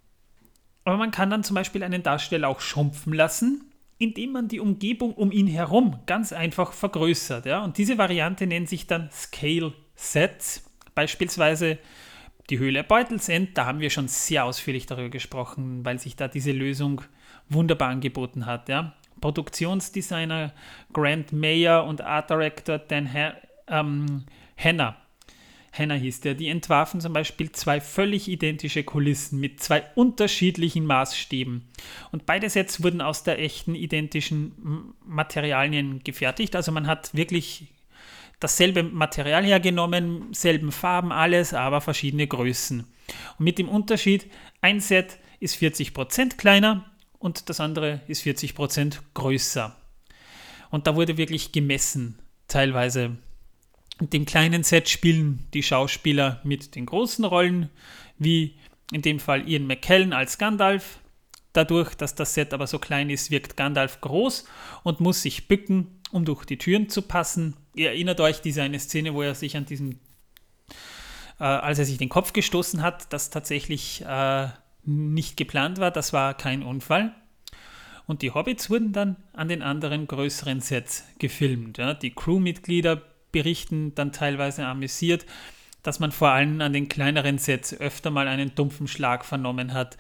Aber 0.85 0.97
man 0.97 1.11
kann 1.11 1.29
dann 1.29 1.43
zum 1.43 1.55
Beispiel 1.55 1.83
einen 1.83 2.05
Darsteller 2.05 2.49
auch 2.49 2.61
schrumpfen 2.61 3.13
lassen, 3.13 3.65
indem 3.99 4.31
man 4.31 4.47
die 4.47 4.61
Umgebung 4.61 5.13
um 5.15 5.33
ihn 5.33 5.49
herum 5.49 5.99
ganz 6.07 6.33
einfach 6.33 6.73
vergrößert. 6.73 7.47
Ja? 7.47 7.65
Und 7.65 7.79
diese 7.79 7.99
Variante 7.99 8.47
nennt 8.47 8.69
sich 8.69 8.87
dann 8.87 9.11
Scale 9.11 9.73
Set. 9.97 10.63
Beispielsweise 10.95 11.79
die 12.49 12.61
Höhle 12.61 12.85
Beutelsend, 12.85 13.59
da 13.59 13.67
haben 13.67 13.81
wir 13.81 13.91
schon 13.91 14.07
sehr 14.07 14.45
ausführlich 14.45 14.87
darüber 14.87 15.11
gesprochen, 15.11 15.85
weil 15.85 15.99
sich 15.99 16.15
da 16.15 16.29
diese 16.29 16.53
Lösung 16.53 17.03
wunderbar 17.49 17.91
angeboten 17.91 18.47
hat. 18.47 18.69
Ja. 18.69 18.95
Produktionsdesigner 19.21 20.53
Grant 20.93 21.33
Mayer 21.33 21.85
und 21.85 22.01
Art 22.01 22.31
Director 22.31 22.79
Dan 22.79 23.13
ha 23.13 23.35
ähm. 23.69 24.25
Hanna 25.79 25.95
hieß 25.95 26.21
der, 26.23 26.35
die 26.35 26.49
entwarfen 26.49 27.01
zum 27.01 27.13
Beispiel 27.13 27.53
zwei 27.53 27.81
völlig 27.81 28.29
identische 28.29 28.83
Kulissen 28.85 29.39
mit 29.39 29.63
zwei 29.63 29.85
unterschiedlichen 29.95 30.85
Maßstäben. 30.87 31.69
Und 32.11 32.27
beide 32.27 32.51
Sets 32.51 32.83
wurden 32.83 33.01
aus 33.01 33.23
der 33.23 33.39
echten 33.39 33.75
identischen 33.75 34.95
Materialien 35.05 36.03
gefertigt. 36.03 36.57
Also 36.57 36.73
man 36.73 36.87
hat 36.87 37.15
wirklich 37.15 37.69
dasselbe 38.41 38.83
Material 38.83 39.45
hergenommen, 39.45 40.33
selben 40.33 40.73
Farben, 40.73 41.13
alles, 41.13 41.55
aber 41.55 41.81
verschiedene 41.81 42.27
Größen. 42.27 42.81
Und 43.39 43.45
mit 43.45 43.59
dem 43.59 43.69
Unterschied, 43.69 44.31
ein 44.61 44.81
Set 44.81 45.19
ist 45.41 45.61
40% 45.61 46.37
kleiner 46.37 46.85
und 47.19 47.49
das 47.49 47.61
andere 47.61 48.01
ist 48.07 48.23
40% 48.23 48.99
größer. 49.15 49.77
Und 50.71 50.87
da 50.87 50.95
wurde 50.95 51.17
wirklich 51.17 51.53
gemessen, 51.53 52.19
teilweise. 52.47 53.17
In 54.01 54.11
dem 54.11 54.27
kleinen 54.27 54.63
Set 54.63 54.89
spielen 54.89 55.47
die 55.55 55.63
Schauspieler 55.63 56.41
mit 56.45 56.77
den 56.77 56.87
großen 56.87 57.25
Rollen, 57.25 57.71
wie 58.19 58.55
in 58.93 59.03
dem 59.03 59.19
Fall 59.19 59.49
Ian 59.49 59.67
McKellen 59.67 60.13
als 60.13 60.39
Gandalf. 60.39 61.01
Dadurch, 61.53 61.95
dass 61.95 62.15
das 62.15 62.35
Set 62.35 62.55
aber 62.55 62.67
so 62.67 62.79
klein 62.79 63.11
ist, 63.11 63.31
wirkt 63.31 63.57
Gandalf 63.57 64.01
groß 64.01 64.45
und 64.85 65.01
muss 65.01 65.23
sich 65.23 65.49
bücken, 65.49 66.01
um 66.13 66.25
durch 66.25 66.45
die 66.45 66.59
Türen 66.59 66.89
zu 66.89 67.03
passen. 67.03 67.57
Ihr 67.75 67.89
erinnert 67.89 68.21
euch 68.21 68.41
diese 68.41 68.63
eine 68.63 68.79
Szene, 68.79 69.15
wo 69.15 69.23
er 69.23 69.35
sich 69.35 69.57
an 69.57 69.67
diesem, 69.67 69.99
äh, 71.41 71.45
als 71.45 71.79
er 71.79 71.85
sich 71.85 71.99
den 71.99 72.09
Kopf 72.09 72.33
gestoßen 72.33 72.83
hat, 72.83 73.13
das 73.13 73.31
tatsächlich 73.31 74.03
äh, 74.03 74.49
nicht 74.89 75.37
geplant 75.37 75.79
war, 75.79 75.91
das 75.91 76.13
war 76.13 76.35
kein 76.35 76.63
Unfall. 76.63 77.15
Und 78.07 78.23
die 78.23 78.31
Hobbits 78.31 78.71
wurden 78.71 78.93
dann 78.93 79.17
an 79.35 79.49
den 79.49 79.61
anderen 79.63 80.07
größeren 80.07 80.61
Sets 80.61 81.05
gefilmt. 81.19 81.77
Ja. 81.77 81.93
Die 81.93 82.11
Crewmitglieder 82.11 83.03
berichten 83.31 83.95
dann 83.95 84.13
teilweise 84.13 84.65
amüsiert, 84.65 85.27
dass 85.83 86.01
man 86.01 86.11
vor 86.11 86.31
allem 86.31 86.61
an 86.63 86.73
den 86.73 86.89
kleineren 86.89 87.37
Sets 87.37 87.79
öfter 87.79 88.11
mal 88.11 88.29
einen 88.29 88.55
dumpfen 88.55 88.89
Schlag 88.89 89.27
vernommen 89.27 89.75
hat, 89.75 89.99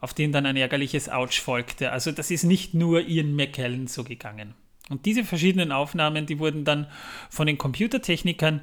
auf 0.00 0.14
den 0.14 0.32
dann 0.32 0.46
ein 0.46 0.56
ärgerliches 0.56 1.10
Ouch 1.10 1.40
folgte. 1.40 1.92
Also 1.92 2.10
das 2.10 2.30
ist 2.30 2.44
nicht 2.44 2.72
nur 2.72 3.02
Ian 3.02 3.36
McKellen 3.36 3.86
so 3.86 4.02
gegangen. 4.02 4.54
Und 4.88 5.04
diese 5.04 5.22
verschiedenen 5.24 5.72
Aufnahmen, 5.72 6.24
die 6.24 6.38
wurden 6.38 6.64
dann 6.64 6.86
von 7.28 7.46
den 7.46 7.58
Computertechnikern 7.58 8.62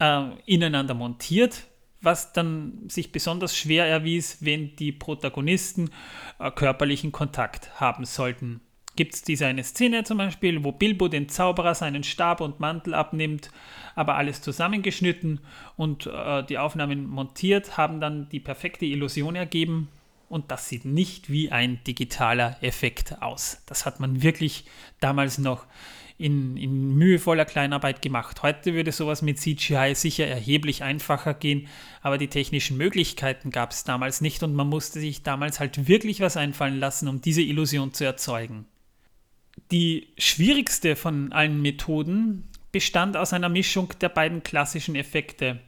äh, 0.00 0.24
ineinander 0.44 0.94
montiert, 0.94 1.66
was 2.00 2.32
dann 2.32 2.88
sich 2.88 3.12
besonders 3.12 3.56
schwer 3.56 3.86
erwies, 3.86 4.38
wenn 4.40 4.76
die 4.76 4.92
Protagonisten 4.92 5.90
äh, 6.38 6.50
körperlichen 6.50 7.12
Kontakt 7.12 7.80
haben 7.80 8.04
sollten. 8.04 8.60
Gibt 8.96 9.14
es 9.14 9.22
diese 9.22 9.46
eine 9.46 9.62
Szene 9.62 10.02
zum 10.02 10.18
Beispiel, 10.18 10.64
wo 10.64 10.72
Bilbo 10.72 11.06
den 11.06 11.28
Zauberer 11.28 11.74
seinen 11.74 12.02
Stab 12.02 12.40
und 12.40 12.58
Mantel 12.58 12.94
abnimmt, 12.94 13.50
aber 13.94 14.16
alles 14.16 14.42
zusammengeschnitten 14.42 15.40
und 15.76 16.06
äh, 16.06 16.42
die 16.44 16.58
Aufnahmen 16.58 17.06
montiert, 17.06 17.76
haben 17.76 18.00
dann 18.00 18.28
die 18.28 18.40
perfekte 18.40 18.86
Illusion 18.86 19.36
ergeben 19.36 19.88
und 20.28 20.50
das 20.50 20.68
sieht 20.68 20.84
nicht 20.84 21.30
wie 21.30 21.50
ein 21.50 21.82
digitaler 21.84 22.56
Effekt 22.62 23.22
aus. 23.22 23.62
Das 23.66 23.86
hat 23.86 24.00
man 24.00 24.22
wirklich 24.22 24.64
damals 25.00 25.38
noch 25.38 25.66
in, 26.18 26.56
in 26.56 26.96
mühevoller 26.96 27.44
Kleinarbeit 27.44 28.02
gemacht. 28.02 28.42
Heute 28.42 28.74
würde 28.74 28.90
sowas 28.90 29.22
mit 29.22 29.38
CGI 29.38 29.94
sicher 29.94 30.26
erheblich 30.26 30.82
einfacher 30.82 31.32
gehen, 31.32 31.68
aber 32.02 32.18
die 32.18 32.26
technischen 32.26 32.76
Möglichkeiten 32.76 33.50
gab 33.50 33.70
es 33.70 33.84
damals 33.84 34.20
nicht 34.20 34.42
und 34.42 34.54
man 34.54 34.68
musste 34.68 34.98
sich 34.98 35.22
damals 35.22 35.60
halt 35.60 35.86
wirklich 35.86 36.20
was 36.20 36.36
einfallen 36.36 36.80
lassen, 36.80 37.08
um 37.08 37.20
diese 37.20 37.42
Illusion 37.42 37.94
zu 37.94 38.04
erzeugen. 38.04 38.66
Die 39.70 40.08
schwierigste 40.18 40.96
von 40.96 41.32
allen 41.32 41.62
Methoden 41.62 42.48
bestand 42.72 43.16
aus 43.16 43.32
einer 43.32 43.48
Mischung 43.48 43.92
der 44.00 44.08
beiden 44.08 44.42
klassischen 44.42 44.96
Effekte. 44.96 45.60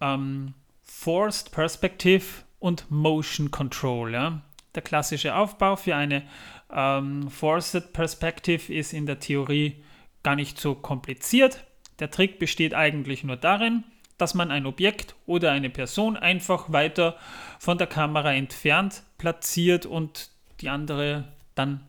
Ähm, 0.00 0.54
Forced 0.82 1.50
Perspective 1.50 2.24
und 2.66 2.90
Motion 2.90 3.52
Control. 3.52 4.12
Ja? 4.12 4.42
Der 4.74 4.82
klassische 4.82 5.36
Aufbau 5.36 5.76
für 5.76 5.94
eine 5.94 6.24
ähm, 6.72 7.30
Forced 7.30 7.92
Perspective 7.92 8.74
ist 8.74 8.92
in 8.92 9.06
der 9.06 9.20
Theorie 9.20 9.84
gar 10.24 10.34
nicht 10.34 10.58
so 10.58 10.74
kompliziert. 10.74 11.64
Der 12.00 12.10
Trick 12.10 12.40
besteht 12.40 12.74
eigentlich 12.74 13.22
nur 13.22 13.36
darin, 13.36 13.84
dass 14.18 14.34
man 14.34 14.50
ein 14.50 14.66
Objekt 14.66 15.14
oder 15.26 15.52
eine 15.52 15.70
Person 15.70 16.16
einfach 16.16 16.72
weiter 16.72 17.16
von 17.60 17.78
der 17.78 17.86
Kamera 17.86 18.34
entfernt 18.34 19.04
platziert 19.16 19.86
und 19.86 20.30
die 20.60 20.68
andere 20.68 21.28
dann 21.54 21.86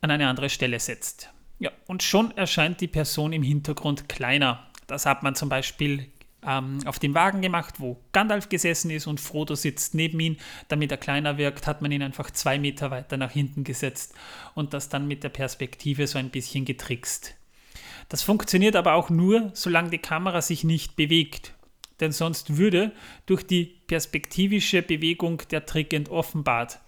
an 0.00 0.12
eine 0.12 0.28
andere 0.28 0.50
Stelle 0.50 0.78
setzt. 0.78 1.30
Ja, 1.58 1.72
und 1.88 2.04
schon 2.04 2.30
erscheint 2.36 2.80
die 2.80 2.86
Person 2.86 3.32
im 3.32 3.42
Hintergrund 3.42 4.08
kleiner. 4.08 4.68
Das 4.86 5.04
hat 5.04 5.24
man 5.24 5.34
zum 5.34 5.48
Beispiel 5.48 6.06
ähm, 6.46 6.80
auf 6.86 6.98
dem 6.98 7.14
Wagen 7.14 7.42
gemacht, 7.42 7.74
wo 7.78 8.00
Gandalf 8.12 8.48
gesessen 8.48 8.90
ist 8.90 9.06
und 9.06 9.20
Frodo 9.20 9.54
sitzt 9.54 9.94
neben 9.94 10.20
ihm. 10.20 10.36
Damit 10.68 10.90
er 10.90 10.98
kleiner 10.98 11.38
wirkt, 11.38 11.66
hat 11.66 11.82
man 11.82 11.92
ihn 11.92 12.02
einfach 12.02 12.30
zwei 12.30 12.58
Meter 12.58 12.90
weiter 12.90 13.16
nach 13.16 13.32
hinten 13.32 13.64
gesetzt 13.64 14.14
und 14.54 14.72
das 14.74 14.88
dann 14.88 15.08
mit 15.08 15.24
der 15.24 15.30
Perspektive 15.30 16.06
so 16.06 16.18
ein 16.18 16.30
bisschen 16.30 16.64
getrickst. 16.64 17.34
Das 18.08 18.22
funktioniert 18.22 18.76
aber 18.76 18.94
auch 18.94 19.10
nur, 19.10 19.50
solange 19.54 19.90
die 19.90 19.98
Kamera 19.98 20.40
sich 20.40 20.64
nicht 20.64 20.96
bewegt. 20.96 21.54
Denn 22.00 22.12
sonst 22.12 22.56
würde 22.56 22.92
durch 23.26 23.42
die 23.42 23.64
perspektivische 23.64 24.82
Bewegung 24.82 25.42
der 25.50 25.66
Trick 25.66 25.92
entoffenbart. 25.92 26.78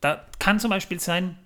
Da 0.00 0.24
kann 0.38 0.60
zum 0.60 0.70
Beispiel 0.70 1.00
sein, 1.00 1.36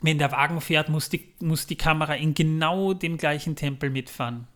wenn 0.00 0.18
der 0.18 0.32
Wagen 0.32 0.60
fährt, 0.60 0.88
muss 0.88 1.08
die, 1.08 1.32
muss 1.40 1.66
die 1.66 1.76
Kamera 1.76 2.14
in 2.14 2.34
genau 2.34 2.92
dem 2.92 3.18
gleichen 3.18 3.54
Tempel 3.54 3.88
mitfahren. 3.88 4.48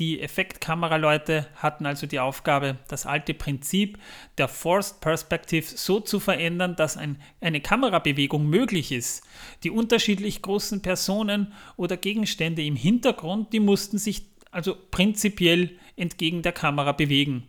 Die 0.00 0.22
Effektkameraleute 0.22 1.46
hatten 1.56 1.84
also 1.84 2.06
die 2.06 2.20
Aufgabe, 2.20 2.78
das 2.88 3.04
alte 3.04 3.34
Prinzip 3.34 3.98
der 4.38 4.48
Forced 4.48 5.02
Perspective 5.02 5.62
so 5.62 6.00
zu 6.00 6.18
verändern, 6.20 6.74
dass 6.74 6.96
ein, 6.96 7.20
eine 7.42 7.60
Kamerabewegung 7.60 8.46
möglich 8.46 8.92
ist. 8.92 9.22
Die 9.62 9.70
unterschiedlich 9.70 10.40
großen 10.40 10.80
Personen 10.80 11.52
oder 11.76 11.98
Gegenstände 11.98 12.64
im 12.64 12.76
Hintergrund, 12.76 13.52
die 13.52 13.60
mussten 13.60 13.98
sich 13.98 14.24
also 14.50 14.74
prinzipiell 14.90 15.78
entgegen 15.96 16.40
der 16.40 16.52
Kamera 16.52 16.92
bewegen. 16.92 17.46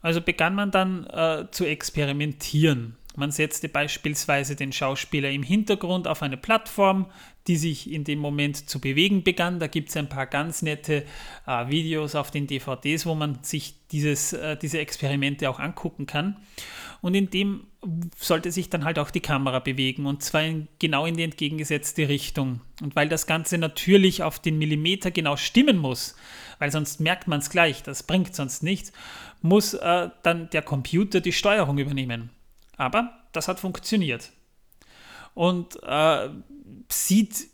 Also 0.00 0.22
begann 0.22 0.54
man 0.54 0.70
dann 0.70 1.04
äh, 1.04 1.50
zu 1.50 1.66
experimentieren. 1.66 2.96
Man 3.16 3.30
setzte 3.30 3.68
beispielsweise 3.68 4.56
den 4.56 4.72
Schauspieler 4.72 5.30
im 5.30 5.42
Hintergrund 5.42 6.08
auf 6.08 6.22
eine 6.22 6.36
Plattform, 6.36 7.06
die 7.46 7.56
sich 7.56 7.90
in 7.90 8.04
dem 8.04 8.20
Moment 8.20 8.68
zu 8.70 8.80
bewegen 8.80 9.22
begann. 9.22 9.58
Da 9.58 9.66
gibt 9.66 9.90
es 9.90 9.96
ein 9.96 10.08
paar 10.08 10.26
ganz 10.26 10.62
nette 10.62 11.04
äh, 11.46 11.68
Videos 11.68 12.14
auf 12.14 12.30
den 12.30 12.46
DVDs, 12.46 13.04
wo 13.04 13.14
man 13.14 13.42
sich 13.42 13.74
dieses, 13.90 14.32
äh, 14.32 14.56
diese 14.56 14.78
Experimente 14.78 15.50
auch 15.50 15.58
angucken 15.58 16.06
kann. 16.06 16.36
Und 17.00 17.14
in 17.14 17.30
dem 17.30 17.66
sollte 18.16 18.52
sich 18.52 18.70
dann 18.70 18.84
halt 18.84 18.98
auch 18.98 19.10
die 19.10 19.20
Kamera 19.20 19.58
bewegen 19.58 20.06
und 20.06 20.22
zwar 20.22 20.44
in, 20.44 20.68
genau 20.78 21.04
in 21.04 21.16
die 21.16 21.24
entgegengesetzte 21.24 22.08
Richtung. 22.08 22.60
Und 22.80 22.94
weil 22.94 23.08
das 23.08 23.26
Ganze 23.26 23.58
natürlich 23.58 24.22
auf 24.22 24.38
den 24.38 24.56
Millimeter 24.56 25.10
genau 25.10 25.36
stimmen 25.36 25.78
muss, 25.78 26.14
weil 26.60 26.70
sonst 26.70 27.00
merkt 27.00 27.26
man 27.26 27.40
es 27.40 27.50
gleich, 27.50 27.82
das 27.82 28.04
bringt 28.04 28.36
sonst 28.36 28.62
nichts, 28.62 28.92
muss 29.42 29.74
äh, 29.74 30.10
dann 30.22 30.48
der 30.50 30.62
Computer 30.62 31.20
die 31.20 31.32
Steuerung 31.32 31.76
übernehmen. 31.76 32.30
Aber 32.76 33.10
das 33.32 33.48
hat 33.48 33.60
funktioniert. 33.60 34.32
Und 35.34 35.82
äh, 35.82 36.28
sieht, 36.90 37.46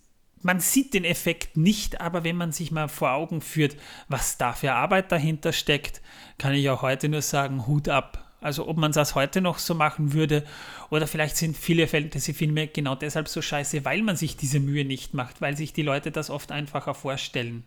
man 0.42 0.60
sieht 0.60 0.94
den 0.94 1.04
Effekt 1.04 1.56
nicht, 1.56 2.00
aber 2.00 2.24
wenn 2.24 2.36
man 2.36 2.52
sich 2.52 2.70
mal 2.70 2.88
vor 2.88 3.12
Augen 3.12 3.40
führt, 3.40 3.76
was 4.08 4.38
da 4.38 4.52
für 4.52 4.72
Arbeit 4.72 5.12
dahinter 5.12 5.52
steckt, 5.52 6.00
kann 6.38 6.54
ich 6.54 6.68
auch 6.70 6.82
heute 6.82 7.08
nur 7.08 7.22
sagen, 7.22 7.66
Hut 7.66 7.88
ab. 7.88 8.24
Also 8.40 8.68
ob 8.68 8.76
man 8.76 8.92
das 8.92 9.16
heute 9.16 9.40
noch 9.40 9.58
so 9.58 9.74
machen 9.74 10.12
würde 10.12 10.44
oder 10.90 11.08
vielleicht 11.08 11.36
sind 11.36 11.56
viele 11.56 11.88
Fantasy-Filme 11.88 12.68
genau 12.68 12.94
deshalb 12.94 13.26
so 13.26 13.42
scheiße, 13.42 13.84
weil 13.84 14.02
man 14.02 14.14
sich 14.16 14.36
diese 14.36 14.60
Mühe 14.60 14.84
nicht 14.84 15.12
macht, 15.12 15.40
weil 15.40 15.56
sich 15.56 15.72
die 15.72 15.82
Leute 15.82 16.12
das 16.12 16.30
oft 16.30 16.52
einfacher 16.52 16.94
vorstellen. 16.94 17.64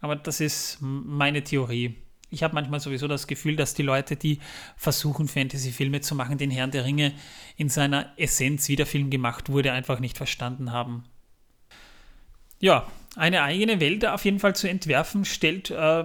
Aber 0.00 0.16
das 0.16 0.40
ist 0.40 0.78
meine 0.80 1.44
Theorie 1.44 1.96
ich 2.32 2.42
habe 2.42 2.54
manchmal 2.54 2.80
sowieso 2.80 3.06
das 3.06 3.26
Gefühl, 3.26 3.56
dass 3.56 3.74
die 3.74 3.82
Leute, 3.82 4.16
die 4.16 4.38
versuchen, 4.76 5.28
Fantasy-Filme 5.28 6.00
zu 6.00 6.14
machen, 6.14 6.38
den 6.38 6.50
Herrn 6.50 6.70
der 6.70 6.84
Ringe 6.84 7.12
in 7.56 7.68
seiner 7.68 8.12
Essenz, 8.16 8.68
wie 8.68 8.76
der 8.76 8.86
Film 8.86 9.10
gemacht 9.10 9.50
wurde, 9.50 9.72
einfach 9.72 10.00
nicht 10.00 10.16
verstanden 10.16 10.72
haben. 10.72 11.04
Ja, 12.58 12.86
eine 13.16 13.42
eigene 13.42 13.80
Welt 13.80 14.06
auf 14.06 14.24
jeden 14.24 14.38
Fall 14.38 14.56
zu 14.56 14.68
entwerfen, 14.68 15.26
stellt 15.26 15.70
äh, 15.70 16.04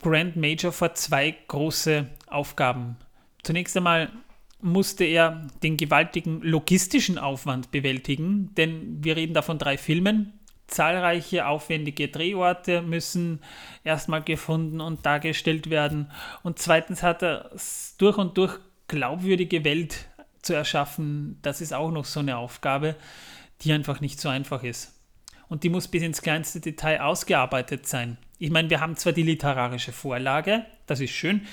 Grand 0.00 0.36
Major 0.36 0.70
vor 0.70 0.94
zwei 0.94 1.34
große 1.48 2.08
Aufgaben. 2.28 2.96
Zunächst 3.42 3.76
einmal 3.76 4.12
musste 4.60 5.04
er 5.04 5.48
den 5.64 5.76
gewaltigen 5.76 6.40
logistischen 6.42 7.18
Aufwand 7.18 7.72
bewältigen, 7.72 8.54
denn 8.54 9.02
wir 9.02 9.16
reden 9.16 9.34
da 9.34 9.42
von 9.42 9.58
drei 9.58 9.76
Filmen, 9.76 10.38
zahlreiche 10.72 11.46
aufwendige 11.46 12.08
Drehorte 12.08 12.82
müssen 12.82 13.40
erstmal 13.84 14.22
gefunden 14.22 14.80
und 14.80 15.06
dargestellt 15.06 15.70
werden. 15.70 16.10
Und 16.42 16.58
zweitens 16.58 17.02
hat 17.02 17.22
er 17.22 17.50
durch 17.98 18.18
und 18.18 18.36
durch 18.38 18.58
glaubwürdige 18.88 19.64
Welt 19.64 20.06
zu 20.42 20.54
erschaffen. 20.54 21.38
Das 21.42 21.60
ist 21.60 21.72
auch 21.72 21.90
noch 21.90 22.04
so 22.04 22.20
eine 22.20 22.36
Aufgabe, 22.36 22.96
die 23.60 23.72
einfach 23.72 24.00
nicht 24.00 24.20
so 24.20 24.28
einfach 24.28 24.62
ist. 24.62 24.98
Und 25.48 25.64
die 25.64 25.68
muss 25.68 25.88
bis 25.88 26.02
ins 26.02 26.22
kleinste 26.22 26.60
Detail 26.60 27.02
ausgearbeitet 27.02 27.86
sein. 27.86 28.16
Ich 28.38 28.50
meine, 28.50 28.70
wir 28.70 28.80
haben 28.80 28.96
zwar 28.96 29.12
die 29.12 29.22
literarische 29.22 29.92
Vorlage, 29.92 30.64
das 30.86 31.00
ist 31.00 31.10
schön, 31.10 31.46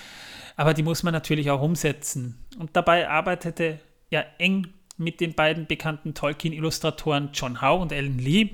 aber 0.55 0.73
die 0.73 0.83
muss 0.83 1.03
man 1.03 1.13
natürlich 1.13 1.51
auch 1.51 1.61
umsetzen. 1.61 2.43
Und 2.57 2.75
dabei 2.75 3.09
arbeitete 3.09 3.79
er 4.09 4.25
eng 4.39 4.67
mit 4.97 5.21
den 5.21 5.33
beiden 5.33 5.67
bekannten 5.67 6.13
Tolkien-Illustratoren 6.13 7.29
John 7.33 7.61
Howe 7.61 7.81
und 7.81 7.93
Alan 7.93 8.17
Lee 8.19 8.49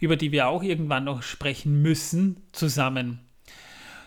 über 0.00 0.16
die 0.16 0.32
wir 0.32 0.48
auch 0.48 0.62
irgendwann 0.62 1.04
noch 1.04 1.22
sprechen 1.22 1.82
müssen, 1.82 2.42
zusammen. 2.52 3.20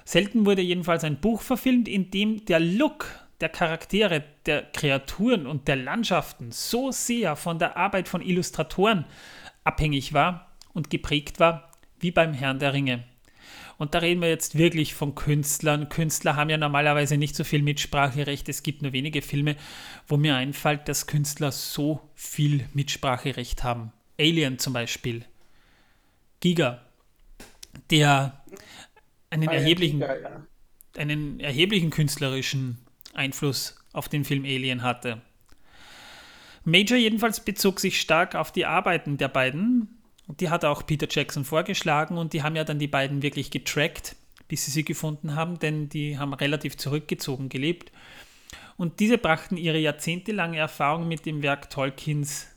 Selten 0.06 0.46
wurde 0.46 0.62
jedenfalls 0.62 1.04
ein 1.04 1.22
Buch 1.22 1.42
verfilmt, 1.42 1.88
in 1.88 2.10
dem 2.12 2.46
der 2.46 2.60
Look 2.60 3.06
der 3.42 3.50
Charaktere, 3.50 4.24
der 4.46 4.64
Kreaturen 4.64 5.48
und 5.48 5.68
der 5.68 5.76
Landschaften 5.76 6.52
so 6.52 6.92
sehr 6.92 7.36
von 7.36 7.60
der 7.60 7.78
Arbeit 7.78 8.10
von 8.10 8.22
Illustratoren 8.22 9.06
abhängig 9.64 10.14
war 10.14 10.56
und 10.74 10.90
geprägt 10.90 11.40
war, 11.40 11.72
wie 12.00 12.12
beim 12.12 12.34
Herrn 12.34 12.60
der 12.60 12.74
Ringe. 12.74 13.04
Und 13.78 13.94
da 13.94 14.00
reden 14.00 14.22
wir 14.22 14.28
jetzt 14.28 14.58
wirklich 14.58 14.94
von 14.94 15.16
Künstlern. 15.16 15.88
Künstler 15.88 16.36
haben 16.36 16.50
ja 16.50 16.58
normalerweise 16.58 17.16
nicht 17.16 17.34
so 17.34 17.46
viel 17.46 17.62
Mitspracherecht. 17.62 18.50
Es 18.50 18.62
gibt 18.62 18.82
nur 18.82 18.92
wenige 18.92 19.22
Filme, 19.22 19.56
wo 20.06 20.18
mir 20.18 20.36
einfällt, 20.36 20.90
dass 20.90 21.08
Künstler 21.08 21.54
so 21.54 22.02
viel 22.14 22.68
Mitspracherecht 22.74 23.64
haben. 23.64 23.94
Alien 24.20 24.60
zum 24.60 24.74
Beispiel. 24.74 25.24
Giga, 26.40 26.82
der 27.90 28.44
einen, 29.30 29.50
ah, 29.50 29.54
erheblichen, 29.54 30.00
Giga, 30.00 30.20
ja. 30.20 30.48
einen 30.98 31.40
erheblichen 31.40 31.90
künstlerischen 31.90 32.78
Einfluss 33.14 33.76
auf 33.94 34.08
den 34.08 34.24
Film 34.24 34.46
Alien 34.46 34.84
hatte. 34.84 35.22
Major 36.64 36.98
jedenfalls 36.98 37.44
bezog 37.44 37.80
sich 37.80 38.00
stark 38.00 38.36
auf 38.36 38.52
die 38.52 38.66
Arbeiten 38.66 39.18
der 39.18 39.28
beiden. 39.28 40.02
Die 40.28 40.50
hat 40.50 40.64
auch 40.64 40.86
Peter 40.86 41.08
Jackson 41.10 41.44
vorgeschlagen 41.44 42.18
und 42.18 42.34
die 42.34 42.44
haben 42.44 42.56
ja 42.56 42.64
dann 42.64 42.80
die 42.80 42.88
beiden 42.88 43.22
wirklich 43.22 43.50
getrackt, 43.50 44.16
bis 44.48 44.66
sie 44.66 44.72
sie 44.72 44.86
gefunden 44.86 45.36
haben, 45.36 45.60
denn 45.60 45.90
die 45.90 46.18
haben 46.18 46.34
relativ 46.34 46.78
zurückgezogen 46.78 47.50
gelebt. 47.50 47.92
Und 48.78 49.00
diese 49.00 49.18
brachten 49.18 49.58
ihre 49.58 49.80
jahrzehntelange 49.80 50.58
Erfahrung 50.58 51.08
mit 51.08 51.26
dem 51.26 51.42
Werk 51.42 51.70
Tolkiens 51.70 52.48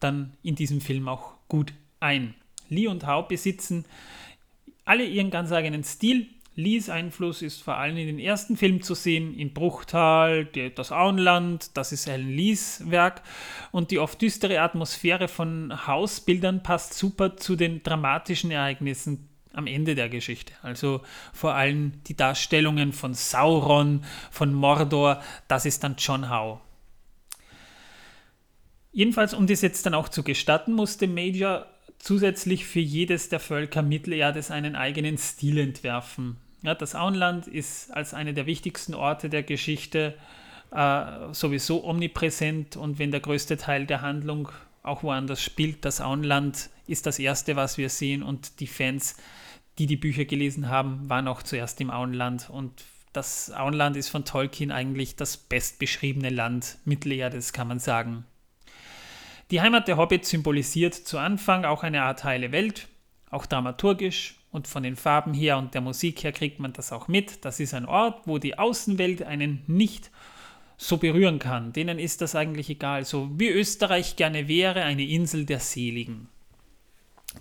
dann 0.00 0.36
in 0.42 0.54
diesem 0.54 0.80
Film 0.80 1.06
auch 1.06 1.34
gut 1.48 1.72
ein. 2.00 2.34
Lee 2.68 2.86
und 2.86 3.06
Howe 3.06 3.26
besitzen 3.28 3.84
alle 4.84 5.04
ihren 5.04 5.30
ganz 5.30 5.52
eigenen 5.52 5.84
Stil. 5.84 6.28
Lees 6.56 6.88
Einfluss 6.88 7.42
ist 7.42 7.62
vor 7.62 7.78
allem 7.78 7.96
in 7.96 8.06
den 8.06 8.18
ersten 8.20 8.56
Filmen 8.56 8.80
zu 8.80 8.94
sehen, 8.94 9.36
in 9.36 9.52
Bruchtal, 9.52 10.44
das 10.44 10.92
Auenland, 10.92 11.76
das 11.76 11.90
ist 11.90 12.08
Alan 12.08 12.30
Lees 12.30 12.88
Werk 12.88 13.22
und 13.72 13.90
die 13.90 13.98
oft 13.98 14.22
düstere 14.22 14.60
Atmosphäre 14.60 15.26
von 15.26 15.86
Hausbildern 15.88 16.62
passt 16.62 16.94
super 16.94 17.36
zu 17.36 17.56
den 17.56 17.82
dramatischen 17.82 18.52
Ereignissen 18.52 19.28
am 19.52 19.66
Ende 19.66 19.96
der 19.96 20.08
Geschichte. 20.08 20.52
Also 20.62 21.00
vor 21.32 21.54
allem 21.54 22.04
die 22.06 22.16
Darstellungen 22.16 22.92
von 22.92 23.14
Sauron, 23.14 24.04
von 24.30 24.52
Mordor, 24.54 25.22
das 25.48 25.66
ist 25.66 25.82
dann 25.82 25.96
John 25.98 26.30
Howe. 26.30 26.60
Jedenfalls, 28.92 29.34
um 29.34 29.48
das 29.48 29.60
jetzt 29.60 29.86
dann 29.86 29.94
auch 29.94 30.08
zu 30.08 30.22
gestatten, 30.22 30.72
musste 30.72 31.08
Major 31.08 31.66
zusätzlich 32.04 32.66
für 32.66 32.80
jedes 32.80 33.30
der 33.30 33.40
Völker 33.40 33.80
Mittelerdes 33.80 34.50
einen 34.50 34.76
eigenen 34.76 35.16
Stil 35.16 35.56
entwerfen. 35.56 36.36
Ja, 36.60 36.74
das 36.74 36.94
Auenland 36.94 37.46
ist 37.46 37.90
als 37.90 38.12
eine 38.12 38.34
der 38.34 38.44
wichtigsten 38.44 38.94
Orte 38.94 39.30
der 39.30 39.42
Geschichte 39.42 40.14
äh, 40.70 41.04
sowieso 41.32 41.82
omnipräsent 41.82 42.76
und 42.76 42.98
wenn 42.98 43.10
der 43.10 43.20
größte 43.20 43.56
Teil 43.56 43.86
der 43.86 44.02
Handlung 44.02 44.50
auch 44.82 45.02
woanders 45.02 45.42
spielt, 45.42 45.86
das 45.86 46.02
Auenland 46.02 46.68
ist 46.86 47.06
das 47.06 47.18
erste, 47.18 47.56
was 47.56 47.78
wir 47.78 47.88
sehen 47.88 48.22
und 48.22 48.60
die 48.60 48.66
Fans, 48.66 49.16
die 49.78 49.86
die 49.86 49.96
Bücher 49.96 50.26
gelesen 50.26 50.68
haben, 50.68 51.08
waren 51.08 51.26
auch 51.26 51.42
zuerst 51.42 51.80
im 51.80 51.90
Auenland 51.90 52.50
und 52.50 52.84
das 53.14 53.50
Auenland 53.50 53.96
ist 53.96 54.10
von 54.10 54.26
Tolkien 54.26 54.72
eigentlich 54.72 55.16
das 55.16 55.38
bestbeschriebene 55.38 56.28
Land 56.28 56.76
Mittelerdes, 56.84 57.54
kann 57.54 57.68
man 57.68 57.78
sagen. 57.78 58.26
Die 59.54 59.60
Heimat 59.60 59.86
der 59.86 59.98
Hobbits 59.98 60.30
symbolisiert 60.30 60.94
zu 60.94 61.16
Anfang 61.16 61.64
auch 61.64 61.84
eine 61.84 62.02
Art 62.02 62.24
heile 62.24 62.50
Welt, 62.50 62.88
auch 63.30 63.46
dramaturgisch 63.46 64.34
und 64.50 64.66
von 64.66 64.82
den 64.82 64.96
Farben 64.96 65.32
her 65.32 65.58
und 65.58 65.74
der 65.74 65.80
Musik 65.80 66.24
her 66.24 66.32
kriegt 66.32 66.58
man 66.58 66.72
das 66.72 66.90
auch 66.90 67.06
mit. 67.06 67.44
Das 67.44 67.60
ist 67.60 67.72
ein 67.72 67.86
Ort, 67.86 68.26
wo 68.26 68.38
die 68.38 68.58
Außenwelt 68.58 69.22
einen 69.22 69.62
nicht 69.68 70.10
so 70.76 70.96
berühren 70.96 71.38
kann. 71.38 71.72
Denen 71.72 72.00
ist 72.00 72.20
das 72.20 72.34
eigentlich 72.34 72.68
egal. 72.68 73.04
So 73.04 73.30
wie 73.38 73.48
Österreich 73.48 74.16
gerne 74.16 74.48
wäre, 74.48 74.82
eine 74.82 75.04
Insel 75.04 75.46
der 75.46 75.60
Seligen. 75.60 76.26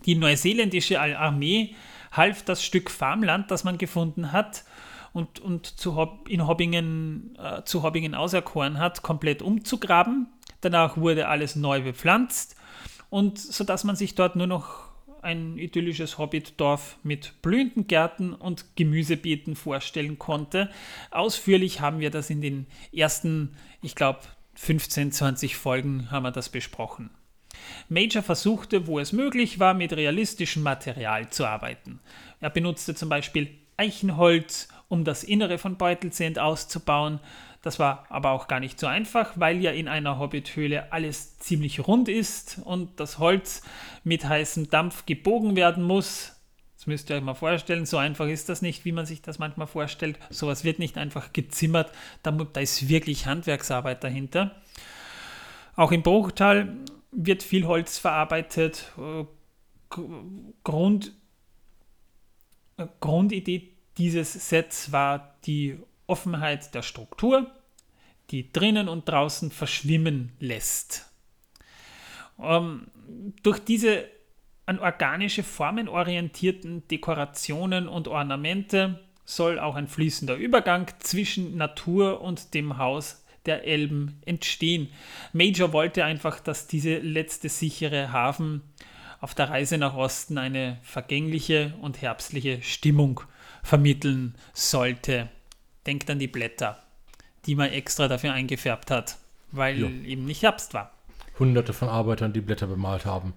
Die 0.05 0.14
neuseeländische 0.14 1.01
Armee 1.01 1.74
half 2.11 2.43
das 2.43 2.64
Stück 2.64 2.91
Farmland, 2.91 3.49
das 3.49 3.64
man 3.64 3.80
gefunden 3.80 4.32
hat 4.32 4.66
und, 5.14 5.39
und 5.39 5.66
zu 5.66 5.95
Hob 5.95 6.30
in 6.30 6.45
Hobbingen, 6.45 7.36
äh, 7.39 7.64
zu 7.64 7.82
Hobbingen 7.82 8.14
auserkoren 8.14 8.78
hat, 8.78 9.01
komplett 9.01 9.41
umzugraben. 9.41 10.28
Danach 10.64 10.95
wurde 10.95 11.28
alles 11.28 11.55
neu 11.55 11.82
bepflanzt 11.82 12.55
und 13.09 13.38
sodass 13.38 13.84
man 13.84 13.97
sich 13.97 14.16
dort 14.16 14.36
nur 14.36 14.47
noch 14.47 14.93
ein 15.22 15.57
idyllisches 15.57 16.18
Hobbitdorf 16.18 16.97
mit 17.03 17.41
blühenden 17.41 17.88
Gärten 17.88 18.34
und 18.34 18.76
Gemüsebeeten 18.76 19.55
vorstellen 19.55 20.20
konnte. 20.20 20.70
Ausführlich 21.11 21.82
haben 21.82 21.99
wir 21.99 22.11
das 22.11 22.30
in 22.30 22.41
den 22.41 22.68
ersten, 22.93 23.55
ich 23.82 23.95
glaube, 23.95 24.20
15, 24.55 25.11
20 25.11 25.55
Folgen 25.57 26.11
haben 26.11 26.24
wir 26.24 26.32
das 26.32 26.49
besprochen. 26.49 27.09
Major 27.89 28.24
versuchte, 28.24 28.88
wo 28.88 28.99
es 28.99 29.11
möglich 29.11 29.59
war, 29.59 29.74
mit 29.74 29.93
realistischem 29.93 30.64
Material 30.64 31.30
zu 31.30 31.45
arbeiten. 31.45 31.99
Er 32.39 32.49
benutzte 32.49 32.95
zum 32.95 33.09
Beispiel 33.09 33.49
Eichenholz, 33.78 34.68
um 34.88 35.03
das 35.03 35.24
Innere 35.24 35.57
von 35.57 35.78
Beutelsend 35.78 36.39
auszubauen. 36.39 37.20
Das 37.64 37.80
war 37.80 38.05
aber 38.09 38.32
auch 38.32 38.49
gar 38.49 38.59
nicht 38.59 38.78
so 38.78 38.88
einfach, 38.88 39.32
weil 39.36 39.61
ja 39.61 39.72
in 39.72 39.88
einer 39.88 40.20
Hobbithöhle 40.20 40.91
alles 40.91 41.39
ziemlich 41.39 41.88
rund 41.88 42.09
ist 42.09 42.59
und 42.66 42.99
das 42.99 43.20
Holz 43.20 43.64
mit 44.03 44.26
heißem 44.26 44.70
Dampf 44.70 45.05
gebogen 45.05 45.55
werden 45.55 45.82
muss. 45.82 46.36
Das 46.76 46.88
müsst 46.88 47.09
ihr 47.09 47.16
euch 47.16 47.24
mal 47.24 47.36
vorstellen, 47.36 47.86
so 47.86 47.97
einfach 47.97 48.28
ist 48.28 48.49
das 48.49 48.61
nicht, 48.61 48.84
wie 48.84 48.91
man 48.91 49.05
sich 49.05 49.22
das 49.22 49.39
manchmal 49.39 49.68
vorstellt. 49.68 50.20
Sowas 50.30 50.66
wird 50.66 50.78
nicht 50.78 50.97
einfach 50.97 51.32
gezimmert, 51.32 51.89
da, 52.22 52.32
da 52.32 52.59
ist 52.59 52.89
wirklich 52.89 53.28
Handwerksarbeit 53.28 54.03
dahinter. 54.03 54.61
Auch 55.78 55.93
im 55.93 56.03
Bruchtal 56.03 56.76
wird 57.14 57.43
viel 57.43 57.66
Holz 57.66 57.97
verarbeitet. 57.97 58.91
Äh, 58.97 59.24
Grund, 60.66 61.14
äh, 62.76 62.88
Grundidee 62.99 63.70
dieses 63.97 64.49
Sets 64.49 64.91
war 64.91 65.36
die 65.45 65.80
Offenheit 66.14 66.76
der 66.76 66.84
Struktur, 66.84 67.49
die 68.30 68.53
drinnen 68.53 68.88
und 68.88 69.09
draußen 69.09 69.49
verschwimmen 69.49 70.32
lässt. 70.39 71.09
Ähm, 72.39 72.86
durch 73.41 73.57
diese 73.57 74.05
an 74.68 74.78
organische 74.78 75.41
Formen 75.41 75.88
orientierten 75.89 76.88
Dekorationen 76.88 77.88
und 77.88 78.07
Ornamente 78.07 78.99
soll 79.26 79.57
auch 79.57 79.74
ein 79.74 79.88
fließender 79.88 80.36
Übergang 80.36 80.86
zwischen 80.99 81.57
Natur 81.57 82.22
und 82.22 82.53
dem 82.53 82.78
Haus 82.78 83.26
der 83.47 83.66
Elben 83.66 84.22
entstehen. 84.24 84.89
Major 85.34 85.74
wollte 85.74 86.05
einfach, 86.05 86.39
dass 86.39 86.68
diese 86.68 86.99
letzte 86.99 87.49
sichere 87.49 88.11
Hafen 88.11 88.61
auf 89.20 89.34
der 89.34 89.49
Reise 89.49 89.80
nach 89.80 89.95
Osten 89.95 90.38
eine 90.38 90.78
vergängliche 90.84 91.74
und 91.82 92.03
herbstliche 92.03 92.61
Stimmung 92.61 93.22
vermitteln 93.64 94.36
sollte. 94.53 95.30
Denkt 95.86 96.10
an 96.10 96.20
die 96.20 96.28
Blätter, 96.28 96.82
die 97.46 97.56
man 97.56 97.70
extra 97.70 98.08
dafür 98.08 98.34
eingefärbt 98.34 98.92
hat, 98.92 99.18
weil 99.52 99.80
ja. 99.80 99.88
eben 99.88 100.26
nicht 100.26 100.44
Herbst 100.44 100.74
war. 100.74 100.92
Hunderte 101.40 101.74
von 101.74 101.90
Arbeitern, 101.90 102.34
die 102.34 102.42
Blätter 102.42 102.68
bemalt 102.68 103.06
haben. 103.06 103.34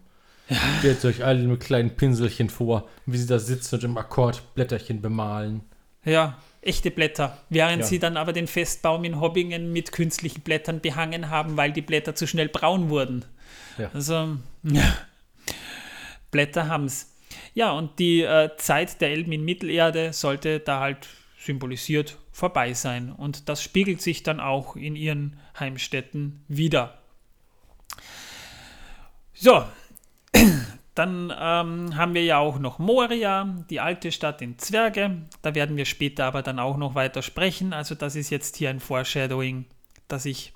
Ja. 0.49 0.57
Stellt 0.79 1.05
euch 1.05 1.25
alle 1.25 1.43
mit 1.43 1.61
kleinen 1.61 1.97
Pinselchen 1.97 2.51
vor, 2.51 2.89
wie 3.05 3.19
sie 3.19 3.27
da 3.27 3.39
sitzen 3.39 3.77
und 3.77 3.85
im 3.85 3.99
Akkord 3.99 4.55
Blätterchen 4.55 5.03
bemalen. 5.03 5.63
Ja, 6.05 6.39
echte 6.63 6.93
Blätter. 6.93 7.37
Während 7.49 7.83
ja. 7.83 7.87
sie 7.87 7.99
dann 7.99 8.17
aber 8.17 8.33
den 8.33 8.47
Festbaum 8.47 9.03
in 9.05 9.21
Hobbingen 9.21 9.73
mit 9.73 9.91
künstlichen 9.91 10.43
Blättern 10.43 10.81
behangen 10.81 11.31
haben, 11.31 11.57
weil 11.57 11.73
die 11.73 11.83
Blätter 11.83 12.15
zu 12.15 12.29
schnell 12.29 12.49
braun 12.49 12.91
wurden. 12.91 13.25
Ja. 13.77 13.91
Also, 13.93 14.37
ja. 14.63 14.97
Blätter 16.31 16.69
haben's. 16.69 17.13
Ja, 17.55 17.73
und 17.73 17.99
die 17.99 18.23
äh, 18.23 18.51
Zeit 18.57 19.01
der 19.01 19.11
Elben 19.11 19.33
in 19.33 19.45
Mittelerde 19.45 20.13
sollte 20.13 20.61
da 20.61 20.81
halt 20.81 21.09
symbolisiert 21.39 22.17
vorbei 22.37 22.74
sein. 22.74 23.11
Und 23.11 23.49
das 23.49 23.62
spiegelt 23.62 24.03
sich 24.03 24.22
dann 24.22 24.41
auch 24.41 24.76
in 24.76 24.95
ihren 24.95 25.39
Heimstätten 25.59 26.45
wieder. 26.49 26.99
So, 29.32 29.64
dann 30.95 31.30
ähm, 31.30 31.97
haben 31.97 32.12
wir 32.12 32.24
ja 32.24 32.37
auch 32.37 32.59
noch 32.59 32.78
Moria, 32.78 33.57
die 33.70 33.80
alte 33.80 34.12
Stadt 34.12 34.43
in 34.43 34.59
Zwerge. 34.59 35.22
Da 35.41 35.55
werden 35.55 35.78
wir 35.78 35.87
später 35.87 36.26
aber 36.26 36.43
dann 36.43 36.59
auch 36.59 36.76
noch 36.76 36.95
weiter 36.95 37.22
sprechen. 37.22 37.72
Also 37.72 37.95
das 37.95 38.16
ist 38.16 38.28
jetzt 38.28 38.57
hier 38.57 38.68
ein 38.68 38.80
Foreshadowing, 38.80 39.64
das 40.07 40.26
ich 40.26 40.53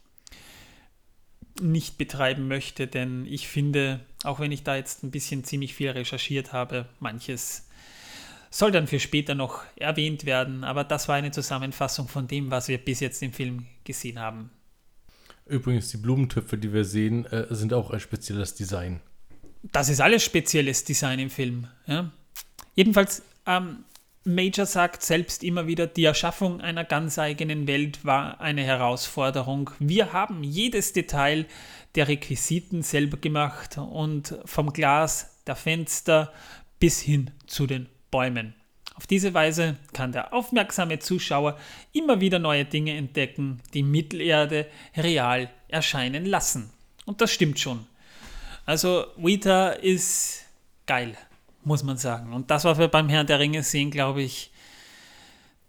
nicht 1.63 1.97
betreiben 1.97 2.47
möchte, 2.47 2.89
denn 2.89 3.25
ich 3.25 3.49
finde, 3.49 4.01
auch 4.23 4.39
wenn 4.39 4.53
ich 4.53 4.65
da 4.65 4.77
jetzt 4.77 5.03
ein 5.03 5.11
bisschen 5.11 5.45
ziemlich 5.45 5.75
viel 5.75 5.91
recherchiert 5.91 6.53
habe, 6.53 6.87
manches 7.01 7.70
soll 8.51 8.73
dann 8.73 8.89
für 8.89 8.99
später 8.99 9.35
noch 9.35 9.63
erwähnt 9.77 10.27
werden. 10.27 10.65
Aber 10.65 10.85
das 10.85 11.09
war 11.09 11.15
eine 11.15 11.31
Zusammenfassung 11.31 12.09
von 12.09 12.27
dem, 12.27 12.51
was 12.51 12.69
wir 12.69 12.79
bis 12.79 13.01
jetzt 13.01 13.23
im 13.23 13.33
Film 13.33 13.67
gesehen 13.85 14.19
haben. 14.19 14.51
Übrigens, 15.47 15.89
die 15.89 15.97
Blumentöpfe, 15.97 16.59
die 16.59 16.73
wir 16.73 16.85
sehen, 16.85 17.27
äh, 17.27 17.47
sind 17.51 17.73
auch 17.73 17.91
ein 17.91 18.01
spezielles 18.01 18.55
Design. 18.55 19.01
Das 19.63 19.89
ist 19.89 20.01
alles 20.01 20.25
spezielles 20.25 20.85
Design 20.85 21.19
im 21.19 21.31
Film. 21.31 21.67
Ja? 21.87 22.11
Jedenfalls, 22.75 23.23
ähm, 23.47 23.85
Major 24.25 24.67
sagt 24.67 25.03
selbst 25.03 25.43
immer 25.43 25.67
wieder, 25.67 25.87
die 25.87 26.05
Erschaffung 26.05 26.61
einer 26.61 26.85
ganz 26.85 27.19
eigenen 27.19 27.67
Welt 27.67 28.05
war 28.05 28.41
eine 28.41 28.63
Herausforderung. 28.63 29.71
Wir 29.79 30.13
haben 30.13 30.45
jedes 30.45 30.93
Detail 30.93 31.47
der 31.95 32.07
Requisiten 32.07 32.83
selber 32.83 33.17
gemacht 33.17 33.79
und 33.79 34.39
vom 34.45 34.73
Glas 34.73 35.37
der 35.47 35.57
Fenster 35.57 36.33
bis 36.79 37.01
hin 37.01 37.31
zu 37.47 37.67
den 37.67 37.89
Bäumen. 38.11 38.55
Auf 38.95 39.07
diese 39.07 39.33
Weise 39.33 39.77
kann 39.93 40.13
der 40.13 40.35
aufmerksame 40.35 40.99
Zuschauer 40.99 41.59
immer 41.93 42.21
wieder 42.21 42.39
neue 42.39 42.65
Dinge 42.65 42.97
entdecken, 42.97 43.63
die 43.73 43.83
Mittelerde 43.83 44.67
real 44.97 45.49
erscheinen 45.69 46.27
lassen. 46.27 46.71
Und 47.07 47.21
das 47.21 47.33
stimmt 47.33 47.59
schon. 47.59 47.87
Also 48.67 49.07
Weta 49.17 49.71
ist 49.71 50.45
geil, 50.87 51.17
muss 51.65 51.83
man 51.83 51.97
sagen. 51.97 52.33
Und 52.33 52.51
das, 52.51 52.65
was 52.65 52.79
wir 52.79 52.89
beim 52.89 53.09
Herrn 53.09 53.27
der 53.27 53.39
Ringe 53.39 53.63
sehen, 53.63 53.91
glaube 53.91 54.23
ich, 54.23 54.53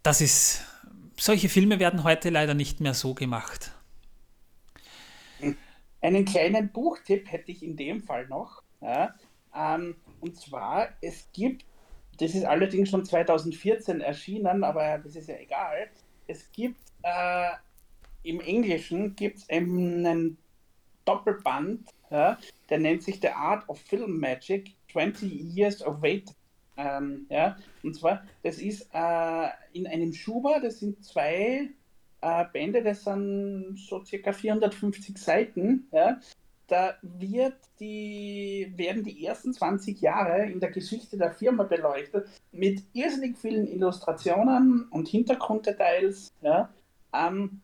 das 0.02 0.20
ist. 0.20 0.64
Solche 1.16 1.48
Filme 1.48 1.78
werden 1.78 2.04
heute 2.04 2.30
leider 2.30 2.54
nicht 2.54 2.80
mehr 2.80 2.94
so 2.94 3.14
gemacht. 3.14 3.70
Einen 6.00 6.24
kleinen 6.24 6.70
Buchtipp 6.70 7.30
hätte 7.30 7.52
ich 7.52 7.62
in 7.62 7.76
dem 7.76 8.02
Fall 8.02 8.26
noch. 8.26 8.62
Ja, 8.80 9.14
ähm, 9.54 9.94
und 10.20 10.36
zwar, 10.36 10.88
es 11.00 11.28
gibt 11.32 11.64
das 12.18 12.34
ist 12.34 12.44
allerdings 12.44 12.90
schon 12.90 13.04
2014 13.04 14.00
erschienen, 14.00 14.64
aber 14.64 14.98
das 14.98 15.16
ist 15.16 15.28
ja 15.28 15.36
egal. 15.36 15.88
Es 16.26 16.50
gibt 16.52 16.80
äh, 17.02 17.50
im 18.22 18.40
Englischen 18.40 19.16
gibt's 19.16 19.48
einen 19.48 20.38
Doppelband, 21.04 21.88
ja, 22.10 22.38
der 22.70 22.78
nennt 22.78 23.02
sich 23.02 23.20
The 23.20 23.30
Art 23.30 23.68
of 23.68 23.80
Film 23.80 24.20
Magic 24.20 24.74
20 24.92 25.56
Years 25.56 25.84
of 25.84 26.00
Wait. 26.02 26.30
Ähm, 26.76 27.26
ja, 27.28 27.56
und 27.82 27.94
zwar, 27.94 28.24
das 28.42 28.58
ist 28.58 28.88
äh, 28.94 29.48
in 29.72 29.86
einem 29.86 30.12
Schuber, 30.12 30.60
das 30.60 30.80
sind 30.80 31.04
zwei 31.04 31.68
äh, 32.20 32.44
Bände, 32.52 32.82
das 32.82 33.04
sind 33.04 33.76
so 33.76 34.02
circa 34.04 34.32
450 34.32 35.18
Seiten. 35.18 35.88
Ja, 35.92 36.18
da 36.72 36.94
wird 37.02 37.58
die, 37.80 38.72
werden 38.76 39.04
die 39.04 39.26
ersten 39.26 39.52
20 39.52 40.00
Jahre 40.00 40.46
in 40.46 40.58
der 40.58 40.70
Geschichte 40.70 41.18
der 41.18 41.30
Firma 41.30 41.64
beleuchtet 41.64 42.26
mit 42.50 42.82
irrsinnig 42.94 43.36
vielen 43.36 43.66
Illustrationen 43.66 44.88
und 44.90 45.06
Hintergrunddetails. 45.06 46.32
Ja, 46.40 46.70
ähm, 47.12 47.60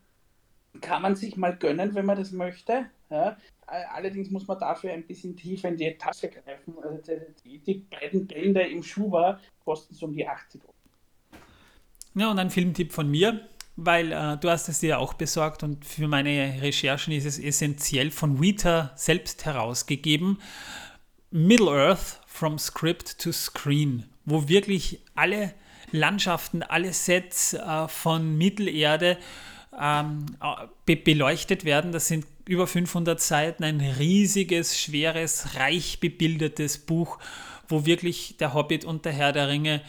kann 0.83 1.01
man 1.01 1.17
sich 1.17 1.39
mal 1.39 1.57
gönnen, 1.57 1.95
wenn 1.95 2.05
man 2.05 2.19
das 2.19 2.33
möchte. 2.33 2.85
Ja. 3.09 3.39
Allerdings 3.67 4.31
muss 4.31 4.47
man 4.47 4.59
dafür 4.59 4.93
ein 4.93 5.07
bisschen 5.07 5.35
tiefer 5.37 5.69
in 5.69 5.79
die 5.79 5.97
Tasche 5.97 6.29
greifen. 6.29 6.75
Also 6.83 7.13
die, 7.43 7.61
die 7.61 7.87
beiden 7.91 8.27
Bände 8.27 8.61
im 8.61 8.83
Schuber 8.83 9.41
kosten 9.65 9.95
so 9.95 10.05
um 10.05 10.13
die 10.13 10.29
80 10.29 10.63
Euro. 10.65 10.75
Ja, 12.15 12.31
und 12.31 12.39
ein 12.39 12.51
Filmtipp 12.51 12.93
von 12.93 13.11
mir 13.11 13.49
weil 13.81 14.11
äh, 14.11 14.37
du 14.39 14.51
hast 14.51 14.69
es 14.69 14.81
dir 14.81 14.99
auch 14.99 15.15
besorgt 15.15 15.63
und 15.63 15.85
für 15.85 16.09
meine 16.09 16.61
Recherchen 16.61 17.13
ist 17.13 17.25
es 17.25 17.39
essentiell 17.39 18.11
von 18.11 18.43
Weta 18.43 18.91
selbst 18.97 19.45
herausgegeben. 19.45 20.41
Middle 21.31 21.71
Earth 21.71 22.21
from 22.27 22.59
Script 22.59 23.21
to 23.21 23.31
Screen, 23.31 24.05
wo 24.25 24.49
wirklich 24.49 24.99
alle 25.15 25.55
Landschaften, 25.93 26.65
alle 26.65 26.93
Sets 26.93 27.55
äh, 27.55 27.87
von 27.87 28.37
Mittelerde 28.37 29.17
ähm, 29.81 30.27
be 30.85 30.97
beleuchtet 30.97 31.65
werden. 31.65 31.93
Das 31.93 32.09
sind 32.09 32.27
über 32.47 32.67
500 32.67 33.21
Seiten, 33.21 33.63
ein 33.63 33.81
riesiges, 33.81 34.77
schweres, 34.81 35.55
reich 35.55 36.01
bebildetes 36.01 36.79
Buch, 36.79 37.21
wo 37.69 37.87
wirklich 37.87 38.39
der 38.39 38.55
Hobbit 38.55 38.85
und 38.85 39.05
der 39.05 39.13
Herr 39.13 39.33
der 39.33 39.47
Ringe 39.49 39.83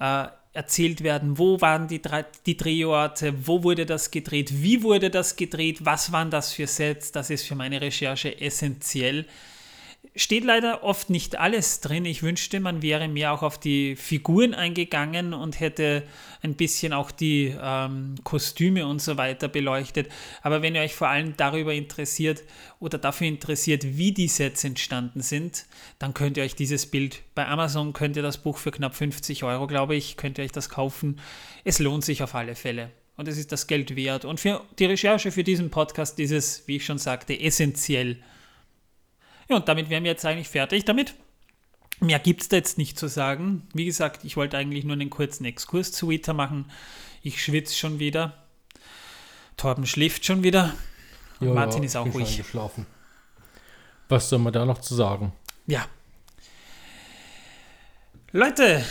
äh, 0.00 0.26
erzählt 0.52 1.02
werden, 1.02 1.38
wo 1.38 1.60
waren 1.60 1.86
die, 1.86 2.02
die 2.46 2.56
Drehorte, 2.56 3.46
wo 3.46 3.62
wurde 3.62 3.86
das 3.86 4.10
gedreht, 4.10 4.62
wie 4.62 4.82
wurde 4.82 5.10
das 5.10 5.36
gedreht, 5.36 5.84
was 5.84 6.10
waren 6.10 6.30
das 6.30 6.52
für 6.52 6.66
Sets, 6.66 7.12
das 7.12 7.30
ist 7.30 7.46
für 7.46 7.54
meine 7.54 7.80
Recherche 7.80 8.40
essentiell. 8.40 9.26
Steht 10.16 10.44
leider 10.44 10.82
oft 10.82 11.08
nicht 11.08 11.38
alles 11.38 11.80
drin. 11.80 12.04
Ich 12.04 12.22
wünschte, 12.22 12.58
man 12.60 12.82
wäre 12.82 13.06
mehr 13.08 13.32
auch 13.32 13.42
auf 13.42 13.58
die 13.58 13.96
Figuren 13.96 14.54
eingegangen 14.54 15.32
und 15.34 15.60
hätte 15.60 16.02
ein 16.42 16.54
bisschen 16.54 16.92
auch 16.92 17.10
die 17.10 17.54
ähm, 17.60 18.16
Kostüme 18.24 18.86
und 18.86 19.00
so 19.00 19.16
weiter 19.16 19.48
beleuchtet. 19.48 20.10
Aber 20.42 20.62
wenn 20.62 20.74
ihr 20.74 20.82
euch 20.82 20.94
vor 20.94 21.08
allem 21.08 21.36
darüber 21.36 21.72
interessiert 21.72 22.42
oder 22.80 22.98
dafür 22.98 23.28
interessiert, 23.28 23.84
wie 23.84 24.12
die 24.12 24.28
Sets 24.28 24.64
entstanden 24.64 25.20
sind, 25.20 25.66
dann 25.98 26.12
könnt 26.12 26.36
ihr 26.36 26.42
euch 26.42 26.56
dieses 26.56 26.86
Bild 26.86 27.22
bei 27.34 27.46
Amazon, 27.46 27.92
könnt 27.92 28.16
ihr 28.16 28.22
das 28.22 28.38
Buch 28.38 28.58
für 28.58 28.72
knapp 28.72 28.94
50 28.94 29.44
Euro, 29.44 29.66
glaube 29.66 29.94
ich, 29.94 30.16
könnt 30.16 30.38
ihr 30.38 30.44
euch 30.44 30.52
das 30.52 30.68
kaufen. 30.68 31.20
Es 31.64 31.78
lohnt 31.78 32.04
sich 32.04 32.22
auf 32.22 32.34
alle 32.34 32.56
Fälle. 32.56 32.90
Und 33.16 33.28
es 33.28 33.36
ist 33.36 33.52
das 33.52 33.66
Geld 33.66 33.96
wert. 33.96 34.24
Und 34.24 34.40
für 34.40 34.62
die 34.78 34.86
Recherche 34.86 35.30
für 35.30 35.44
diesen 35.44 35.70
Podcast 35.70 36.18
ist 36.18 36.30
es, 36.30 36.66
wie 36.66 36.76
ich 36.76 36.86
schon 36.86 36.96
sagte, 36.96 37.38
essentiell 37.38 38.16
ja, 39.50 39.56
und 39.56 39.68
damit 39.68 39.90
wären 39.90 40.04
wir 40.04 40.12
jetzt 40.12 40.24
eigentlich 40.24 40.48
fertig 40.48 40.84
damit. 40.84 41.14
Mehr 41.98 42.18
gibt 42.18 42.42
es 42.42 42.48
da 42.48 42.56
jetzt 42.56 42.78
nicht 42.78 42.98
zu 42.98 43.08
sagen. 43.08 43.68
Wie 43.74 43.84
gesagt, 43.84 44.24
ich 44.24 44.36
wollte 44.36 44.56
eigentlich 44.56 44.84
nur 44.84 44.94
einen 44.94 45.10
kurzen 45.10 45.44
Exkurs 45.44 45.92
zu 45.92 46.08
Vita 46.08 46.32
machen. 46.32 46.70
Ich 47.22 47.42
schwitze 47.42 47.74
schon 47.76 47.98
wieder. 47.98 48.32
Torben 49.56 49.86
schläft 49.86 50.24
schon 50.24 50.42
wieder. 50.42 50.72
Ja, 51.40 51.52
Martin 51.52 51.82
ja, 51.82 51.86
ist 51.86 51.96
auch 51.96 52.06
ich 52.06 52.12
bin 52.12 52.22
ruhig. 52.22 52.34
schon 52.34 52.44
geschlafen. 52.44 52.86
Was 54.08 54.28
soll 54.28 54.38
man 54.38 54.52
da 54.52 54.64
noch 54.64 54.78
zu 54.78 54.94
sagen? 54.94 55.32
Ja. 55.66 55.84
Leute, 58.32 58.84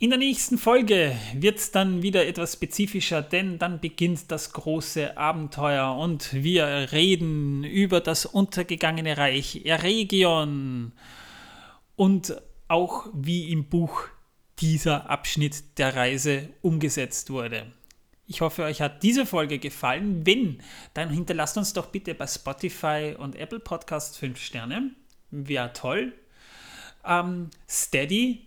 in 0.00 0.10
der 0.10 0.18
nächsten 0.18 0.58
Folge 0.58 1.16
wird 1.34 1.58
es 1.58 1.72
dann 1.72 2.02
wieder 2.02 2.24
etwas 2.24 2.52
spezifischer, 2.52 3.20
denn 3.20 3.58
dann 3.58 3.80
beginnt 3.80 4.30
das 4.30 4.52
große 4.52 5.16
Abenteuer 5.16 5.96
und 5.96 6.32
wir 6.32 6.92
reden 6.92 7.64
über 7.64 8.00
das 8.00 8.24
untergegangene 8.24 9.18
Reich 9.18 9.64
Eregion 9.64 10.92
und 11.96 12.40
auch 12.68 13.08
wie 13.12 13.50
im 13.50 13.64
Buch 13.64 14.02
dieser 14.60 15.10
Abschnitt 15.10 15.78
der 15.78 15.96
Reise 15.96 16.48
umgesetzt 16.62 17.30
wurde. 17.30 17.66
Ich 18.26 18.40
hoffe, 18.40 18.64
euch 18.64 18.80
hat 18.80 19.02
diese 19.02 19.26
Folge 19.26 19.58
gefallen. 19.58 20.24
Wenn, 20.26 20.60
dann 20.94 21.10
hinterlasst 21.10 21.56
uns 21.56 21.72
doch 21.72 21.86
bitte 21.86 22.14
bei 22.14 22.26
Spotify 22.26 23.16
und 23.18 23.34
Apple 23.34 23.58
Podcasts 23.58 24.16
5 24.18 24.38
Sterne. 24.38 24.90
Wäre 25.30 25.72
toll. 25.72 26.12
Ähm, 27.04 27.50
Steady 27.68 28.46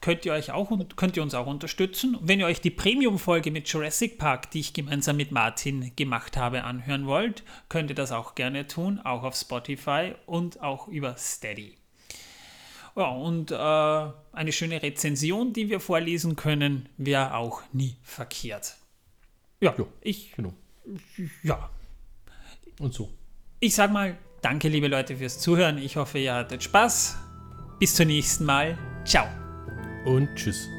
könnt 0.00 0.24
ihr 0.24 0.32
euch 0.32 0.50
auch 0.52 0.70
könnt 0.96 1.16
ihr 1.16 1.22
uns 1.22 1.34
auch 1.34 1.46
unterstützen. 1.46 2.16
Wenn 2.20 2.40
ihr 2.40 2.46
euch 2.46 2.60
die 2.60 2.70
Premium-Folge 2.70 3.50
mit 3.50 3.68
Jurassic 3.68 4.18
Park, 4.18 4.50
die 4.50 4.60
ich 4.60 4.72
gemeinsam 4.72 5.16
mit 5.16 5.32
Martin 5.32 5.92
gemacht 5.96 6.36
habe, 6.36 6.64
anhören 6.64 7.06
wollt, 7.06 7.42
könnt 7.68 7.90
ihr 7.90 7.96
das 7.96 8.12
auch 8.12 8.34
gerne 8.34 8.66
tun, 8.66 9.00
auch 9.04 9.22
auf 9.22 9.34
Spotify 9.36 10.14
und 10.26 10.60
auch 10.62 10.88
über 10.88 11.16
Steady. 11.16 11.74
Ja, 12.96 13.08
und 13.10 13.52
äh, 13.52 13.54
eine 14.32 14.50
schöne 14.52 14.82
Rezension, 14.82 15.52
die 15.52 15.68
wir 15.70 15.78
vorlesen 15.80 16.34
können, 16.34 16.88
wäre 16.96 17.34
auch 17.34 17.62
nie 17.72 17.96
verkehrt. 18.02 18.76
Ja, 19.60 19.74
Jo, 19.78 19.88
ich, 20.00 20.32
Genau. 20.34 20.52
ja, 21.42 21.70
Und 22.80 22.94
so. 22.94 23.08
ich 23.60 23.74
sag 23.74 23.92
mal, 23.92 24.16
danke 24.42 24.68
liebe 24.68 24.88
Leute 24.88 25.16
fürs 25.16 25.38
Zuhören. 25.38 25.78
Ich 25.78 25.96
hoffe, 25.96 26.18
ihr 26.18 26.34
hattet 26.34 26.62
Spaß. 26.64 27.16
Bis 27.78 27.94
zum 27.94 28.08
nächsten 28.08 28.44
Mal. 28.44 28.76
Ciao. 29.04 29.47
Und 30.04 30.34
tschüss. 30.34 30.70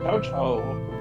Ciao, 0.00 0.20
ciao. 0.20 0.93